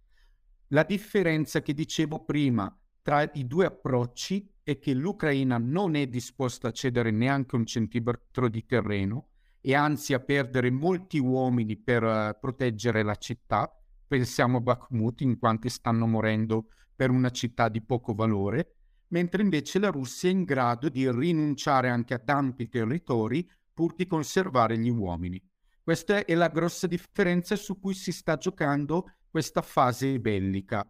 La 0.68 0.84
differenza 0.84 1.61
che 1.61 1.74
dicevo 1.74 2.24
prima 2.24 2.74
tra 3.03 3.28
i 3.34 3.46
due 3.46 3.66
approcci 3.66 4.48
è 4.62 4.78
che 4.78 4.94
l'Ucraina 4.94 5.59
non 5.59 5.96
è 5.96 6.07
disposta 6.07 6.68
a 6.68 6.72
cedere 6.72 7.11
neanche 7.11 7.57
un 7.57 7.66
centimetro 7.66 8.48
di 8.48 8.64
terreno 8.64 9.30
e 9.61 9.74
anzi 9.74 10.14
a 10.14 10.20
perdere 10.20 10.70
molti 10.70 11.18
uomini 11.18 11.76
per 11.76 12.05
uh, 12.05 12.38
proteggere 12.38 13.03
la 13.03 13.16
città. 13.16 13.68
Pensiamo 14.07 14.59
a 14.59 14.61
Bakhmut, 14.61 15.20
in 15.22 15.38
quanti 15.38 15.68
stanno 15.68 16.07
morendo 16.07 16.68
per 16.95 17.11
una 17.11 17.30
città 17.30 17.68
di 17.68 17.82
poco 17.82 18.14
valore, 18.14 18.76
mentre 19.09 19.43
invece 19.43 19.78
la 19.78 19.90
Russia 19.90 20.28
è 20.28 20.32
in 20.32 20.45
grado 20.45 20.88
di 20.88 21.11
rinunciare 21.11 21.88
anche 21.88 22.14
a 22.14 22.18
tanti 22.18 22.68
territori 22.68 23.49
pur 23.72 23.95
di 23.95 24.07
conservare 24.07 24.78
gli 24.78 24.88
uomini. 24.88 25.43
Questa 25.82 26.24
è 26.24 26.34
la 26.34 26.49
grossa 26.49 26.86
differenza 26.86 27.57
su 27.57 27.78
cui 27.80 27.95
si 27.95 28.12
sta 28.12 28.36
giocando 28.36 29.16
questa 29.28 29.62
fase 29.62 30.20
bellica. 30.20 30.86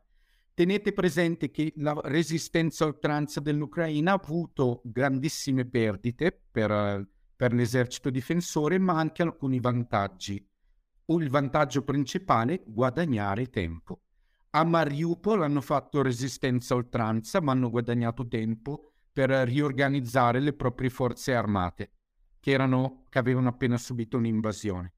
Tenete 0.55 0.93
presente 0.93 1.51
che 1.51 1.73
la 1.77 1.99
resistenza 2.05 2.85
a 2.85 2.89
oltranza 2.89 3.41
dell'Ucraina 3.41 4.13
ha 4.13 4.21
avuto 4.23 4.83
grandissime 4.85 5.65
perdite 5.65 6.31
per, 6.51 7.09
per 7.35 7.55
l'esercito 7.55 8.11
difensore, 8.11 8.79
ma 8.79 8.99
anche 8.99 9.23
alcuni 9.23 9.61
vantaggi. 9.61 10.47
Il 11.07 11.31
vantaggio 11.31 11.83
principale, 11.85 12.63
guadagnare 12.67 13.49
tempo. 13.49 14.01
A 14.55 14.65
Mariupol 14.65 15.43
hanno 15.43 15.63
fatto 15.63 16.03
resistenza 16.03 16.75
a 16.75 16.77
oltranza, 16.77 17.41
ma 17.41 17.53
hanno 17.53 17.71
guadagnato 17.71 18.29
tempo 18.29 18.93
per 19.11 19.31
riorganizzare 19.31 20.41
le 20.41 20.53
proprie 20.53 20.91
forze 20.91 21.35
armate, 21.35 21.93
che, 22.39 22.51
erano, 22.51 23.07
che 23.09 23.19
avevano 23.19 23.49
appena 23.49 23.79
subito 23.79 24.19
un'invasione. 24.19 24.93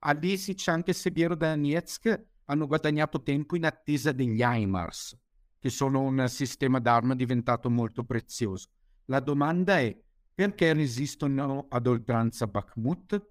A 0.00 0.12
Lisic, 0.12 0.68
anche 0.68 0.92
se 0.92 1.12
Bierodonetsk, 1.12 2.26
hanno 2.44 2.66
guadagnato 2.66 3.22
tempo 3.22 3.56
in 3.56 3.64
attesa 3.64 4.12
degli 4.12 4.42
HIMARS, 4.42 5.18
che 5.58 5.70
sono 5.70 6.02
un 6.02 6.26
sistema 6.28 6.78
d'arma 6.78 7.14
diventato 7.14 7.70
molto 7.70 8.04
prezioso. 8.04 8.68
La 9.06 9.20
domanda 9.20 9.78
è 9.78 9.98
perché 10.34 10.74
resistono 10.74 11.66
ad 11.70 11.86
oltranza 11.86 12.46
Bakhmut? 12.46 13.28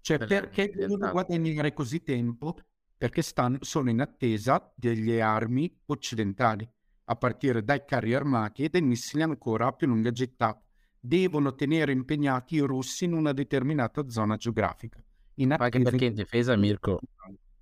Cioè 0.00 0.18
perché 0.18 0.70
devono 0.70 1.10
guadagnare 1.10 1.74
così 1.74 2.02
tempo 2.02 2.56
perché 3.04 3.20
stanno, 3.20 3.58
sono 3.60 3.90
in 3.90 4.00
attesa 4.00 4.72
delle 4.74 5.20
armi 5.20 5.70
occidentali, 5.88 6.66
a 7.04 7.16
partire 7.16 7.62
dai 7.62 7.84
carri 7.84 8.14
armati 8.14 8.64
e 8.64 8.70
dai 8.70 8.80
missili 8.80 9.22
ancora 9.22 9.66
a 9.66 9.72
più 9.72 9.88
lunga 9.88 10.10
gittata. 10.10 10.58
Devono 10.98 11.54
tenere 11.54 11.92
impegnati 11.92 12.54
i 12.54 12.60
russi 12.60 13.04
in 13.04 13.12
una 13.12 13.34
determinata 13.34 14.08
zona 14.08 14.36
geografica. 14.36 15.04
Anche 15.36 15.82
perché 15.82 16.06
in 16.06 16.14
difesa, 16.14 16.56
Mirko, 16.56 16.98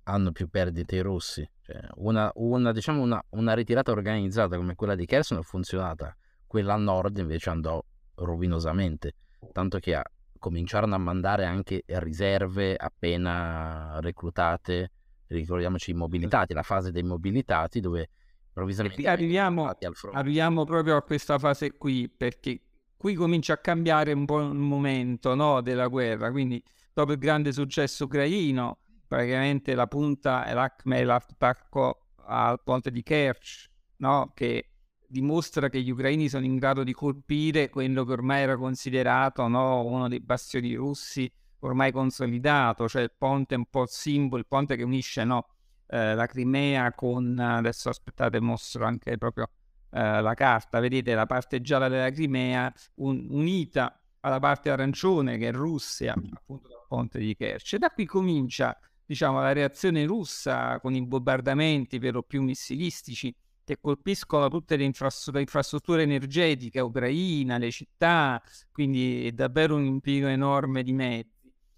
hanno 0.03 0.31
più 0.31 0.47
perdite 0.47 0.95
i 0.95 1.01
russi. 1.01 1.45
Cioè, 1.59 1.89
una, 1.95 2.31
una, 2.35 2.71
diciamo 2.71 3.01
una, 3.01 3.21
una, 3.31 3.53
ritirata 3.53 3.91
organizzata 3.91 4.55
come 4.55 4.75
quella 4.75 4.95
di 4.95 5.05
Kherson 5.05 5.39
è 5.39 5.43
funzionata, 5.43 6.15
quella 6.47 6.75
a 6.75 6.77
nord 6.77 7.17
invece 7.17 7.49
andò 7.49 7.83
rovinosamente, 8.15 9.15
tanto 9.51 9.79
che 9.79 9.93
a, 9.93 10.03
cominciarono 10.39 10.95
a 10.95 10.99
mandare 10.99 11.43
anche 11.43 11.83
riserve 11.85 12.77
appena 12.77 13.99
reclutate 13.99 14.91
ricordiamoci 15.39 15.91
i 15.91 15.93
mobilitati, 15.93 16.53
la 16.53 16.63
fase 16.63 16.91
dei 16.91 17.03
mobilitati 17.03 17.79
dove 17.79 18.09
improvvisamente 18.47 19.07
arriviamo, 19.07 19.75
arriviamo 20.11 20.63
proprio 20.63 20.95
a 20.95 21.01
questa 21.01 21.39
fase 21.39 21.75
qui 21.77 22.09
perché 22.09 22.61
qui 22.95 23.15
comincia 23.15 23.53
a 23.53 23.57
cambiare 23.57 24.13
un 24.13 24.25
po' 24.25 24.39
il 24.39 24.53
momento 24.53 25.35
no, 25.35 25.61
della 25.61 25.87
guerra, 25.87 26.31
quindi 26.31 26.63
dopo 26.93 27.11
il 27.11 27.17
grande 27.17 27.51
successo 27.51 28.05
ucraino, 28.05 28.77
praticamente 29.07 29.75
la 29.75 29.87
punta 29.87 30.45
è 30.45 30.53
l'acme 30.53 30.99
e 30.99 31.03
l'attacco 31.03 32.11
al 32.25 32.61
ponte 32.63 32.91
di 32.91 33.03
Kerch, 33.03 33.69
no, 33.97 34.31
che 34.33 34.69
dimostra 35.05 35.69
che 35.69 35.81
gli 35.81 35.91
ucraini 35.91 36.29
sono 36.29 36.45
in 36.45 36.55
grado 36.55 36.83
di 36.83 36.93
colpire 36.93 37.69
quello 37.69 38.05
che 38.05 38.11
ormai 38.13 38.41
era 38.41 38.55
considerato 38.55 39.47
no, 39.47 39.83
uno 39.83 40.07
dei 40.07 40.19
bastioni 40.19 40.73
russi 40.73 41.31
ormai 41.63 41.91
consolidato, 41.91 42.87
cioè 42.87 43.01
il 43.01 43.13
ponte 43.17 43.55
è 43.55 43.57
un 43.57 43.65
po' 43.65 43.83
il 43.83 43.89
simbolo, 43.89 44.41
il 44.41 44.47
ponte 44.47 44.75
che 44.75 44.83
unisce 44.83 45.23
no, 45.23 45.47
eh, 45.87 46.13
la 46.13 46.25
Crimea 46.25 46.93
con, 46.93 47.37
adesso 47.39 47.89
aspettate, 47.89 48.39
mostro 48.39 48.85
anche 48.85 49.17
proprio 49.17 49.49
eh, 49.91 50.21
la 50.21 50.33
carta, 50.33 50.79
vedete 50.79 51.13
la 51.13 51.25
parte 51.25 51.61
gialla 51.61 51.87
della 51.87 52.09
Crimea 52.09 52.71
un, 52.95 53.27
unita 53.29 53.97
alla 54.21 54.39
parte 54.39 54.69
arancione 54.69 55.37
che 55.37 55.49
è 55.49 55.51
Russia, 55.51 56.13
appunto 56.13 56.67
dal 56.69 56.85
ponte 56.87 57.19
di 57.19 57.35
Kerch. 57.35 57.73
E 57.73 57.77
da 57.77 57.89
qui 57.89 58.05
comincia, 58.05 58.77
diciamo, 59.05 59.41
la 59.41 59.51
reazione 59.51 60.05
russa 60.05 60.79
con 60.79 60.93
i 60.93 61.05
bombardamenti 61.05 61.99
per 61.99 62.13
lo 62.13 62.23
più 62.23 62.41
missilistici 62.41 63.33
che 63.65 63.77
colpiscono 63.79 64.49
tutte 64.49 64.75
le 64.75 64.83
infrastrutture, 64.83 65.41
infrastrutture 65.41 66.01
energetiche 66.01 66.81
ucraina, 66.81 67.57
le 67.57 67.71
città, 67.71 68.41
quindi 68.71 69.27
è 69.27 69.31
davvero 69.31 69.75
un 69.75 69.85
impiego 69.85 70.27
enorme 70.27 70.83
di 70.83 70.91
mezzi 70.91 71.32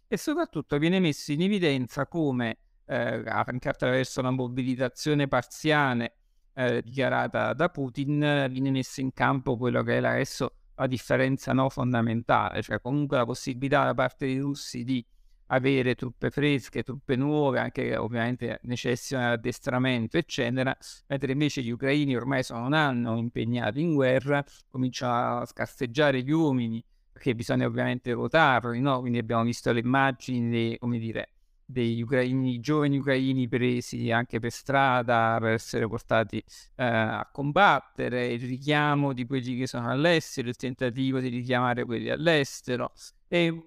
e 0.07 0.17
soprattutto 0.17 0.77
viene 0.77 0.99
messo 0.99 1.31
in 1.31 1.41
evidenza 1.41 2.07
come 2.07 2.57
eh, 2.85 3.23
anche 3.25 3.69
attraverso 3.69 4.21
la 4.21 4.31
mobilitazione 4.31 5.27
parziale 5.27 6.17
eh, 6.53 6.81
dichiarata 6.81 7.53
da 7.53 7.69
Putin 7.69 8.47
viene 8.49 8.71
messo 8.71 9.01
in 9.01 9.11
campo 9.13 9.57
quello 9.57 9.83
che 9.83 9.95
era 9.95 10.11
adesso 10.11 10.55
la 10.75 10.87
differenza 10.87 11.53
no, 11.53 11.69
fondamentale, 11.69 12.61
cioè 12.61 12.81
comunque 12.81 13.17
la 13.17 13.25
possibilità 13.25 13.85
da 13.85 13.93
parte 13.93 14.25
dei 14.25 14.39
russi 14.39 14.83
di 14.83 15.05
avere 15.47 15.95
truppe 15.95 16.29
fresche, 16.31 16.83
truppe 16.83 17.15
nuove, 17.15 17.59
anche 17.59 17.95
ovviamente 17.95 18.59
necessitano 18.63 19.27
di 19.27 19.33
addestramento, 19.33 20.17
eccetera, 20.17 20.75
mentre 21.07 21.31
invece 21.31 21.61
gli 21.61 21.69
ucraini 21.69 22.15
ormai 22.15 22.43
sono 22.43 22.65
un 22.65 22.73
anno 22.73 23.17
impegnati 23.17 23.81
in 23.81 23.93
guerra, 23.93 24.43
cominciano 24.69 25.41
a 25.41 25.45
scarseggiare 25.45 26.23
gli 26.23 26.31
uomini, 26.31 26.83
perché 27.15 27.33
bisogna 27.33 27.65
ovviamente 27.65 28.13
votarli, 28.13 28.81
no? 28.81 28.99
Quindi 28.99 29.19
abbiamo 29.19 29.43
visto 29.43 29.71
le 29.71 29.79
immagini, 29.79 30.49
dei, 30.49 30.77
come 30.77 30.99
dire, 30.99 31.29
degli 31.63 32.01
ucraini, 32.01 32.59
giovani 32.59 32.97
ucraini 32.97 33.47
presi 33.47 34.11
anche 34.11 34.39
per 34.39 34.51
strada 34.51 35.37
per 35.39 35.53
essere 35.53 35.87
portati 35.87 36.43
eh, 36.75 36.83
a 36.83 37.29
combattere, 37.31 38.33
il 38.33 38.41
richiamo 38.45 39.13
di 39.13 39.25
quelli 39.25 39.55
che 39.55 39.65
sono 39.65 39.89
all'estero, 39.89 40.49
il 40.49 40.57
tentativo 40.57 41.21
di 41.21 41.29
richiamare 41.29 41.85
quelli 41.85 42.09
all'estero. 42.09 42.91
E 43.29 43.63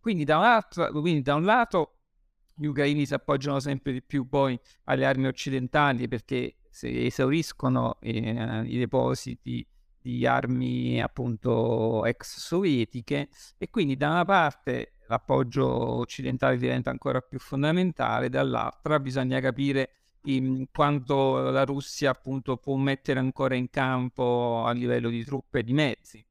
quindi 0.00 0.24
da 0.24 0.38
un, 0.38 0.44
altro, 0.44 0.90
quindi 0.90 1.22
da 1.22 1.36
un 1.36 1.44
lato 1.44 1.98
gli 2.54 2.66
ucraini 2.66 3.06
si 3.06 3.14
appoggiano 3.14 3.60
sempre 3.60 3.92
di 3.92 4.02
più 4.02 4.28
poi 4.28 4.58
alle 4.86 5.06
armi 5.06 5.28
occidentali 5.28 6.08
perché 6.08 6.56
si 6.68 7.06
esauriscono 7.06 7.98
eh, 8.00 8.64
i 8.66 8.78
depositi 8.78 9.64
di 10.00 10.26
armi 10.26 11.00
appunto 11.00 12.04
ex 12.04 12.38
sovietiche 12.38 13.28
e 13.58 13.70
quindi 13.70 13.96
da 13.96 14.10
una 14.10 14.24
parte 14.24 14.94
l'appoggio 15.08 15.66
occidentale 15.66 16.56
diventa 16.56 16.90
ancora 16.90 17.20
più 17.20 17.38
fondamentale, 17.38 18.28
dall'altra 18.28 19.00
bisogna 19.00 19.40
capire 19.40 19.90
in 20.24 20.66
quanto 20.70 21.50
la 21.50 21.64
Russia 21.64 22.10
appunto 22.10 22.56
può 22.56 22.76
mettere 22.76 23.18
ancora 23.18 23.54
in 23.54 23.70
campo 23.70 24.64
a 24.64 24.72
livello 24.72 25.08
di 25.08 25.24
truppe 25.24 25.60
e 25.60 25.62
di 25.64 25.72
mezzi. 25.72 26.24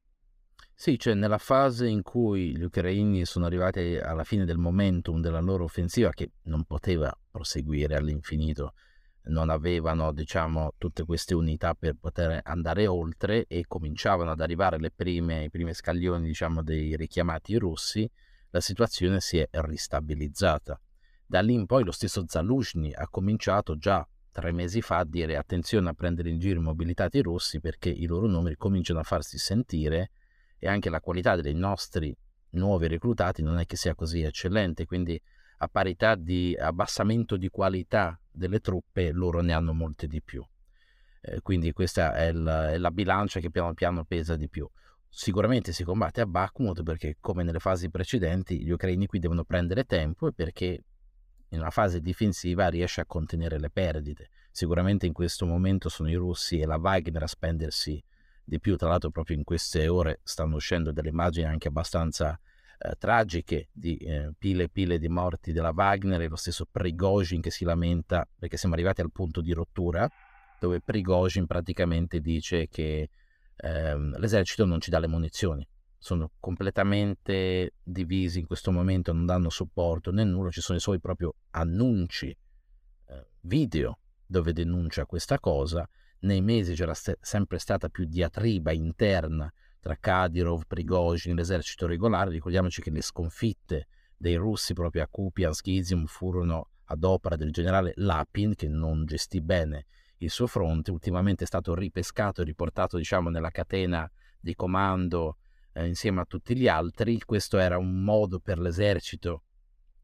Sì, 0.74 0.98
cioè 0.98 1.14
nella 1.14 1.38
fase 1.38 1.88
in 1.88 2.02
cui 2.04 2.56
gli 2.56 2.64
ucraini 2.64 3.26
sono 3.26 3.46
arrivati 3.46 3.98
alla 3.98 4.24
fine 4.24 4.46
del 4.46 4.58
momentum 4.58 5.20
della 5.20 5.42
loro 5.42 5.66
offensiva 5.66 6.12
che 6.12 6.32
non 6.44 6.64
poteva 6.64 7.14
proseguire 7.30 7.96
all'infinito 7.96 8.76
non 9.24 9.50
avevano 9.50 10.12
diciamo 10.12 10.74
tutte 10.78 11.04
queste 11.04 11.36
unità 11.36 11.74
per 11.74 11.96
poter 12.00 12.42
andare 12.44 12.88
oltre 12.88 13.46
e 13.48 13.66
cominciavano 13.68 14.32
ad 14.32 14.42
arrivare 14.42 14.80
le 14.80 14.92
prime, 14.92 15.44
i 15.44 15.50
primi 15.50 15.74
scaglioni 15.74 16.26
diciamo 16.26 16.64
dei 16.64 16.96
richiamati 16.96 17.58
russi 17.58 18.10
la 18.52 18.62
situazione 18.62 19.20
si 19.20 19.38
è 19.38 19.48
ristabilizzata. 19.52 20.80
Da 21.26 21.42
lì 21.42 21.54
in 21.54 21.68
poi 21.68 21.84
lo 21.84 21.92
stesso 21.92 22.24
Zaluzhny 22.28 22.94
ha 22.94 23.08
cominciato 23.08 23.78
già 23.78 24.08
tre 24.32 24.52
mesi 24.52 24.82
fa 24.82 24.98
a 24.98 25.06
dire 25.06 25.38
attenzione 25.38 25.90
a 25.90 25.94
prendere 25.94 26.30
in 26.30 26.40
giro 26.40 26.60
i 26.60 26.64
mobilitati 26.64 27.22
russi 27.22 27.60
perché 27.60 27.90
i 27.90 28.06
loro 28.06 28.28
numeri 28.28 28.56
cominciano 28.56 29.00
a 29.00 29.04
farsi 29.04 29.38
sentire 29.38 30.12
e 30.58 30.68
anche 30.68 30.90
la 30.90 31.00
qualità 31.00 31.36
dei 31.36 31.54
nostri 31.54 32.16
nuovi 32.52 32.88
reclutati 32.88 33.44
non 33.44 33.60
è 33.60 33.66
che 33.66 33.76
sia 33.76 33.94
così 33.94 34.22
eccellente, 34.22 34.86
quindi 34.86 35.20
a 35.62 35.68
parità 35.68 36.16
di 36.16 36.56
abbassamento 36.58 37.38
di 37.38 37.50
qualità 37.50 38.20
delle 38.40 38.60
truppe 38.60 39.12
loro 39.12 39.42
ne 39.42 39.54
hanno 39.54 39.74
molte 39.74 40.08
di 40.08 40.22
più. 40.22 40.44
Eh, 41.22 41.42
quindi 41.42 41.72
questa 41.74 42.16
è 42.16 42.32
la, 42.32 42.72
è 42.72 42.78
la 42.78 42.90
bilancia 42.90 43.40
che 43.40 43.52
piano 43.52 43.74
piano 43.74 44.06
pesa 44.06 44.36
di 44.36 44.50
più. 44.50 44.68
Sicuramente 45.08 45.74
si 45.74 45.84
combatte 45.84 46.22
a 46.22 46.26
Bakhmut 46.26 46.82
perché, 46.84 47.18
come 47.20 47.44
nelle 47.44 47.60
fasi 47.60 47.90
precedenti, 47.90 48.64
gli 48.64 48.70
ucraini 48.70 49.06
qui 49.06 49.20
devono 49.20 49.44
prendere 49.44 49.84
tempo 49.84 50.28
e 50.28 50.34
perché 50.34 50.84
in 51.50 51.60
una 51.60 51.72
fase 51.72 52.00
difensiva 52.00 52.68
riesce 52.70 53.02
a 53.02 53.06
contenere 53.06 53.60
le 53.60 53.70
perdite. 53.70 54.30
Sicuramente 54.52 55.06
in 55.06 55.14
questo 55.14 55.46
momento 55.46 55.90
sono 55.90 56.10
i 56.10 56.16
russi 56.16 56.60
e 56.60 56.66
la 56.66 56.78
Wagner 56.78 57.24
a 57.24 57.28
spendersi 57.28 58.02
di 58.44 58.60
più. 58.60 58.76
Tra 58.78 58.90
l'altro, 58.90 59.10
proprio 59.10 59.36
in 59.36 59.44
queste 59.44 59.88
ore 59.88 60.20
stanno 60.24 60.56
uscendo 60.56 60.92
delle 60.92 61.10
immagini 61.10 61.48
anche 61.48 61.68
abbastanza 61.68 62.40
eh, 62.80 62.96
tragiche 62.98 63.70
di 63.72 63.98
eh, 63.98 64.32
pile 64.38 64.64
e 64.64 64.70
pile 64.70 64.98
di 64.98 65.10
morti 65.10 65.52
della 65.52 65.74
Wagner 65.76 66.22
e 66.22 66.28
lo 66.28 66.36
stesso 66.36 66.66
Prigozhin 66.70 67.42
che 67.42 67.52
si 67.52 67.66
lamenta 67.66 68.28
perché 68.38 68.58
siamo 68.58 68.76
arrivati 68.76 69.02
al 69.02 69.12
punto 69.12 69.42
di 69.42 69.52
rottura 69.52 70.10
dove 70.60 70.82
Prigozhin 70.82 71.46
praticamente 71.46 72.20
dice 72.20 72.68
che 72.68 73.10
ehm, 73.56 74.18
l'esercito 74.18 74.66
non 74.66 74.80
ci 74.80 74.90
dà 74.90 75.00
le 75.00 75.08
munizioni 75.08 75.68
sono 76.02 76.32
completamente 76.40 77.74
divisi 77.84 78.40
in 78.40 78.48
questo 78.48 78.72
momento, 78.72 79.12
non 79.12 79.26
danno 79.26 79.50
supporto 79.50 80.12
né 80.12 80.24
nulla, 80.24 80.50
ci 80.50 80.62
sono 80.62 80.78
i 80.78 80.82
suoi 80.82 81.00
proprio 81.00 81.36
annunci, 81.52 82.30
eh, 82.30 83.28
video 83.42 84.00
dove 84.26 84.54
denuncia 84.54 85.06
questa 85.06 85.40
cosa. 85.40 85.88
Nei 86.22 86.42
mesi 86.42 86.74
c'era 86.74 86.94
st- 86.94 87.18
sempre 87.20 87.60
stata 87.60 87.90
più 87.90 88.06
diatriba 88.06 88.72
interna 88.72 89.52
tra 89.80 89.96
Kadyrov, 89.96 90.64
Prigozhin, 90.68 91.36
l'esercito 91.36 91.88
regolare. 91.88 92.32
Ricordiamoci 92.32 92.82
che 92.82 92.92
le 92.92 93.02
sconfitte 93.02 93.88
dei 94.18 94.36
russi 94.36 94.74
proprio 94.74 95.04
a 95.04 95.08
Kupiansk, 95.10 95.66
Izium 95.68 96.06
furono 96.06 96.70
ad 96.86 97.04
opera 97.04 97.36
del 97.36 97.52
generale 97.52 97.94
Lapin 97.96 98.56
che 98.56 98.68
non 98.68 99.06
gestì 99.06 99.42
bene 99.42 99.86
il 100.18 100.30
suo 100.30 100.48
fronte, 100.48 100.92
ultimamente 100.92 101.44
è 101.44 101.48
stato 101.48 101.74
ripescato 101.74 102.42
e 102.42 102.46
riportato 102.46 102.98
diciamo 102.98 103.30
nella 103.30 103.52
catena 103.52 104.10
di 104.40 104.54
comando 104.54 105.38
eh, 105.74 105.88
insieme 105.88 106.22
a 106.22 106.26
tutti 106.26 106.56
gli 106.58 106.68
altri. 106.68 107.20
Questo 107.20 107.58
era 107.58 107.78
un 107.78 108.04
modo 108.04 108.40
per 108.40 108.60
l'esercito 108.60 109.44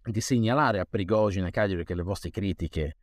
di 0.01 0.21
segnalare 0.21 0.79
a 0.79 0.85
Prigogine 0.85 1.47
e 1.47 1.51
Cagliari 1.51 1.83
che 1.83 1.95
le 1.95 2.03
vostre 2.03 2.29
critiche 2.29 2.97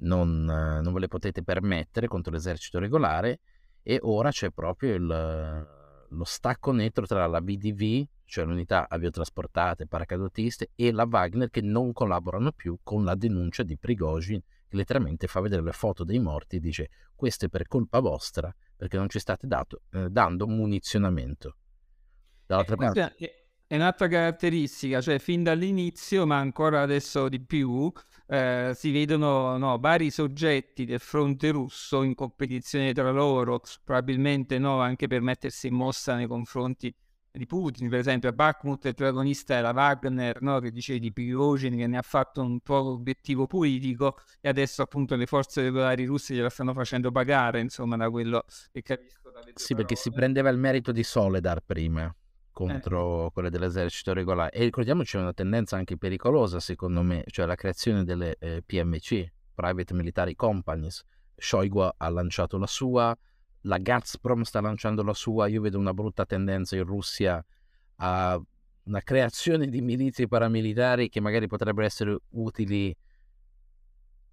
non, 0.00 0.48
eh, 0.48 0.82
non 0.82 0.92
ve 0.92 1.00
le 1.00 1.08
potete 1.08 1.42
permettere 1.42 2.08
contro 2.08 2.32
l'esercito 2.32 2.78
regolare 2.78 3.40
e 3.82 3.98
ora 4.02 4.30
c'è 4.30 4.50
proprio 4.50 4.94
il, 4.94 5.79
lo 6.10 6.24
stacco 6.24 6.72
netto 6.72 7.02
tra 7.02 7.26
la 7.26 7.40
VDV, 7.40 8.06
cioè 8.24 8.44
l'unità 8.44 8.86
aviotrasportate 8.88 9.86
paracadutiste, 9.86 10.70
e 10.74 10.92
la 10.92 11.06
Wagner 11.10 11.50
che 11.50 11.60
non 11.60 11.92
collaborano 11.92 12.52
più 12.52 12.78
con 12.82 13.04
la 13.04 13.14
denuncia 13.14 13.62
di 13.62 13.76
Prigogine 13.76 14.42
che 14.70 14.76
letteralmente 14.76 15.26
fa 15.26 15.40
vedere 15.40 15.62
le 15.62 15.72
foto 15.72 16.04
dei 16.04 16.20
morti 16.20 16.56
e 16.56 16.60
dice 16.60 16.90
questo 17.16 17.46
è 17.46 17.48
per 17.48 17.66
colpa 17.66 17.98
vostra 17.98 18.54
perché 18.76 18.96
non 18.96 19.08
ci 19.08 19.18
state 19.18 19.48
dato, 19.48 19.82
eh, 19.90 20.08
dando 20.08 20.46
munizionamento. 20.46 21.56
Dall'altra 22.46 22.74
eh, 22.74 22.78
parte... 22.78 23.34
È 23.70 23.76
un'altra 23.76 24.08
caratteristica, 24.08 25.00
cioè 25.00 25.20
fin 25.20 25.44
dall'inizio, 25.44 26.26
ma 26.26 26.38
ancora 26.38 26.82
adesso 26.82 27.28
di 27.28 27.40
più, 27.40 27.92
eh, 28.30 28.70
si 28.76 28.92
vedono 28.92 29.58
no, 29.58 29.76
vari 29.78 30.08
soggetti 30.08 30.84
del 30.84 31.00
fronte 31.00 31.50
russo 31.50 32.04
in 32.04 32.14
competizione 32.14 32.92
tra 32.92 33.10
loro, 33.10 33.60
probabilmente 33.84 34.56
no, 34.60 34.80
anche 34.80 35.08
per 35.08 35.20
mettersi 35.20 35.66
in 35.66 35.74
mossa 35.74 36.14
nei 36.14 36.28
confronti 36.28 36.94
di 37.32 37.44
Putin. 37.46 37.88
Per 37.88 37.98
esempio, 37.98 38.28
a 38.28 38.32
Bakhmut 38.32 38.84
il 38.84 38.94
protagonista 38.94 39.54
era 39.54 39.70
Wagner, 39.70 40.42
no, 40.42 40.60
che 40.60 40.70
dicevi 40.70 41.00
di 41.00 41.12
Prigozhin, 41.12 41.76
che 41.76 41.88
ne 41.88 41.98
ha 41.98 42.02
fatto 42.02 42.40
un 42.40 42.60
po' 42.60 42.92
obiettivo 42.92 43.48
politico 43.48 44.16
e 44.40 44.48
adesso 44.48 44.82
appunto 44.82 45.16
le 45.16 45.26
forze 45.26 45.62
regolari 45.62 46.04
russe 46.04 46.32
gliela 46.32 46.50
stanno 46.50 46.72
facendo 46.72 47.10
pagare, 47.10 47.58
insomma, 47.58 47.96
da 47.96 48.08
quello 48.10 48.44
che 48.70 48.82
capisco. 48.82 49.32
Sì, 49.54 49.74
perché 49.74 49.96
si 49.96 50.12
prendeva 50.12 50.50
il 50.50 50.58
merito 50.58 50.92
di 50.92 51.02
Soledar 51.02 51.62
prima 51.66 52.14
contro 52.60 53.26
eh. 53.26 53.30
quelle 53.32 53.50
dell'esercito 53.50 54.12
regolare. 54.12 54.50
E 54.50 54.64
ricordiamoci 54.64 55.16
una 55.16 55.32
tendenza 55.32 55.76
anche 55.76 55.96
pericolosa, 55.96 56.60
secondo 56.60 57.00
me, 57.02 57.24
cioè 57.28 57.46
la 57.46 57.54
creazione 57.54 58.04
delle 58.04 58.36
eh, 58.38 58.62
PMC, 58.64 59.32
Private 59.54 59.94
Military 59.94 60.34
Companies. 60.34 61.02
Shoigu 61.36 61.88
ha 61.96 62.08
lanciato 62.10 62.58
la 62.58 62.66
sua, 62.66 63.16
la 63.62 63.78
Gazprom 63.78 64.42
sta 64.42 64.60
lanciando 64.60 65.02
la 65.02 65.14
sua, 65.14 65.46
io 65.46 65.62
vedo 65.62 65.78
una 65.78 65.94
brutta 65.94 66.26
tendenza 66.26 66.76
in 66.76 66.84
Russia 66.84 67.42
a 67.96 68.38
una 68.82 69.00
creazione 69.00 69.66
di 69.68 69.80
milizie 69.80 70.28
paramilitari 70.28 71.08
che 71.08 71.20
magari 71.20 71.46
potrebbero 71.46 71.86
essere 71.86 72.18
utili 72.30 72.94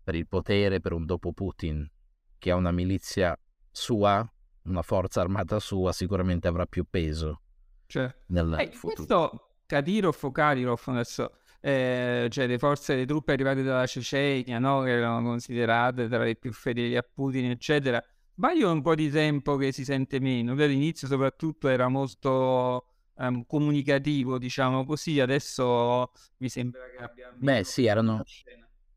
per 0.04 0.16
il 0.16 0.28
potere, 0.28 0.82
per 0.82 0.92
un 0.92 1.06
dopo 1.06 1.32
Putin, 1.32 1.90
che 2.38 2.52
ha 2.52 2.56
una 2.56 2.72
milizia 2.72 3.38
sua, 3.72 4.30
una 4.64 4.82
forza 4.82 5.22
armata 5.22 5.60
sua, 5.60 5.94
sicuramente 5.94 6.50
avrà 6.50 6.66
più 6.66 6.86
peso 6.90 7.42
cioè, 7.88 8.14
nel 8.28 8.56
eh, 8.60 8.72
futuro. 8.72 8.94
Questo 8.94 9.48
Kadyrov 9.66 10.18
o 10.22 10.32
Kadyrov 10.32 10.82
adesso, 10.86 11.32
eh, 11.60 12.28
cioè 12.30 12.48
le 12.48 12.58
forze, 12.58 12.96
le 12.96 13.06
truppe 13.06 13.34
arrivate 13.34 13.64
dalla 13.64 13.86
Cecenia, 13.86 14.60
no? 14.60 14.82
che 14.84 14.92
erano 14.92 15.28
considerate 15.28 16.08
tra 16.08 16.24
le 16.24 16.36
più 16.36 16.54
fedeli 16.54 16.96
a 16.96 17.04
Putin, 17.04 17.50
eccetera. 17.50 18.04
Sbaglio 18.36 18.72
un 18.72 18.82
po' 18.82 18.94
di 18.94 19.10
tempo 19.10 19.56
che 19.58 19.72
si 19.72 19.84
sente 19.84 20.20
meno, 20.20 20.52
all'inizio 20.52 21.08
soprattutto 21.08 21.68
era 21.68 21.88
molto 21.88 22.86
um, 23.16 23.44
comunicativo, 23.46 24.38
diciamo 24.38 24.86
così, 24.86 25.20
adesso 25.20 26.12
mi 26.38 26.48
sembra 26.48 26.82
che 26.90 27.04
abbia... 27.04 27.34
Beh 27.36 27.64
sì, 27.64 27.86
erano 27.86 28.24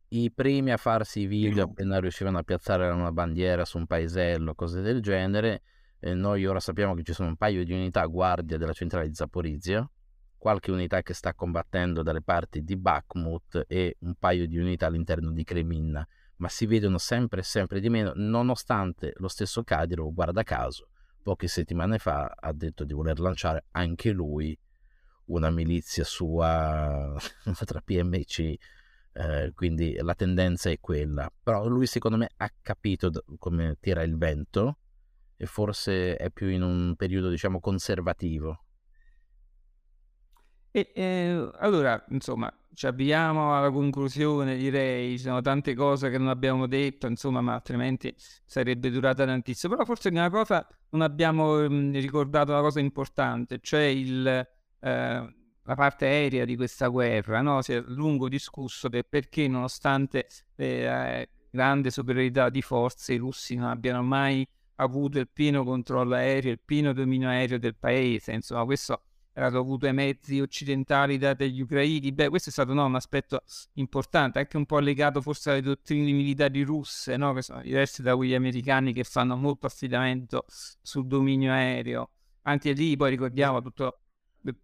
i 0.08 0.30
primi 0.30 0.72
a 0.72 0.76
farsi 0.76 1.20
i 1.20 1.26
video 1.26 1.64
appena 1.64 2.00
riuscivano 2.00 2.38
a 2.38 2.42
piazzare 2.42 2.88
una 2.90 3.12
bandiera 3.12 3.64
su 3.64 3.78
un 3.78 3.86
paesello, 3.86 4.54
cose 4.54 4.80
del 4.80 5.00
genere, 5.00 5.62
noi 6.00 6.46
ora 6.46 6.60
sappiamo 6.60 6.94
che 6.94 7.02
ci 7.02 7.12
sono 7.12 7.28
un 7.28 7.36
paio 7.36 7.64
di 7.64 7.72
unità 7.72 8.04
guardia 8.06 8.56
della 8.56 8.72
centrale 8.72 9.08
di 9.08 9.14
Zaporizia, 9.14 9.88
qualche 10.38 10.70
unità 10.70 11.02
che 11.02 11.12
sta 11.12 11.34
combattendo 11.34 12.02
dalle 12.02 12.22
parti 12.22 12.62
di 12.62 12.76
Bakhmut 12.76 13.64
e 13.68 13.96
un 14.00 14.14
paio 14.14 14.46
di 14.46 14.56
unità 14.56 14.86
all'interno 14.86 15.32
di 15.32 15.44
Kreminna, 15.44 16.06
ma 16.36 16.48
si 16.48 16.64
vedono 16.64 16.96
sempre 16.96 17.40
e 17.40 17.44
sempre 17.44 17.80
di 17.80 17.90
meno, 17.90 18.12
nonostante 18.14 19.12
lo 19.16 19.28
stesso 19.28 19.62
Kadyrov, 19.62 20.14
guarda 20.14 20.42
caso, 20.42 20.88
poche 21.22 21.48
settimane 21.48 21.98
fa 21.98 22.32
ha 22.34 22.52
detto 22.52 22.84
di 22.84 22.94
voler 22.94 23.20
lanciare 23.20 23.66
anche 23.72 24.10
lui 24.10 24.58
una 25.26 25.50
milizia 25.50 26.04
sua 26.04 27.14
tra 27.66 27.80
PMC, 27.82 28.54
eh, 29.12 29.52
quindi 29.54 29.94
la 30.00 30.14
tendenza 30.14 30.70
è 30.70 30.78
quella. 30.80 31.30
Però 31.42 31.66
lui 31.68 31.86
secondo 31.86 32.16
me 32.16 32.30
ha 32.36 32.50
capito 32.62 33.10
come 33.38 33.76
tira 33.78 34.02
il 34.02 34.16
vento 34.16 34.78
e 35.42 35.46
forse 35.46 36.16
è 36.16 36.28
più 36.30 36.48
in 36.48 36.60
un 36.60 36.94
periodo, 36.96 37.30
diciamo, 37.30 37.60
conservativo. 37.60 38.62
E, 40.70 40.92
eh, 40.94 41.50
allora, 41.60 42.04
insomma, 42.10 42.54
ci 42.74 42.84
avviamo 42.86 43.56
alla 43.56 43.70
conclusione, 43.70 44.58
direi, 44.58 45.16
ci 45.16 45.24
sono 45.24 45.40
tante 45.40 45.74
cose 45.74 46.10
che 46.10 46.18
non 46.18 46.28
abbiamo 46.28 46.66
detto, 46.66 47.06
insomma, 47.06 47.40
ma 47.40 47.54
altrimenti 47.54 48.14
sarebbe 48.44 48.90
durata 48.90 49.24
tantissimo. 49.24 49.72
Però 49.72 49.86
forse 49.86 50.10
una 50.10 50.28
cosa 50.28 50.66
non 50.90 51.00
abbiamo 51.00 51.66
mh, 51.66 51.72
mm, 51.72 51.92
ricordato 51.94 52.52
una 52.52 52.60
cosa 52.60 52.80
importante, 52.80 53.60
cioè 53.62 53.84
il, 53.84 54.26
eh, 54.26 54.46
la 54.78 55.74
parte 55.74 56.04
aerea 56.04 56.44
di 56.44 56.54
questa 56.54 56.88
guerra, 56.88 57.40
no? 57.40 57.62
Si 57.62 57.72
è 57.72 57.82
lungo 57.86 58.28
discusso 58.28 58.90
del 58.90 59.06
perché, 59.08 59.48
nonostante 59.48 60.26
eh, 60.56 61.30
grande 61.50 61.90
superiorità 61.90 62.50
di 62.50 62.60
forze, 62.60 63.14
i 63.14 63.16
russi 63.16 63.54
non 63.54 63.68
abbiano 63.68 64.02
mai 64.02 64.46
avuto 64.82 65.18
il 65.18 65.28
pieno 65.28 65.64
controllo 65.64 66.14
aereo, 66.14 66.52
il 66.52 66.60
pieno 66.64 66.92
dominio 66.92 67.28
aereo 67.28 67.58
del 67.58 67.76
paese, 67.76 68.32
insomma 68.32 68.64
questo 68.64 69.02
era 69.32 69.48
dovuto 69.48 69.86
ai 69.86 69.94
mezzi 69.94 70.40
occidentali 70.40 71.16
dagli 71.16 71.60
ucraini, 71.60 72.12
beh 72.12 72.28
questo 72.28 72.48
è 72.50 72.52
stato 72.52 72.72
no, 72.72 72.84
un 72.84 72.96
aspetto 72.96 73.42
importante, 73.74 74.38
anche 74.38 74.56
un 74.56 74.66
po' 74.66 74.78
legato 74.80 75.20
forse 75.20 75.50
alle 75.50 75.62
dottrine 75.62 76.10
militari 76.12 76.62
russe, 76.62 77.16
no? 77.16 77.32
che 77.32 77.42
sono 77.42 77.62
diverse 77.62 78.02
da 78.02 78.16
quegli 78.16 78.34
americani 78.34 78.92
che 78.92 79.04
fanno 79.04 79.36
molto 79.36 79.66
affidamento 79.66 80.44
sul 80.48 81.06
dominio 81.06 81.52
aereo, 81.52 82.10
anche 82.42 82.72
lì 82.72 82.96
poi 82.96 83.10
ricordiamo 83.10 83.62
tutto 83.62 84.00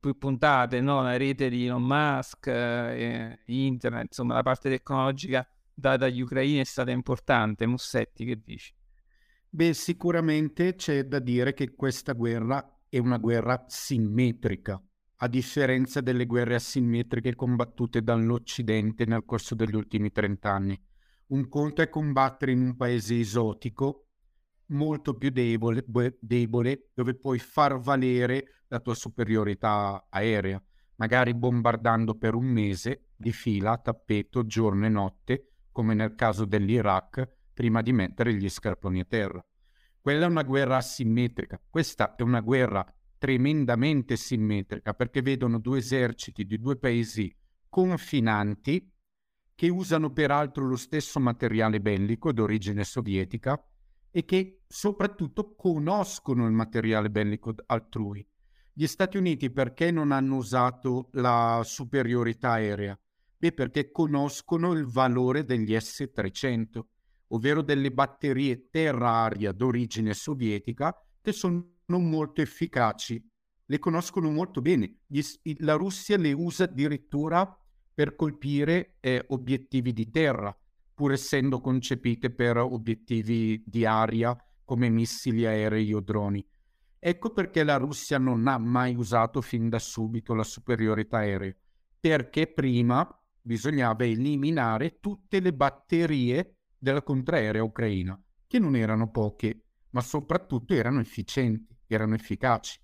più 0.00 0.18
puntate, 0.18 0.80
no? 0.80 1.02
la 1.02 1.16
rete 1.16 1.48
di 1.48 1.66
Elon 1.66 1.82
Musk, 1.82 2.46
eh, 2.48 3.38
internet, 3.46 4.06
insomma 4.08 4.34
la 4.34 4.42
parte 4.42 4.68
tecnologica 4.68 5.46
data 5.72 5.96
dagli 5.98 6.20
ucraini 6.20 6.58
è 6.58 6.64
stata 6.64 6.90
importante, 6.90 7.66
Mussetti 7.66 8.24
che 8.24 8.40
dici? 8.42 8.74
Beh, 9.56 9.72
sicuramente 9.72 10.74
c'è 10.74 11.04
da 11.04 11.18
dire 11.18 11.54
che 11.54 11.74
questa 11.74 12.12
guerra 12.12 12.78
è 12.90 12.98
una 12.98 13.16
guerra 13.16 13.64
simmetrica, 13.66 14.78
a 15.16 15.28
differenza 15.28 16.02
delle 16.02 16.26
guerre 16.26 16.56
asimmetriche 16.56 17.34
combattute 17.34 18.02
dall'Occidente 18.02 19.06
nel 19.06 19.24
corso 19.24 19.54
degli 19.54 19.74
ultimi 19.74 20.12
trent'anni. 20.12 20.78
Un 21.28 21.48
conto 21.48 21.80
è 21.80 21.88
combattere 21.88 22.52
in 22.52 22.60
un 22.60 22.76
paese 22.76 23.18
esotico, 23.18 24.08
molto 24.66 25.14
più 25.16 25.30
debole, 25.30 25.86
debole, 26.20 26.90
dove 26.92 27.14
puoi 27.14 27.38
far 27.38 27.78
valere 27.78 28.64
la 28.68 28.80
tua 28.80 28.94
superiorità 28.94 30.08
aerea, 30.10 30.62
magari 30.96 31.32
bombardando 31.32 32.14
per 32.14 32.34
un 32.34 32.44
mese 32.44 33.06
di 33.16 33.32
fila 33.32 33.70
a 33.70 33.78
tappeto 33.78 34.44
giorno 34.44 34.84
e 34.84 34.90
notte, 34.90 35.52
come 35.72 35.94
nel 35.94 36.14
caso 36.14 36.44
dell'Iraq, 36.44 37.35
prima 37.56 37.80
di 37.80 37.90
mettere 37.90 38.34
gli 38.34 38.50
scarponi 38.50 39.00
a 39.00 39.06
terra. 39.06 39.42
Quella 39.98 40.26
è 40.26 40.28
una 40.28 40.42
guerra 40.42 40.76
asimmetrica, 40.76 41.58
questa 41.70 42.14
è 42.14 42.20
una 42.20 42.40
guerra 42.40 42.84
tremendamente 43.16 44.14
simmetrica 44.16 44.92
perché 44.92 45.22
vedono 45.22 45.58
due 45.58 45.78
eserciti 45.78 46.44
di 46.44 46.58
due 46.58 46.76
paesi 46.76 47.34
confinanti 47.70 48.92
che 49.54 49.68
usano 49.70 50.12
peraltro 50.12 50.66
lo 50.66 50.76
stesso 50.76 51.18
materiale 51.18 51.80
bellico 51.80 52.30
d'origine 52.30 52.84
sovietica 52.84 53.58
e 54.10 54.26
che 54.26 54.60
soprattutto 54.68 55.54
conoscono 55.54 56.44
il 56.44 56.52
materiale 56.52 57.08
bellico 57.08 57.54
altrui. 57.64 58.24
Gli 58.74 58.86
Stati 58.86 59.16
Uniti 59.16 59.50
perché 59.50 59.90
non 59.90 60.12
hanno 60.12 60.36
usato 60.36 61.08
la 61.12 61.62
superiorità 61.64 62.50
aerea? 62.50 63.00
Beh, 63.38 63.52
perché 63.52 63.90
conoscono 63.90 64.72
il 64.72 64.84
valore 64.84 65.46
degli 65.46 65.74
S-300, 65.74 66.80
ovvero 67.28 67.62
delle 67.62 67.90
batterie 67.90 68.68
terra-aria 68.70 69.52
d'origine 69.52 70.14
sovietica 70.14 70.94
che 71.20 71.32
sono 71.32 71.66
molto 71.86 72.40
efficaci. 72.40 73.22
Le 73.66 73.78
conoscono 73.78 74.30
molto 74.30 74.60
bene. 74.60 74.98
La 75.58 75.74
Russia 75.74 76.16
le 76.16 76.32
usa 76.32 76.64
addirittura 76.64 77.58
per 77.92 78.14
colpire 78.14 78.96
eh, 79.00 79.24
obiettivi 79.28 79.92
di 79.92 80.10
terra, 80.10 80.56
pur 80.94 81.12
essendo 81.12 81.60
concepite 81.60 82.30
per 82.30 82.58
obiettivi 82.58 83.62
di 83.66 83.84
aria 83.84 84.36
come 84.64 84.88
missili 84.88 85.46
aerei 85.46 85.92
o 85.94 86.00
droni. 86.00 86.46
Ecco 86.98 87.30
perché 87.30 87.64
la 87.64 87.76
Russia 87.76 88.18
non 88.18 88.46
ha 88.48 88.58
mai 88.58 88.94
usato 88.96 89.40
fin 89.40 89.68
da 89.68 89.78
subito 89.78 90.34
la 90.34 90.42
superiorità 90.42 91.18
aerea, 91.18 91.54
perché 91.98 92.46
prima 92.46 93.08
bisognava 93.40 94.04
eliminare 94.04 94.98
tutte 95.00 95.40
le 95.40 95.52
batterie 95.52 96.55
della 96.86 97.02
contraerea 97.02 97.64
ucraina, 97.64 98.16
che 98.46 98.60
non 98.60 98.76
erano 98.76 99.10
poche, 99.10 99.64
ma 99.90 100.00
soprattutto 100.00 100.72
erano 100.72 101.00
efficienti 101.00 101.74
erano 101.88 102.14
efficaci. 102.14 102.78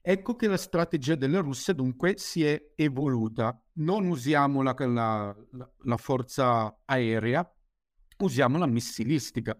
Ecco 0.00 0.34
che 0.34 0.48
la 0.48 0.56
strategia 0.56 1.14
della 1.14 1.38
Russia 1.38 1.72
dunque 1.72 2.14
si 2.16 2.44
è 2.44 2.72
evoluta. 2.74 3.62
Non 3.74 4.08
usiamo 4.08 4.62
la, 4.62 4.74
la, 4.76 5.36
la 5.84 5.96
forza 5.96 6.80
aerea, 6.84 7.48
usiamo 8.18 8.58
la 8.58 8.66
missilistica. 8.66 9.56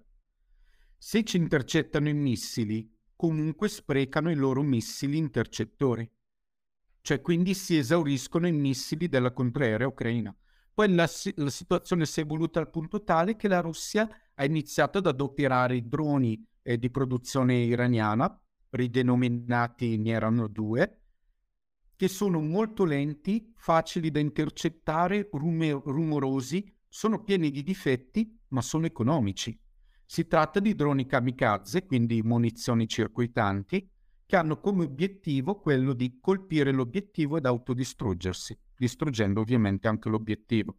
Se 0.97 1.23
ci 1.23 1.37
intercettano 1.37 2.09
i 2.09 2.15
missili, 2.15 2.93
comunque 3.15 3.69
sprecano 3.69 4.31
i 4.31 4.35
loro 4.35 4.63
missili 4.63 5.19
intercettori. 5.19 6.11
Cioè 7.01 7.21
quindi 7.21 7.55
si 7.55 7.77
esauriscono 7.77 8.49
i 8.49 8.53
missili 8.53 9.09
della 9.09 9.33
contraerea 9.33 9.87
ucraina. 9.87 10.35
Poi 10.79 10.95
la, 10.95 11.11
la 11.35 11.51
situazione 11.51 12.07
si 12.07 12.21
è 12.21 12.23
evoluta 12.23 12.61
al 12.61 12.71
punto 12.71 13.03
tale 13.03 13.35
che 13.35 13.49
la 13.49 13.59
Russia 13.59 14.09
ha 14.33 14.45
iniziato 14.45 14.99
ad 14.99 15.09
adoperare 15.09 15.75
i 15.75 15.89
droni 15.89 16.41
eh, 16.63 16.79
di 16.79 16.89
produzione 16.89 17.57
iraniana 17.57 18.41
ridenominati 18.71 19.99
ne 19.99 20.11
erano 20.13 20.47
due, 20.47 21.01
che 21.97 22.07
sono 22.07 22.41
molto 22.41 22.85
lenti, 22.85 23.53
facili 23.57 24.13
da 24.13 24.21
intercettare, 24.21 25.29
rum- 25.33 25.83
rumorosi, 25.85 26.73
sono 26.87 27.25
pieni 27.25 27.51
di 27.51 27.65
difetti, 27.65 28.39
ma 28.51 28.63
sono 28.63 28.87
economici. 28.87 29.61
Si 30.07 30.29
tratta 30.29 30.61
di 30.61 30.77
droni 30.77 31.07
kamikaze, 31.07 31.87
quindi 31.87 32.23
munizioni 32.23 32.87
circuitanti, 32.87 33.91
che 34.25 34.37
hanno 34.37 34.61
come 34.61 34.85
obiettivo 34.85 35.59
quello 35.59 35.93
di 35.93 36.21
colpire 36.21 36.71
l'obiettivo 36.71 37.37
ed 37.37 37.47
autodistruggersi, 37.47 38.57
distruggendo 38.79 39.41
ovviamente 39.41 39.89
anche 39.89 40.09
l'obiettivo. 40.09 40.79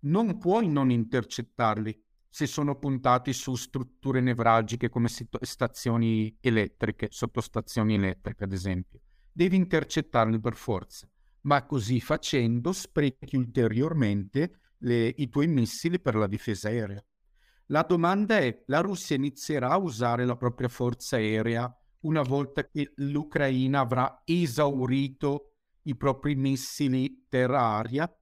Non 0.00 0.38
puoi 0.38 0.68
non 0.68 0.90
intercettarli, 0.90 1.98
se 2.28 2.46
sono 2.46 2.78
puntati 2.78 3.32
su 3.32 3.54
strutture 3.54 4.20
nevralgiche 4.20 4.88
come 4.88 5.08
stazioni 5.08 6.36
elettriche, 6.40 7.08
sottostazioni 7.10 7.94
elettriche 7.94 8.44
ad 8.44 8.52
esempio. 8.52 9.00
Devi 9.32 9.56
intercettarli 9.56 10.38
per 10.40 10.54
forza, 10.54 11.08
ma 11.42 11.64
così 11.64 12.00
facendo 12.00 12.72
sprechi 12.72 13.36
ulteriormente 13.36 14.74
le, 14.78 15.14
i 15.16 15.28
tuoi 15.28 15.46
missili 15.46 16.00
per 16.00 16.14
la 16.14 16.26
difesa 16.26 16.68
aerea. 16.68 17.04
La 17.66 17.82
domanda 17.82 18.38
è, 18.38 18.62
la 18.66 18.80
Russia 18.80 19.16
inizierà 19.16 19.70
a 19.70 19.78
usare 19.78 20.24
la 20.24 20.36
propria 20.36 20.68
forza 20.68 21.16
aerea 21.16 21.72
una 22.00 22.22
volta 22.22 22.66
che 22.66 22.92
l'Ucraina 22.96 23.80
avrà 23.80 24.22
esaurito 24.24 25.49
i 25.82 25.96
propri 25.96 26.34
missili 26.34 27.26
terra-aria? 27.28 28.12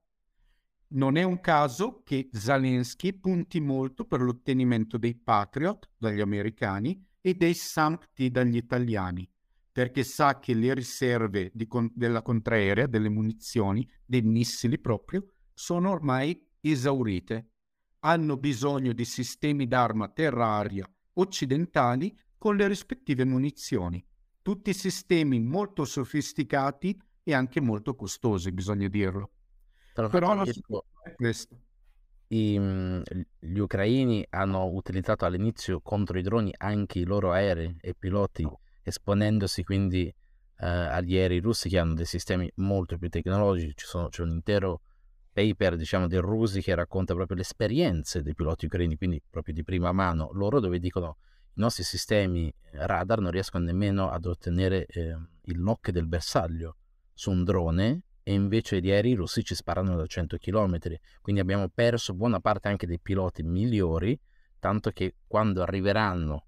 Non 0.91 1.17
è 1.17 1.23
un 1.23 1.39
caso 1.39 2.01
che 2.03 2.29
Zelensky 2.31 3.13
punti 3.13 3.59
molto 3.59 4.05
per 4.05 4.21
l'ottenimento 4.21 4.97
dei 4.97 5.15
Patriot 5.15 5.89
dagli 5.97 6.19
americani 6.19 7.05
e 7.21 7.35
dei 7.35 7.53
SAMPTI 7.53 8.31
dagli 8.31 8.55
italiani, 8.55 9.29
perché 9.71 10.03
sa 10.03 10.39
che 10.39 10.53
le 10.53 10.73
riserve 10.73 11.51
con- 11.67 11.91
della 11.93 12.21
contraerea, 12.21 12.87
delle 12.87 13.09
munizioni, 13.09 13.87
dei 14.03 14.21
missili 14.21 14.79
proprio, 14.79 15.25
sono 15.53 15.91
ormai 15.91 16.43
esaurite. 16.61 17.51
Hanno 17.99 18.37
bisogno 18.37 18.93
di 18.93 19.05
sistemi 19.05 19.67
d'arma 19.67 20.09
terra-aria 20.09 20.89
occidentali 21.13 22.17
con 22.37 22.55
le 22.55 22.67
rispettive 22.67 23.25
munizioni. 23.25 24.03
Tutti 24.41 24.73
sistemi 24.73 25.39
molto 25.39 25.85
sofisticati 25.85 26.99
e 27.29 27.33
anche 27.33 27.61
molto 27.61 27.95
costosi, 27.95 28.51
bisogna 28.51 28.87
dirlo. 28.87 29.31
Però 29.93 30.33
la 30.33 30.45
situazione 30.45 30.83
è 31.03 31.15
questa. 31.15 31.55
I, 32.27 32.59
mhmm, 32.59 33.01
gli 33.39 33.57
ucraini 33.57 34.25
hanno 34.29 34.65
utilizzato 34.65 35.25
all'inizio 35.25 35.81
contro 35.81 36.17
i 36.19 36.21
droni 36.21 36.53
anche 36.57 36.99
i 36.99 37.03
loro 37.03 37.31
aerei 37.31 37.75
e 37.81 37.95
piloti, 37.95 38.47
esponendosi 38.83 39.63
quindi 39.63 40.05
eh, 40.05 40.67
agli 40.67 41.15
aerei 41.15 41.39
russi 41.39 41.69
che 41.69 41.79
hanno 41.79 41.95
dei 41.95 42.05
sistemi 42.05 42.49
molto 42.55 42.97
più 42.97 43.09
tecnologici. 43.09 43.73
Sono, 43.77 44.09
c'è 44.09 44.21
un 44.21 44.29
intero 44.29 44.81
paper, 45.33 45.75
diciamo, 45.75 46.07
dei 46.07 46.19
russi 46.19 46.61
che 46.61 46.75
racconta 46.75 47.13
proprio 47.13 47.37
le 47.37 47.43
esperienze 47.43 48.21
dei 48.21 48.35
piloti 48.35 48.65
ucraini, 48.65 48.95
quindi 48.95 49.21
proprio 49.27 49.53
di 49.53 49.63
prima 49.63 49.91
mano, 49.91 50.29
loro 50.33 50.59
dove 50.59 50.79
dicono 50.79 51.17
i 51.55 51.61
nostri 51.61 51.83
sistemi 51.83 52.53
radar 52.71 53.19
non 53.19 53.31
riescono 53.31 53.65
nemmeno 53.65 54.09
ad 54.09 54.25
ottenere 54.25 54.85
eh, 54.85 55.17
il 55.45 55.57
knock 55.57 55.89
del 55.89 56.05
bersaglio 56.05 56.77
su 57.19 57.31
un 57.31 57.43
drone 57.43 58.03
e 58.23 58.31
invece 58.31 58.79
di 58.79 58.91
aerei 58.91 59.13
russi 59.13 59.43
ci 59.43 59.53
sparano 59.53 59.97
da 59.97 60.05
100 60.05 60.37
km, 60.37 60.77
quindi 61.19 61.41
abbiamo 61.41 61.67
perso 61.67 62.13
buona 62.13 62.39
parte 62.39 62.69
anche 62.69 62.87
dei 62.87 62.97
piloti 62.97 63.43
migliori, 63.43 64.17
tanto 64.57 64.91
che 64.91 65.15
quando 65.27 65.61
arriveranno, 65.61 66.45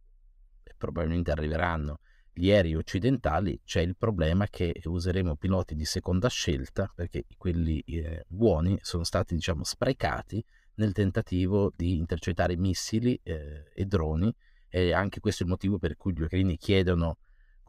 e 0.64 0.74
probabilmente 0.78 1.30
arriveranno, 1.30 2.00
gli 2.32 2.52
aerei 2.52 2.76
occidentali 2.76 3.60
c'è 3.66 3.82
il 3.82 3.98
problema 3.98 4.48
che 4.48 4.74
useremo 4.86 5.36
piloti 5.36 5.76
di 5.76 5.84
seconda 5.84 6.30
scelta 6.30 6.90
perché 6.96 7.26
quelli 7.36 7.82
eh, 7.82 8.24
buoni 8.30 8.80
sono 8.82 9.04
stati 9.04 9.36
diciamo 9.36 9.66
sprecati 9.66 10.42
nel 10.76 10.94
tentativo 10.94 11.74
di 11.76 11.98
intercettare 11.98 12.56
missili 12.56 13.20
eh, 13.24 13.66
e 13.74 13.86
droni 13.86 14.34
e 14.70 14.94
anche 14.94 15.20
questo 15.20 15.44
è 15.44 15.46
il 15.46 15.52
motivo 15.52 15.78
per 15.78 15.98
cui 15.98 16.14
gli 16.14 16.22
ucraini 16.22 16.56
chiedono 16.56 17.18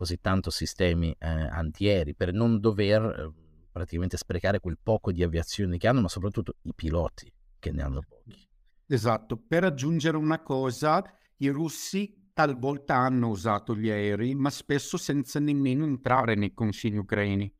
così 0.03 0.19
tanto 0.21 0.51
sistemi 0.51 1.15
eh, 1.17 1.29
antiaerei 1.29 2.17
per 2.17 2.33
non 2.33 2.59
dover 2.59 3.03
eh, 3.05 3.33
praticamente 3.71 4.17
sprecare 4.17 4.59
quel 4.59 4.77
poco 4.83 5.13
di 5.13 5.23
aviazione 5.23 5.79
che 5.79 5.87
hanno, 5.87 6.01
ma 6.01 6.09
soprattutto 6.09 6.57
i 6.63 6.75
piloti 6.75 7.33
che 7.61 7.71
ne 7.71 7.83
hanno 7.83 8.01
pochi. 8.09 8.49
Esatto, 8.89 9.37
per 9.37 9.63
aggiungere 9.63 10.17
una 10.17 10.43
cosa, 10.43 11.05
i 11.37 11.49
russi 11.51 12.31
talvolta 12.33 12.97
hanno 12.97 13.29
usato 13.29 13.77
gli 13.77 13.91
aerei, 13.91 14.35
ma 14.35 14.51
spesso 14.51 14.97
senza 14.97 15.39
nemmeno 15.39 15.85
entrare 15.85 16.35
nei 16.35 16.53
confini 16.53 16.97
ucraini. 16.97 17.55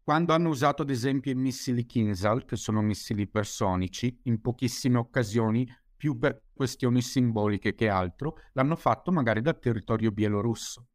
Quando 0.00 0.32
hanno 0.32 0.50
usato 0.50 0.82
ad 0.82 0.90
esempio 0.90 1.32
i 1.32 1.34
missili 1.34 1.86
Kinzhal, 1.86 2.44
che 2.44 2.54
sono 2.54 2.82
missili 2.82 3.22
ipersonici, 3.22 4.20
in 4.24 4.40
pochissime 4.40 4.98
occasioni, 4.98 5.68
più 5.96 6.18
per 6.18 6.40
questioni 6.54 7.02
simboliche 7.02 7.74
che 7.74 7.88
altro, 7.88 8.36
l'hanno 8.52 8.76
fatto 8.76 9.10
magari 9.10 9.40
dal 9.40 9.58
territorio 9.58 10.12
bielorusso. 10.12 10.86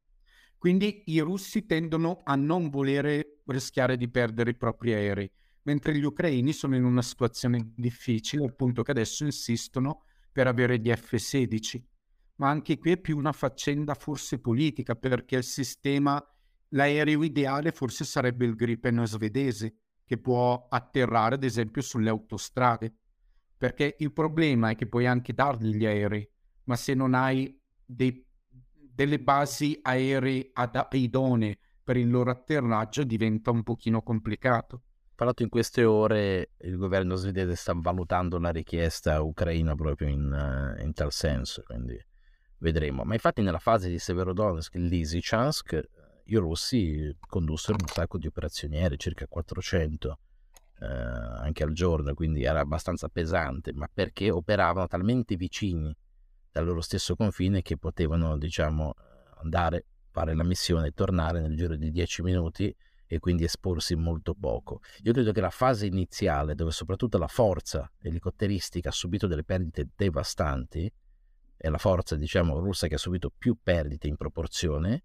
Quindi 0.60 1.03
i 1.05 1.20
russi 1.22 1.66
tendono 1.66 2.20
a 2.26 2.36
non 2.36 2.70
volere 2.70 3.39
rischiare 3.45 3.95
di 3.95 4.10
perdere 4.10 4.51
i 4.51 4.57
propri 4.57 4.93
aerei, 4.93 5.32
mentre 5.64 5.97
gli 5.97 6.03
ucraini 6.03 6.51
sono 6.51 6.76
in 6.76 6.84
una 6.84 7.01
situazione 7.01 7.72
difficile, 7.78 8.43
al 8.43 8.55
punto 8.55 8.84
che 8.84 8.91
adesso 8.91 9.24
insistono 9.24 10.03
per 10.34 10.47
avere 10.47 10.78
gli 10.78 10.91
F-16. 10.93 11.82
Ma 12.36 12.49
anche 12.49 12.78
qui 12.78 12.91
è 12.91 12.97
più 12.97 13.18
una 13.18 13.32
faccenda 13.32 13.93
forse 13.93 14.39
politica, 14.39 14.95
perché 14.95 15.38
il 15.38 15.45
sistema 15.45 16.22
l'aereo 16.74 17.24
ideale 17.24 17.72
forse 17.72 18.03
sarebbe 18.03 18.45
il 18.45 18.55
Gripen 18.55 19.05
svedese, 19.05 19.76
che 20.03 20.18
può 20.18 20.68
atterrare 20.70 21.36
ad 21.36 21.43
esempio 21.45 21.82
sulle 21.82 22.10
autostrade, 22.10 22.93
perché 23.57 23.95
il 23.99 24.12
problema 24.12 24.72
è 24.72 24.76
che 24.76 24.88
puoi 24.88 25.05
anche 25.05 25.34
dargli 25.34 25.74
gli 25.74 25.86
aerei, 25.86 26.30
ma 26.66 26.76
se 26.76 26.93
non 26.93 27.14
hai 27.14 27.57
dei, 27.86 28.26
delle 29.00 29.20
basi 29.20 29.80
aeree 29.82 30.50
ad, 30.52 30.88
idonee 30.91 31.58
per 31.82 31.95
il 31.95 32.10
loro 32.10 32.32
atterraggio 32.32 33.06
diventa 33.06 33.50
un 33.50 33.64
pochino 33.64 34.02
complicato. 34.02 34.82
Parlato 35.16 35.41
in 35.41 35.47
queste 35.47 35.86
ore, 35.86 36.52
il 36.58 36.76
governo 36.76 37.16
svedese 37.16 37.56
sta 37.56 37.72
valutando 37.74 38.38
la 38.39 38.50
richiesta 38.50 39.22
ucraina 39.22 39.74
proprio 39.74 40.10
in, 40.10 40.78
in 40.82 40.91
tal 40.91 41.14
senso, 41.14 41.64
quindi 41.66 41.97
vedremo. 42.58 43.04
Ma 43.04 43.14
infatti 43.14 43.41
nella 43.41 43.60
fase 43.60 43.88
di 43.88 44.00
Severodonetsk 44.00 44.76
e 44.76 44.80
Lysychansk 44.80 45.89
i 46.26 46.36
russi 46.36 47.16
condussero 47.26 47.78
un 47.80 47.88
sacco 47.88 48.18
di 48.18 48.28
operazioni 48.28 48.80
aeree, 48.80 48.97
circa 48.97 49.28
400 49.28 50.20
eh, 50.82 50.86
anche 50.86 51.64
al 51.64 51.72
giorno, 51.72 52.14
quindi 52.14 52.43
era 52.43 52.60
abbastanza 52.60 53.08
pesante, 53.08 53.72
ma 53.72 53.89
perché 53.91 54.30
operavano 54.30 54.88
talmente 54.88 55.38
vicini 55.38 55.95
dal 56.52 56.66
loro 56.66 56.82
stesso 56.82 57.16
confine 57.16 57.62
che 57.62 57.78
potevano, 57.78 58.38
diciamo, 58.38 58.93
andare, 59.41 59.86
fare 60.12 60.36
la 60.36 60.43
missione 60.43 60.88
e 60.88 60.91
tornare 60.91 61.41
nel 61.41 61.56
giro 61.56 61.76
di 61.76 61.91
10 61.91 62.22
minuti 62.22 62.76
e 63.08 63.20
quindi 63.20 63.43
esporsi 63.43 63.95
molto 63.95 64.36
poco. 64.36 64.82
Io 65.04 65.14
credo 65.14 65.32
che 65.32 65.41
la 65.41 65.50
fase 65.50 65.86
iniziale, 65.86 66.56
dove 66.56 66.72
soprattutto 66.72 67.18
la 67.18 67.28
forza 67.28 67.91
elicotteristica 68.02 68.89
ha 68.89 68.91
subito 68.91 69.28
delle 69.28 69.43
perdite 69.43 69.89
devastanti, 69.95 70.91
e 71.62 71.70
la 71.70 71.78
forza, 71.78 72.16
diciamo, 72.16 72.58
russa 72.60 72.88
che 72.88 72.95
ha 72.95 73.00
subito 73.00 73.34
più 73.38 73.58
perdite 73.62 74.08
in 74.08 74.16
proporzione, 74.16 75.04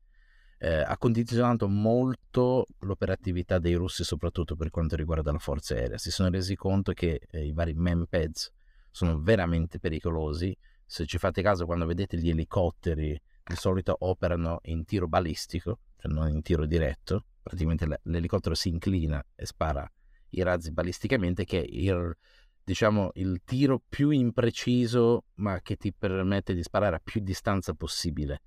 eh, 0.58 0.82
ha 0.82 0.96
condizionato 0.96 1.68
molto 1.68 2.66
l'operatività 2.80 3.58
dei 3.58 3.74
russi, 3.74 4.04
soprattutto 4.04 4.54
per 4.54 4.70
quanto 4.70 4.94
riguarda 4.94 5.32
la 5.32 5.38
forza 5.38 5.74
aerea. 5.74 5.98
Si 5.98 6.12
sono 6.12 6.30
resi 6.30 6.54
conto 6.54 6.92
che 6.92 7.22
eh, 7.28 7.44
i 7.44 7.52
vari 7.52 7.74
manpads 7.74 8.52
sono 8.90 9.20
veramente 9.20 9.80
pericolosi. 9.80 10.56
Se 10.86 11.06
ci 11.06 11.18
fate 11.18 11.42
caso, 11.42 11.66
quando 11.66 11.86
vedete 11.86 12.18
gli 12.18 12.28
elicotteri, 12.28 13.20
di 13.44 13.56
solito 13.56 13.96
operano 14.00 14.60
in 14.64 14.84
tiro 14.84 15.06
balistico, 15.06 15.80
cioè 15.96 16.12
non 16.12 16.28
in 16.28 16.42
tiro 16.42 16.66
diretto. 16.66 17.26
Praticamente 17.42 18.00
l'elicottero 18.04 18.54
si 18.54 18.68
inclina 18.68 19.22
e 19.34 19.44
spara 19.44 19.90
i 20.30 20.42
razzi 20.42 20.72
balisticamente, 20.72 21.44
che 21.44 21.60
è 21.60 21.66
il, 21.66 22.16
diciamo, 22.62 23.10
il 23.14 23.42
tiro 23.44 23.82
più 23.86 24.10
impreciso, 24.10 25.26
ma 25.34 25.60
che 25.60 25.76
ti 25.76 25.92
permette 25.92 26.54
di 26.54 26.62
sparare 26.62 26.96
a 26.96 27.00
più 27.02 27.20
distanza 27.20 27.74
possibile 27.74 28.40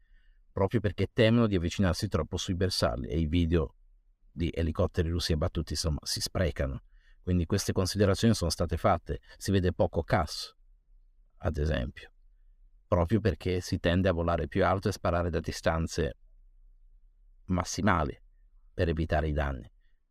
proprio 0.57 0.79
perché 0.79 1.11
temono 1.13 1.45
di 1.45 1.55
avvicinarsi 1.55 2.07
troppo 2.07 2.35
sui 2.35 2.55
bersagli 2.55 3.05
e 3.07 3.19
i 3.19 3.27
video 3.27 3.75
di 4.31 4.51
elicotteri 4.51 5.07
russi 5.07 5.33
abbattuti 5.33 5.73
insomma 5.73 5.99
si 6.01 6.19
sprecano. 6.19 6.81
Quindi 7.21 7.45
queste 7.45 7.73
considerazioni 7.73 8.33
sono 8.33 8.49
state 8.49 8.75
fatte. 8.75 9.19
Si 9.37 9.51
vede 9.51 9.71
poco 9.71 10.01
CAS, 10.01 10.55
ad 11.39 11.57
esempio, 11.57 12.09
proprio 12.87 13.19
perché 13.19 13.59
si 13.61 13.79
tende 13.79 14.09
a 14.09 14.13
volare 14.13 14.47
più 14.47 14.65
alto 14.65 14.87
e 14.87 14.91
sparare 14.93 15.29
da 15.29 15.39
distanze 15.39 16.17
massimali 17.45 18.19
per 18.73 18.89
evitare 18.89 19.27
i 19.27 19.33
danni. 19.33 19.69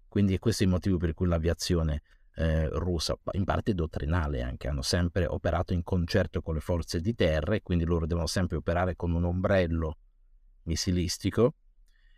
Quindi 0.08 0.38
questo 0.38 0.62
è 0.62 0.66
il 0.66 0.72
motivo 0.72 0.96
per 0.96 1.14
cui 1.14 1.26
l'aviazione 1.26 2.02
eh, 2.36 2.68
russa, 2.68 3.16
in 3.32 3.44
parte 3.44 3.74
dottrinale 3.74 4.42
anche, 4.42 4.68
hanno 4.68 4.82
sempre 4.82 5.26
operato 5.26 5.72
in 5.72 5.82
concerto 5.82 6.42
con 6.42 6.54
le 6.54 6.60
forze 6.60 7.00
di 7.00 7.14
terra 7.14 7.54
e 7.54 7.62
quindi 7.62 7.84
loro 7.84 8.06
devono 8.06 8.26
sempre 8.26 8.56
operare 8.56 8.94
con 8.94 9.12
un 9.12 9.24
ombrello 9.24 9.96
missilistico 10.64 11.54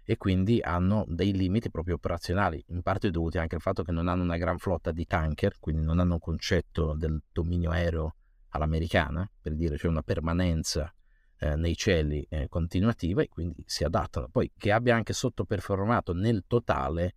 e 0.04 0.16
quindi 0.16 0.60
hanno 0.60 1.04
dei 1.06 1.32
limiti 1.32 1.70
proprio 1.70 1.96
operazionali, 1.96 2.64
in 2.68 2.82
parte 2.82 3.10
dovuti 3.10 3.38
anche 3.38 3.56
al 3.56 3.60
fatto 3.60 3.82
che 3.82 3.92
non 3.92 4.08
hanno 4.08 4.22
una 4.22 4.38
gran 4.38 4.58
flotta 4.58 4.90
di 4.90 5.04
tanker, 5.06 5.56
quindi 5.60 5.82
non 5.84 5.98
hanno 5.98 6.14
un 6.14 6.20
concetto 6.20 6.94
del 6.94 7.20
dominio 7.30 7.70
aereo 7.70 8.14
all'americana, 8.50 9.28
per 9.40 9.54
dire 9.54 9.74
c'è 9.74 9.82
cioè 9.82 9.90
una 9.90 10.02
permanenza 10.02 10.92
eh, 11.38 11.56
nei 11.56 11.76
cieli 11.76 12.26
eh, 12.28 12.48
continuativa 12.48 13.22
e 13.22 13.28
quindi 13.28 13.62
si 13.66 13.84
adattano. 13.84 14.28
Poi 14.28 14.52
che 14.56 14.72
abbia 14.72 14.94
anche 14.94 15.12
sottoperformato 15.12 16.12
nel 16.12 16.44
totale, 16.46 17.14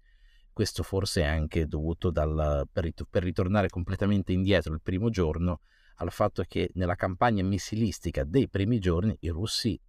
questo 0.53 0.84
forse 0.84 1.21
è 1.21 1.25
anche 1.25 1.65
dovuto 1.65 2.09
dal, 2.11 2.67
per, 2.71 2.84
rit- 2.84 3.05
per 3.09 3.23
ritornare 3.23 3.69
completamente 3.69 4.32
indietro 4.34 4.73
il 4.73 4.82
primo 4.82 5.09
giorno 5.09 5.61
al 5.95 6.11
fatto 6.11 6.43
che 6.47 6.71
nella 6.73 6.95
campagna 6.95 7.43
missilistica 7.43 8.23
dei 8.23 8.49
primi 8.49 8.79
giorni 8.79 9.15
i 9.21 9.29
russi 9.29 9.79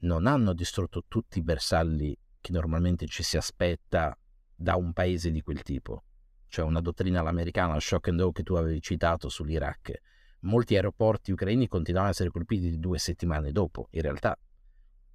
non 0.00 0.26
hanno 0.26 0.52
distrutto 0.52 1.04
tutti 1.08 1.38
i 1.38 1.42
bersagli 1.42 2.16
che 2.40 2.52
normalmente 2.52 3.06
ci 3.06 3.22
si 3.22 3.36
aspetta 3.36 4.16
da 4.54 4.76
un 4.76 4.92
paese 4.92 5.30
di 5.30 5.42
quel 5.42 5.62
tipo. 5.62 6.04
Cioè 6.48 6.64
una 6.64 6.80
dottrina 6.80 7.20
all'americana, 7.20 7.78
shock 7.80 8.08
and 8.08 8.20
awe 8.20 8.32
che 8.32 8.42
tu 8.42 8.54
avevi 8.54 8.80
citato 8.80 9.28
sull'Iraq. 9.28 10.00
Molti 10.40 10.76
aeroporti 10.76 11.32
ucraini 11.32 11.66
continuavano 11.66 12.12
ad 12.12 12.14
essere 12.14 12.30
colpiti 12.30 12.78
due 12.78 12.98
settimane 12.98 13.52
dopo. 13.52 13.88
In 13.90 14.02
realtà, 14.02 14.38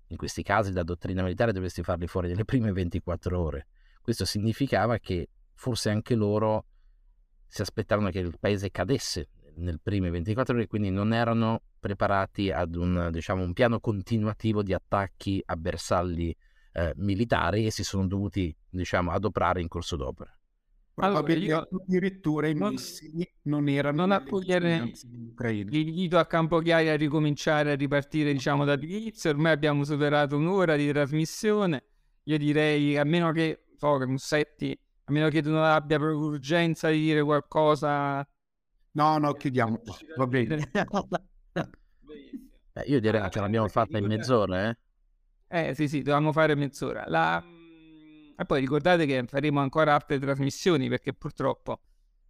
in 0.08 0.18
questi 0.18 0.44
casi, 0.44 0.74
la 0.74 0.84
dottrina 0.84 1.24
militare 1.24 1.54
dovresti 1.54 1.84
farli 1.84 2.08
fuori 2.08 2.28
nelle 2.28 2.46
prime 2.46 2.72
24 2.72 3.40
ore. 3.40 3.68
Questo 4.02 4.26
significava 4.26 4.98
che 4.98 5.30
forse 5.54 5.90
anche 5.90 6.16
loro 6.16 6.66
si 7.48 7.62
aspettavano 7.62 8.10
che 8.10 8.20
il 8.20 8.38
paese 8.40 8.72
cadesse 8.72 9.30
nelle 9.56 9.80
prime 9.82 10.10
24 10.10 10.56
ore, 10.56 10.68
quindi 10.68 10.90
non 10.90 11.14
erano 11.14 11.62
preparati 11.80 12.52
ad 12.52 12.76
un, 12.76 13.10
diciamo, 13.12 13.44
un 13.44 13.54
piano 13.54 13.80
continuativo 13.80 14.64
di 14.64 14.74
attacchi 14.74 15.42
a 15.46 15.56
bersagli 15.56 16.34
eh, 16.74 16.94
militari 16.96 17.66
e 17.66 17.72
si 17.72 17.84
sono 17.84 18.08
dovuti 18.08 18.56
diciamo, 18.70 19.12
adoprare 19.12 19.62
in 19.62 19.68
corso 19.68 19.96
d'opera. 19.96 20.34
Allora, 20.96 21.34
io... 21.34 21.68
addirittura 21.86 22.48
i 22.48 22.54
non, 22.54 22.72
missili 22.72 23.28
non 23.44 23.68
erano 23.70 24.06
non 24.06 24.12
accogliere 24.12 24.92
l'invito 25.38 26.18
a 26.18 26.26
Campochiari 26.26 26.90
a 26.90 26.96
ricominciare 26.96 27.72
a 27.72 27.76
ripartire 27.76 28.34
diciamo 28.34 28.66
dall'inizio. 28.66 29.30
Ormai 29.30 29.54
abbiamo 29.54 29.84
superato 29.84 30.38
un'ora 30.38 30.76
di 30.76 30.88
trasmissione. 30.90 31.84
Io 32.24 32.38
direi 32.38 32.98
a 32.98 33.04
meno 33.04 33.32
che 33.32 33.66
Musetti 34.06 34.78
a 35.06 35.12
meno 35.12 35.30
che 35.30 35.42
tu 35.42 35.50
non 35.50 35.64
abbia 35.64 35.98
proprio 35.98 36.20
urgenza 36.20 36.92
di 36.92 37.00
dire 37.00 37.24
qualcosa 37.24 38.28
no 38.92 39.18
no 39.18 39.34
chiudiamo. 39.34 39.82
Va 40.18 40.28
bene. 40.28 40.70
Beh, 42.74 42.84
io 42.86 43.00
direi 43.00 43.28
che 43.30 43.40
l'abbiamo 43.40 43.68
fatta 43.68 43.98
in 43.98 44.06
mezz'ora, 44.06 44.70
eh? 44.70 44.78
Eh 45.48 45.74
sì, 45.74 45.88
sì, 45.88 45.98
dovevamo 46.04 46.32
fare 46.32 46.56
mezz'ora. 46.56 47.06
La... 47.08 47.44
E 48.42 48.46
poi 48.46 48.60
ricordate 48.60 49.06
che 49.06 49.24
faremo 49.28 49.60
ancora 49.60 49.94
altre 49.94 50.18
trasmissioni 50.18 50.90
perché 50.90 51.14
purtroppo 51.14 51.80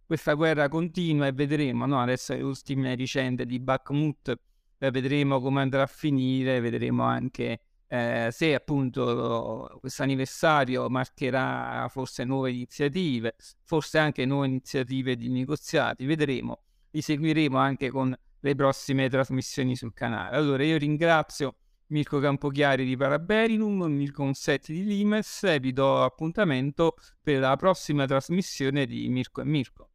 questa 0.04 0.34
guerra 0.34 0.68
continua 0.68 1.26
e 1.26 1.32
vedremo, 1.32 1.86
no? 1.86 2.02
Adesso 2.02 2.34
le 2.34 2.42
ultime 2.42 2.94
vicende 2.96 3.46
di 3.46 3.58
Bakhmut, 3.58 4.38
eh, 4.76 4.90
vedremo 4.90 5.40
come 5.40 5.62
andrà 5.62 5.84
a 5.84 5.86
finire, 5.86 6.60
vedremo 6.60 7.04
anche 7.04 7.60
eh, 7.86 8.28
se 8.30 8.54
appunto 8.54 9.78
questo 9.80 10.02
anniversario 10.02 10.90
marcherà 10.90 11.88
forse 11.88 12.24
nuove 12.24 12.50
iniziative, 12.50 13.36
forse 13.64 13.96
anche 13.96 14.26
nuove 14.26 14.48
iniziative 14.48 15.16
di 15.16 15.30
negoziati, 15.30 16.04
vedremo. 16.04 16.64
Li 16.90 17.00
seguiremo 17.00 17.56
anche 17.56 17.88
con 17.88 18.14
le 18.38 18.54
prossime 18.54 19.08
trasmissioni 19.08 19.74
sul 19.76 19.94
canale. 19.94 20.36
Allora 20.36 20.62
io 20.62 20.76
ringrazio 20.76 21.56
Mirko 21.92 22.18
Campochiari 22.20 22.86
di 22.86 22.96
Parabellum, 22.96 23.82
Mirko 23.84 24.22
Unsetti 24.22 24.72
di 24.72 24.84
Limes 24.84 25.44
e 25.44 25.60
vi 25.60 25.72
do 25.72 26.02
appuntamento 26.02 26.96
per 27.22 27.40
la 27.40 27.54
prossima 27.56 28.06
trasmissione 28.06 28.86
di 28.86 29.08
Mirko 29.08 29.42
e 29.42 29.44
Mirko. 29.44 29.90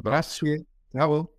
Grazie, 0.00 0.64
ciao. 0.92 1.35